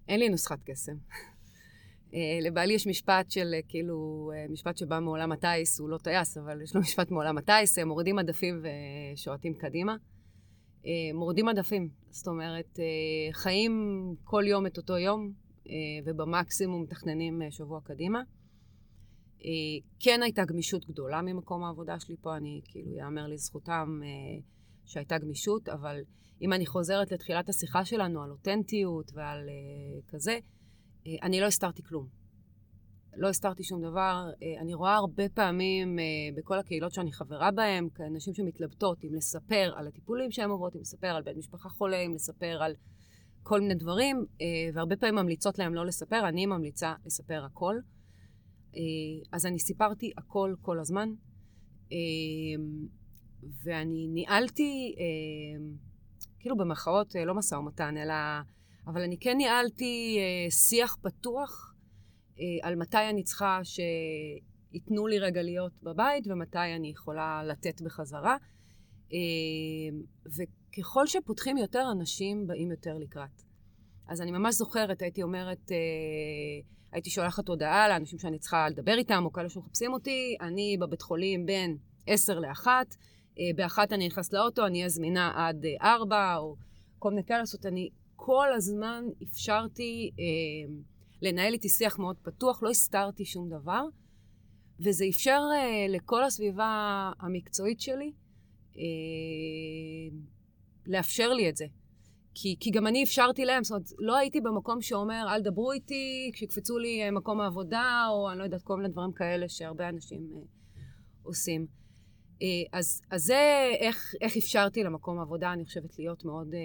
אין 0.08 0.20
לי 0.20 0.30
נוסחת 0.30 0.60
קסם. 0.66 0.96
אה, 2.14 2.40
לבעלי 2.42 2.74
יש 2.74 2.88
משפט 2.88 3.32
של, 3.32 3.54
אה, 3.54 3.60
כאילו, 3.68 4.32
אה, 4.36 4.46
משפט 4.50 4.78
שבא 4.78 5.00
מעולם 5.00 5.32
הטיס, 5.32 5.80
הוא 5.80 5.90
לא 5.90 5.98
טייס, 5.98 6.38
אבל 6.38 6.62
יש 6.62 6.76
לו 6.76 6.82
משפט 6.82 7.12
מעולם 7.12 7.38
הטיס, 7.38 7.80
מורידים 7.80 8.20
עדפים 8.20 8.64
ושועטים 9.14 9.54
קדימה. 9.54 9.96
מורדים 11.14 11.48
עדפים. 11.48 11.90
זאת 12.10 12.28
אומרת, 12.28 12.80
חיים 13.32 14.16
כל 14.24 14.44
יום 14.48 14.66
את 14.66 14.78
אותו 14.78 14.98
יום, 14.98 15.32
ובמקסימום 16.06 16.82
מתכננים 16.82 17.42
שבוע 17.50 17.82
קדימה. 17.84 18.22
כן 20.00 20.24
הייתה 20.24 20.46
גמישות 20.46 20.86
גדולה 20.86 21.22
ממקום 21.22 21.64
העבודה 21.64 22.00
שלי 22.00 22.16
פה, 22.22 22.38
אני, 22.38 22.62
כאילו, 22.66 22.96
יאמר 22.96 23.28
לזכותם 23.28 24.02
שהייתה 24.86 25.18
גמישות, 25.18 25.70
אבל 25.70 26.02
אם 26.42 26.54
אני 26.54 26.66
חוזרת 26.66 27.12
לתחילת 27.12 27.50
השיחה 27.50 27.86
שלנו 27.86 28.24
על 28.24 28.32
אותנטיות 28.32 29.12
ועל 29.14 29.50
כזה, 30.08 30.40
אני 31.24 31.40
לא 31.42 31.46
הסתרתי 31.46 31.84
כלום. 31.84 32.24
לא 33.18 33.30
הסתרתי 33.30 33.64
שום 33.64 33.82
דבר. 33.82 34.30
אה, 34.44 34.62
אני 34.62 34.74
רואה 34.74 34.96
הרבה 34.96 35.30
פעמים 35.30 36.00
אה, 36.00 36.04
בכל 36.38 36.60
הקהילות 36.60 36.94
שאני 36.94 37.12
חברה 37.12 37.52
בהן, 37.52 37.88
כאנשים 37.96 38.34
שמתלבטות 38.34 39.04
אם 39.04 39.14
לספר 39.14 39.74
על 39.76 39.88
הטיפולים 39.88 40.32
שהן 40.32 40.50
עוברות, 40.50 40.76
אם 40.76 40.82
לספר 40.82 41.08
על 41.08 41.24
בן 41.24 41.38
משפחה 41.38 41.70
חולה, 41.70 41.98
אם 41.98 42.14
לספר 42.14 42.64
על 42.64 42.76
כל 43.44 43.62
מיני 43.62 43.76
דברים, 43.76 44.26
אה, 44.42 44.46
והרבה 44.74 44.96
פעמים 44.96 45.16
ממליצות 45.16 45.60
להם 45.60 45.74
לא 45.74 45.86
לספר, 45.86 46.28
אני 46.28 46.46
ממליצה 46.46 46.94
לספר 47.06 47.46
הכל. 47.46 47.76
אז 49.32 49.46
אני 49.46 49.60
סיפרתי 49.60 50.12
הכל 50.18 50.56
כל 50.62 50.80
הזמן, 50.80 51.10
ואני 53.64 54.08
ניהלתי, 54.08 54.96
כאילו 56.40 56.58
במחאות, 56.58 57.16
לא 57.26 57.34
משא 57.34 57.56
ומתן, 57.56 57.98
אלא... 57.98 58.14
אבל 58.88 59.02
אני 59.02 59.18
כן 59.18 59.38
ניהלתי 59.38 60.20
שיח 60.50 60.98
פתוח 61.02 61.74
אה, 62.40 62.68
על 62.68 62.76
מתי 62.76 63.10
אני 63.10 63.24
צריכה 63.24 63.60
שייתנו 63.64 65.08
לי 65.08 65.20
רגע 65.20 65.42
להיות 65.42 65.72
בבית 65.84 66.28
ומתי 66.28 66.76
אני 66.76 66.88
יכולה 66.90 67.44
לתת 67.44 67.82
בחזרה. 67.82 68.38
אה, 69.14 69.98
וככל 70.26 71.08
שפותחים 71.08 71.58
יותר, 71.58 71.88
אנשים 71.92 72.48
באים 72.48 72.72
יותר 72.72 72.98
לקראת. 72.98 73.42
אז 74.08 74.22
אני 74.22 74.32
ממש 74.32 74.56
זוכרת, 74.56 75.02
הייתי 75.02 75.24
אומרת, 75.24 75.72
אה, 75.72 75.78
הייתי 76.92 77.10
שולחת 77.10 77.48
הודעה 77.48 77.90
לאנשים 77.90 78.20
שאני 78.20 78.40
צריכה 78.40 78.70
לדבר 78.70 78.98
איתם, 78.98 79.26
או 79.26 79.32
כאלה 79.32 79.50
שמחפשים 79.50 79.94
אותי, 79.94 80.38
אני 80.42 80.78
בבית 80.80 81.02
חולים 81.02 81.46
בין 81.46 81.78
10 82.08 82.40
ל-1, 82.40 82.68
באחת 83.56 83.94
אני 83.94 84.08
נכנס 84.08 84.34
לאוטו, 84.34 84.66
אני 84.66 84.78
אהיה 84.78 84.90
זמינה 84.90 85.32
עד 85.36 85.66
4, 85.82 86.36
או 86.36 86.56
כל 87.00 87.10
מיני 87.10 87.24
כאלה 87.24 87.40
לעשות, 87.40 87.66
אני 87.66 87.90
כל 88.16 88.48
הזמן 88.56 89.04
אפשרתי 89.24 90.12
אה, 90.20 90.74
לנהל 91.22 91.54
איתי 91.54 91.70
שיח 91.70 92.00
מאוד 92.00 92.16
פתוח, 92.22 92.64
לא 92.64 92.70
הסתרתי 92.70 93.26
שום 93.26 93.50
דבר, 93.50 93.84
וזה 94.80 95.06
אפשר 95.10 95.40
אה, 95.54 95.86
לכל 95.90 96.24
הסביבה 96.24 97.12
המקצועית 97.20 97.82
שלי 97.82 98.12
אה, 98.78 98.82
לאפשר 100.86 101.34
לי 101.34 101.50
את 101.50 101.58
זה. 101.58 101.66
כי, 102.36 102.56
כי 102.60 102.72
גם 102.72 102.88
אני 102.88 103.04
אפשרתי 103.04 103.46
להם, 103.46 103.64
זאת 103.64 103.72
אומרת, 103.72 103.90
לא 104.00 104.18
הייתי 104.18 104.42
במקום 104.42 104.82
שאומר, 104.82 105.26
אל 105.30 105.42
דברו 105.42 105.72
איתי 105.72 106.32
כשיקפצו 106.34 106.78
לי 106.78 107.04
אה, 107.04 107.12
מקום 107.12 107.42
העבודה, 107.42 108.06
או 108.10 108.32
אני 108.32 108.40
לא 108.40 108.44
יודעת, 108.44 108.62
כל 108.62 108.78
מיני 108.78 108.90
דברים 108.90 109.12
כאלה 109.12 109.50
שהרבה 109.50 109.90
אנשים 109.90 110.30
אה, 110.36 110.42
עושים. 111.24 111.83
אה, 112.42 112.48
אז, 112.80 113.02
אז 113.12 113.24
זה 113.24 113.70
איך, 113.80 114.16
איך 114.22 114.38
אפשרתי 114.38 114.84
למקום 114.84 115.20
העבודה, 115.20 115.54
אני 115.54 115.66
חושבת, 115.66 116.00
להיות 116.00 116.26
מאוד 116.26 116.54
אה, 116.54 116.60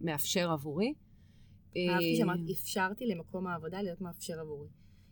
מאפשר 0.00 0.50
עבורי. 0.50 0.92
אהבתי 1.76 2.12
אה, 2.12 2.16
שאמרת, 2.16 2.38
אפשרתי 2.52 3.06
למקום 3.06 3.46
העבודה 3.46 3.82
להיות 3.82 4.00
מאפשר 4.00 4.40
עבורי. 4.40 4.68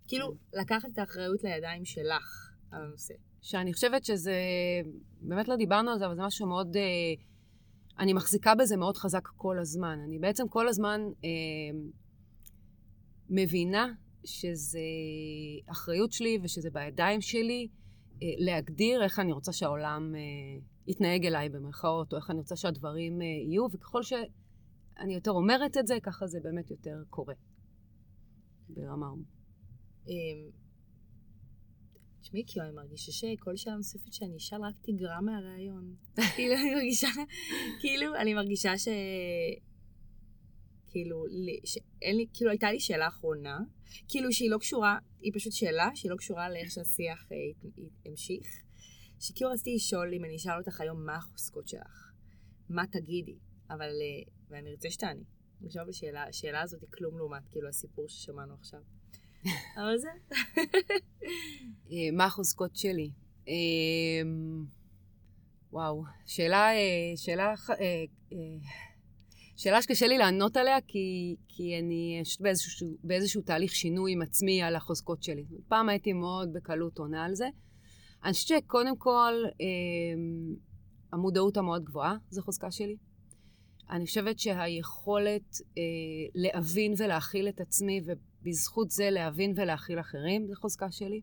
כאילו, 0.09 0.35
לקחת 0.53 0.89
את 0.93 0.99
האחריות 0.99 1.45
לידיים 1.45 1.85
שלך 1.85 2.51
על 2.71 2.83
הנושא. 2.83 3.15
שאני 3.43 3.73
חושבת 3.73 4.05
שזה, 4.05 4.35
באמת 5.21 5.49
לא 5.49 5.57
דיברנו 5.57 5.91
על 5.91 5.99
זה, 5.99 6.07
אבל 6.07 6.17
זה 6.17 6.23
משהו 6.23 6.47
מאוד, 6.47 6.77
אה, 6.77 6.83
אני 7.99 8.13
מחזיקה 8.13 8.55
בזה 8.55 8.77
מאוד 8.77 8.97
חזק 8.97 9.29
כל 9.37 9.59
הזמן. 9.59 9.99
אני 10.05 10.19
בעצם 10.19 10.49
כל 10.49 10.69
הזמן 10.69 11.01
אה, 11.25 11.31
מבינה 13.31 13.93
שזה 14.25 14.81
אחריות 15.67 16.13
שלי 16.13 16.39
ושזה 16.43 16.71
בידיים 16.71 17.21
שלי 17.21 17.69
להגדיר 18.39 19.03
איך 19.03 19.19
אני 19.19 19.33
רוצה 19.33 19.53
שהעולם 19.53 20.15
אה, 20.15 20.21
יתנהג 20.87 21.27
אליי 21.27 21.49
במרכאות, 21.49 22.13
או 22.13 22.19
איך 22.19 22.31
אני 22.31 22.39
רוצה 22.39 22.57
שהדברים 22.57 23.23
אה, 23.23 23.27
יהיו, 23.27 23.67
וככל 23.73 24.03
שאני 24.03 25.15
יותר 25.15 25.31
אומרת 25.31 25.77
את 25.77 25.87
זה, 25.87 25.95
ככה 26.03 26.27
זה 26.27 26.41
באמת 26.43 26.71
יותר 26.71 27.03
קורה. 27.11 27.35
ברמה... 28.69 29.07
אמ, 30.09 30.51
תשמעי, 32.21 32.43
כי 32.47 32.61
אני 32.61 32.71
מרגישה 32.71 33.13
שכל 33.13 33.57
שאלה 33.57 33.77
נוספת 33.77 34.13
שאני 34.13 34.37
אשאל 34.37 34.65
רק 34.65 34.75
תגרע 34.83 35.21
מהרעיון. 35.21 35.95
כאילו, 36.37 36.55
אני 36.55 36.75
מרגישה, 36.75 37.09
כאילו, 37.81 38.15
אני 38.15 38.35
מרגישה 38.35 38.79
ש... 38.79 38.89
כאילו, 40.93 41.25
שאין 41.65 42.17
לי, 42.17 42.27
כאילו, 42.35 42.51
הייתה 42.51 42.73
לי 42.73 42.81
שאלה 42.81 43.09
אחרונה, 43.09 43.59
כאילו 44.09 44.33
שהיא 44.33 44.51
לא 44.51 44.59
קשורה, 44.59 44.99
היא 45.21 45.33
פשוט 45.35 45.53
שאלה 45.53 45.91
שהיא 45.95 46.11
לא 46.11 46.17
קשורה 46.17 46.51
לאיך 46.51 46.71
שהשיח 46.71 47.27
אה, 47.33 47.37
המשיך. 48.07 48.47
שכאילו 49.21 49.51
רציתי 49.51 49.75
לשאול 49.75 50.15
אם 50.15 50.25
אני 50.25 50.37
אשאל 50.37 50.59
אותך 50.59 50.81
היום 50.81 51.07
מה 51.07 51.17
החוזקות 51.17 51.69
שלך, 51.69 52.13
מה 52.69 52.87
תגידי, 52.87 53.37
אבל, 53.71 53.81
אה, 53.81 54.33
ואני 54.51 54.71
ארצה 54.71 54.91
שתעני. 54.91 55.25
אני 55.61 55.69
חושבת 55.69 55.87
בשאלה, 55.89 56.25
השאלה 56.29 56.61
הזאת 56.61 56.81
היא 56.81 56.89
כלום 56.91 57.19
לעומת 57.19 57.43
כאילו 57.51 57.69
הסיפור 57.69 58.09
ששמענו 58.09 58.55
עכשיו. 58.55 58.81
אבל 59.81 59.99
זה, 59.99 60.09
אה, 61.91 62.11
מה 62.13 62.25
החוזקות 62.25 62.77
שלי? 62.77 63.11
וואו, 65.73 66.05
שאלה, 66.27 66.69
שאלה, 67.17 67.55
שאלה 69.63 69.83
שקשה 69.83 70.07
לי 70.07 70.19
לענות 70.19 70.57
עליה, 70.57 70.81
כי, 70.87 71.37
כי 71.49 71.79
אני 71.79 72.21
פשוט 72.25 72.41
באיזשהו, 72.41 72.89
באיזשהו 73.05 73.43
תהליך 73.43 73.75
שינוי 73.75 74.13
עם 74.13 74.23
עצמי 74.23 74.63
על 74.63 74.77
החוזקות 74.77 75.23
שלי. 75.23 75.45
פעם 75.69 75.89
הייתי 75.89 76.13
מאוד 76.13 76.53
בקלות 76.53 76.99
עונה 76.99 77.25
על 77.25 77.35
זה. 77.35 77.49
אני 78.25 78.33
חושבת 78.33 78.63
שקודם 78.65 78.97
כל, 78.97 79.33
אה, 79.61 79.67
המודעות 81.13 81.57
המאוד 81.57 81.85
גבוהה 81.85 82.17
זו 82.31 82.43
חוזקה 82.43 82.71
שלי. 82.71 82.97
אני 83.91 84.07
חושבת 84.07 84.39
שהיכולת 84.39 85.57
אה, 85.79 85.83
להבין 86.35 86.95
ולהכיל 86.99 87.49
את 87.49 87.61
עצמי, 87.61 88.01
ובזכות 88.05 88.91
זה 88.91 89.11
להבין 89.11 89.53
ולהכיל 89.57 90.01
אחרים, 90.01 90.47
זו 90.47 90.55
חוזקה 90.61 90.93
שלי. 90.93 91.21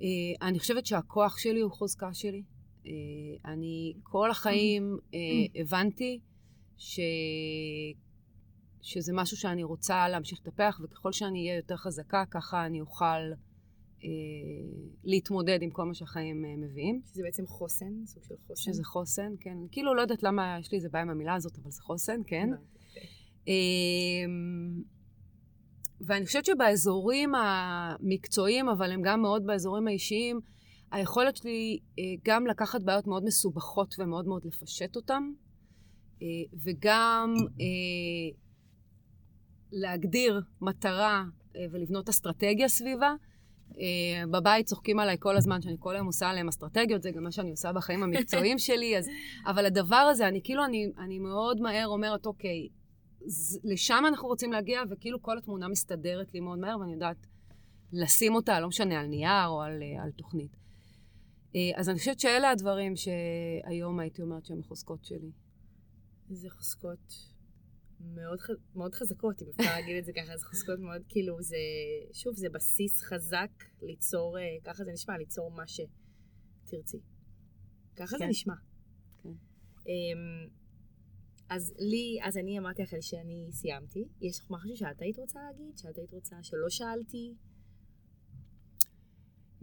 אה, 0.00 0.46
אני 0.48 0.58
חושבת 0.58 0.86
שהכוח 0.86 1.38
שלי 1.38 1.60
הוא 1.60 1.72
חוזקה 1.72 2.14
שלי. 2.14 2.42
אה, 2.86 3.52
אני 3.52 3.92
כל 4.02 4.30
החיים 4.30 4.98
אה, 5.14 5.60
הבנתי 5.60 6.20
ש... 6.78 7.00
שזה 8.82 9.12
משהו 9.14 9.36
שאני 9.36 9.64
רוצה 9.64 10.08
להמשיך 10.08 10.40
לטפח, 10.46 10.80
וככל 10.82 11.12
שאני 11.12 11.48
אהיה 11.48 11.56
יותר 11.56 11.76
חזקה, 11.76 12.24
ככה 12.30 12.66
אני 12.66 12.80
אוכל 12.80 13.32
אה, 14.04 14.08
להתמודד 15.04 15.58
עם 15.62 15.70
כל 15.70 15.84
מה 15.84 15.94
שהחיים 15.94 16.44
אה, 16.44 16.56
מביאים. 16.56 17.00
שזה 17.06 17.22
בעצם 17.24 17.46
חוסן, 17.46 18.06
סוג 18.06 18.24
של 18.24 18.34
חוסן. 18.46 18.72
שזה 18.72 18.84
חוסן, 18.84 19.32
כן. 19.40 19.56
כאילו, 19.70 19.94
לא 19.94 20.00
יודעת 20.00 20.22
למה 20.22 20.56
יש 20.60 20.72
לי 20.72 20.78
איזה 20.78 20.88
בעיה 20.88 21.02
עם 21.02 21.10
המילה 21.10 21.34
הזאת, 21.34 21.58
אבל 21.58 21.70
זה 21.70 21.82
חוסן, 21.82 22.20
כן. 22.26 22.48
הבנתי. 22.52 22.72
אמ, 23.46 24.82
ואני 26.06 26.26
חושבת 26.26 26.44
שבאזורים 26.44 27.32
המקצועיים, 27.34 28.68
אבל 28.68 28.92
הם 28.92 29.02
גם 29.02 29.22
מאוד 29.22 29.46
באזורים 29.46 29.88
האישיים, 29.88 30.40
היכולת 30.92 31.36
שלי 31.36 31.78
אה, 31.98 32.04
גם 32.24 32.46
לקחת 32.46 32.82
בעיות 32.82 33.06
מאוד 33.06 33.24
מסובכות 33.24 33.94
ומאוד 33.98 34.26
מאוד 34.26 34.44
לפשט 34.44 34.96
אותן, 34.96 35.22
וגם 36.64 37.34
אה, 37.60 38.36
להגדיר 39.72 40.40
מטרה 40.60 41.24
אה, 41.56 41.64
ולבנות 41.72 42.08
אסטרטגיה 42.08 42.68
סביבה. 42.68 43.14
אה, 43.78 44.26
בבית 44.30 44.66
צוחקים 44.66 44.98
עליי 44.98 45.16
כל 45.20 45.36
הזמן 45.36 45.62
שאני 45.62 45.76
כל 45.78 45.94
היום 45.94 46.06
עושה 46.06 46.28
עליהם 46.28 46.48
אסטרטגיות, 46.48 47.02
זה 47.02 47.10
גם 47.10 47.22
מה 47.22 47.32
שאני 47.32 47.50
עושה 47.50 47.72
בחיים 47.72 48.02
המקצועיים 48.04 48.58
שלי, 48.58 48.98
אז, 48.98 49.08
אבל 49.46 49.66
הדבר 49.66 49.96
הזה, 49.96 50.28
אני 50.28 50.40
כאילו, 50.44 50.64
אני, 50.64 50.92
אני 50.98 51.18
מאוד 51.18 51.60
מהר 51.60 51.86
אומרת, 51.88 52.26
אוקיי, 52.26 52.68
לשם 53.64 54.04
אנחנו 54.08 54.28
רוצים 54.28 54.52
להגיע, 54.52 54.82
וכאילו 54.90 55.22
כל 55.22 55.38
התמונה 55.38 55.68
מסתדרת 55.68 56.34
לי 56.34 56.40
מאוד 56.40 56.58
מהר, 56.58 56.78
ואני 56.80 56.92
יודעת 56.92 57.26
לשים 57.92 58.34
אותה, 58.34 58.60
לא 58.60 58.68
משנה, 58.68 59.00
על 59.00 59.06
נייר 59.06 59.46
או 59.46 59.62
על, 59.62 59.82
אה, 59.82 60.02
על 60.02 60.10
תוכנית. 60.10 60.56
אה, 61.56 61.60
אז 61.76 61.88
אני 61.88 61.98
חושבת 61.98 62.20
שאלה 62.20 62.50
הדברים 62.50 62.94
שהיום 62.96 64.00
הייתי 64.00 64.22
אומרת 64.22 64.44
שהם 64.46 64.60
החוזקות 64.60 65.04
שלי. 65.04 65.30
זה 66.34 66.50
חוזקות 66.50 67.32
מאוד. 68.00 68.38
מאוד 68.74 68.94
חזקות, 68.94 69.42
אם 69.42 69.46
אפשר 69.48 69.70
להגיד 69.70 69.96
את 69.96 70.04
זה 70.04 70.12
ככה, 70.12 70.36
זה 70.36 70.46
חוזקות 70.46 70.78
מאוד, 70.78 71.02
כאילו, 71.08 71.42
זה, 71.42 71.56
שוב, 72.12 72.36
זה 72.36 72.48
בסיס 72.48 73.02
חזק 73.02 73.50
ליצור, 73.82 74.38
אה, 74.38 74.42
ככה 74.64 74.84
זה 74.84 74.92
נשמע, 74.92 75.18
ליצור 75.18 75.50
מה 75.50 75.64
שתרצי. 75.66 77.00
ככה 77.96 78.16
זה 78.18 78.24
כן. 78.24 78.28
נשמע. 78.28 78.54
כן. 79.22 79.28
אמ, 79.86 80.48
אז 81.48 81.74
לי, 81.78 82.18
אז 82.22 82.36
אני 82.36 82.58
אמרתי 82.58 82.82
לך 82.82 82.94
שאני 83.00 83.48
סיימתי. 83.52 84.04
יש 84.20 84.40
לך 84.40 84.46
משהו 84.50 84.76
שאת 84.76 85.00
היית 85.00 85.18
רוצה 85.18 85.40
להגיד? 85.46 85.78
שאת 85.78 85.98
היית 85.98 86.12
רוצה, 86.12 86.36
שלא 86.42 86.68
שאלתי? 86.68 87.34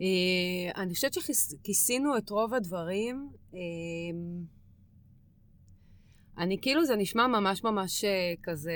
אה, 0.02 0.82
אני 0.84 0.94
חושבת 0.94 1.14
שכיסינו 1.14 2.18
את 2.18 2.30
רוב 2.30 2.54
הדברים. 2.54 3.32
אה, 6.40 6.44
אני 6.44 6.58
כאילו, 6.62 6.86
זה 6.86 6.96
נשמע 6.96 7.28
ממש 7.28 7.64
ממש 7.64 8.04
אה, 8.04 8.34
כזה 8.44 8.72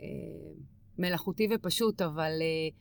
אה, 0.00 0.06
מלאכותי 0.98 1.48
ופשוט, 1.50 2.02
אבל 2.02 2.32
אה, 2.42 2.76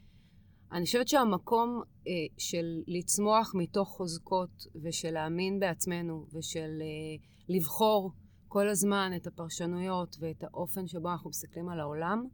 אני 0.77 0.85
חושבת 0.85 1.07
שהמקום 1.07 1.81
אה, 2.07 2.11
של 2.37 2.65
לצמוח 2.87 3.51
מתוך 3.55 3.89
חוזקות 3.89 4.67
ושל 4.83 5.11
להאמין 5.11 5.59
בעצמנו 5.59 6.25
ושל 6.33 6.81
אה, 6.81 7.25
לבחור 7.49 8.11
כל 8.47 8.69
הזמן 8.69 9.11
את 9.15 9.27
הפרשנויות 9.27 10.17
ואת 10.19 10.43
האופן 10.43 10.87
שבו 10.87 11.11
אנחנו 11.11 11.29
מסתכלים 11.29 11.69
על 11.69 11.79
העולם, 11.79 12.27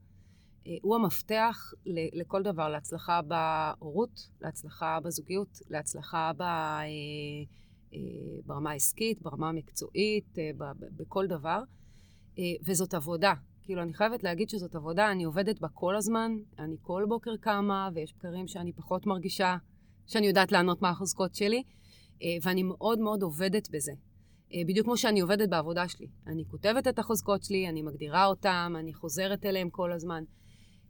אה, 0.68 0.72
הוא 0.82 0.96
המפתח 0.96 1.74
לכל 2.14 2.44
דבר, 2.44 2.70
להצלחה 2.70 3.22
בהורות, 3.22 4.30
להצלחה 4.42 5.00
בזוגיות, 5.04 5.60
להצלחה 5.70 6.32
ב, 6.38 6.42
אה, 6.42 6.82
אה, 6.82 6.88
ברמה 8.46 8.72
העסקית, 8.72 9.22
ברמה 9.22 9.50
המקצועית, 9.50 10.40
אה, 10.40 10.50
בכל 10.98 11.28
דבר. 11.28 11.62
אה, 12.40 12.44
וזאת 12.66 12.94
עבודה. 12.94 13.34
כאילו, 13.62 13.82
אני 13.82 13.94
חייבת 13.94 14.24
להגיד 14.24 14.50
שזאת 14.50 14.76
עבודה, 14.76 15.12
אני 15.12 15.24
עובדת 15.24 15.60
בה 15.60 15.68
כל 15.74 15.96
הזמן, 15.96 16.32
אני 16.60 16.76
כל 16.82 17.06
בוקר 17.08 17.38
קמה, 17.38 17.90
ויש 17.94 18.14
בקרים 18.18 18.48
שאני 18.48 18.74
פחות 18.74 19.06
מרגישה 19.06 19.58
שאני 20.08 20.28
יודעת 20.28 20.52
לענות 20.52 20.82
מה 20.82 20.90
החוזקות 20.90 21.36
שלי, 21.36 21.64
אה, 22.24 22.28
ואני 22.44 22.64
מאוד 22.64 23.00
מאוד 23.00 23.22
עובדת 23.22 23.70
בזה. 23.72 23.92
אה, 24.54 24.62
בדיוק 24.68 24.86
כמו 24.86 24.98
שאני 24.98 25.20
עובדת 25.20 25.50
בעבודה 25.50 25.88
שלי. 25.88 26.08
אני 26.28 26.46
כותבת 26.46 26.88
את 26.88 27.00
החוזקות 27.00 27.44
שלי, 27.44 27.70
אני 27.70 27.82
מגדירה 27.82 28.26
אותן, 28.26 28.74
אני 28.80 28.94
חוזרת 28.94 29.46
אליהן 29.46 29.68
כל 29.72 29.92
הזמן. 29.92 30.24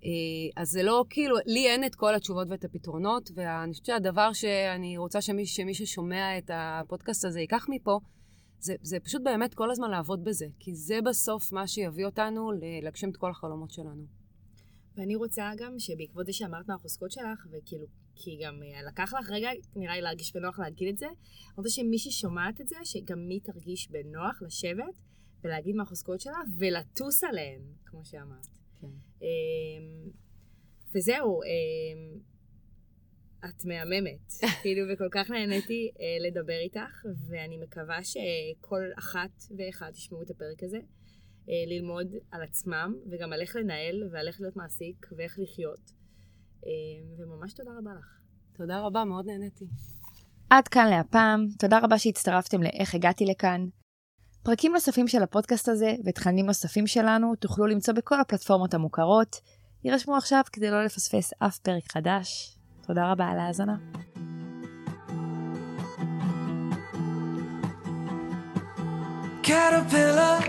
אה, 0.04 0.62
אז 0.62 0.70
זה 0.70 0.84
לא 0.84 1.06
כאילו, 1.10 1.36
לי 1.46 1.68
אין 1.68 1.84
את 1.84 1.96
כל 1.96 2.16
התשובות 2.16 2.48
ואת 2.50 2.64
הפתרונות, 2.64 3.32
ואני 3.36 3.72
חושבת 3.72 3.86
שהדבר 3.86 4.34
שאני 4.34 4.98
רוצה 4.98 5.22
שמי, 5.22 5.46
שמי 5.46 5.74
ששומע 5.74 6.38
את 6.38 6.52
הפודקאסט 6.54 7.26
הזה 7.26 7.40
ייקח 7.40 7.66
מפה, 7.70 8.00
זה, 8.60 8.76
זה 8.82 9.00
פשוט 9.00 9.22
באמת 9.24 9.54
כל 9.54 9.72
הזמן 9.72 9.92
לעבוד 9.92 10.24
בזה, 10.24 10.46
כי 10.60 10.76
זה 10.76 11.00
בסוף 11.06 11.52
מה 11.52 11.68
שיביא 11.68 12.06
אותנו 12.06 12.52
להגשים 12.84 13.10
את 13.10 13.18
כל 13.18 13.32
החלומות 13.32 13.72
שלנו. 13.72 14.04
ואני 14.98 15.16
רוצה 15.16 15.52
גם 15.58 15.80
שבעקבות 15.80 16.26
זה 16.26 16.34
שאמרת 16.34 16.68
מה 16.68 16.76
החוזקות 16.76 17.12
שלך, 17.12 17.48
וכאילו, 17.52 17.86
כי 18.16 18.40
גם 18.44 18.64
אה, 18.64 18.88
לקח 18.88 19.14
לך 19.14 19.30
רגע, 19.30 19.50
נראה 19.76 19.96
לי 19.96 20.02
להרגיש 20.02 20.34
בנוח 20.34 20.60
להגיד 20.60 20.88
את 20.88 20.98
זה. 20.98 21.06
אני 21.06 21.54
רוצה 21.58 21.70
שמישהי 21.70 22.12
שומעת 22.12 22.62
את 22.62 22.68
זה, 22.68 22.76
שגם 22.84 23.30
היא 23.30 23.42
תרגיש 23.44 23.92
בנוח 23.92 24.42
לשבת 24.42 24.96
ולהגיד 25.44 25.76
מה 25.76 25.84
החוזקות 25.84 26.22
שלה, 26.22 26.38
ולטוס 26.58 27.24
עליהן, 27.24 27.62
כמו 27.86 28.06
שאמרת. 28.06 28.57
כן. 28.82 28.88
אמ, 29.22 30.10
וזהו, 30.96 31.42
אמ, 31.44 32.20
את 33.46 33.66
מהממת. 33.66 34.28
כאילו, 34.62 34.94
וכל 34.94 35.08
כך 35.12 35.32
נהניתי 35.32 35.92
אה, 36.00 36.28
לדבר 36.28 36.60
איתך, 36.64 37.06
ואני 37.30 37.58
מקווה 37.58 38.04
שכל 38.04 38.82
אחת 39.00 39.44
ואחד 39.58 39.92
ישמעו 39.96 40.22
את 40.22 40.30
הפרק 40.30 40.64
הזה, 40.64 40.78
אה, 41.50 41.54
ללמוד 41.68 42.08
על 42.32 42.44
עצמם, 42.44 42.96
וגם 43.12 43.34
על 43.34 43.42
איך 43.42 43.56
לנהל, 43.56 44.10
ועל 44.12 44.28
איך 44.28 44.42
להיות 44.42 44.56
מעסיק, 44.56 45.08
ואיך 45.18 45.40
לחיות. 45.40 45.92
אה, 46.66 46.72
וממש 47.18 47.54
תודה 47.54 47.72
רבה 47.80 47.92
לך. 48.00 48.20
תודה 48.58 48.80
רבה, 48.80 49.04
מאוד 49.06 49.26
נהניתי. 49.26 49.66
עד 50.50 50.68
כאן 50.68 50.88
להפעם, 50.90 51.48
תודה 51.60 51.80
רבה 51.84 51.98
שהצטרפתם 51.98 52.62
ל"איך 52.64 52.96
הגעתי 52.96 53.26
לכאן". 53.26 53.68
פרקים 54.48 54.74
נוספים 54.74 55.08
של 55.08 55.24
הפודקאסט 55.24 55.70
הזה 55.70 55.96
ותכנים 56.06 56.46
נוספים 56.46 56.88
שלנו 56.88 57.36
תוכלו 57.36 57.68
למצוא 57.68 57.94
בכל 57.94 58.20
הפלטפורמות 58.20 58.74
המוכרות. 58.74 59.42
יירשמו 59.84 60.16
עכשיו 60.16 60.42
כדי 60.52 60.72
לא 60.72 60.84
לפספס 60.84 61.34
אף 61.40 61.58
פרק 61.58 61.92
חדש. 61.92 62.58
תודה 62.88 63.12
רבה 63.12 63.26
על 63.26 63.40
ההאזנה. 63.40 63.76
caterpillar. 69.44 70.48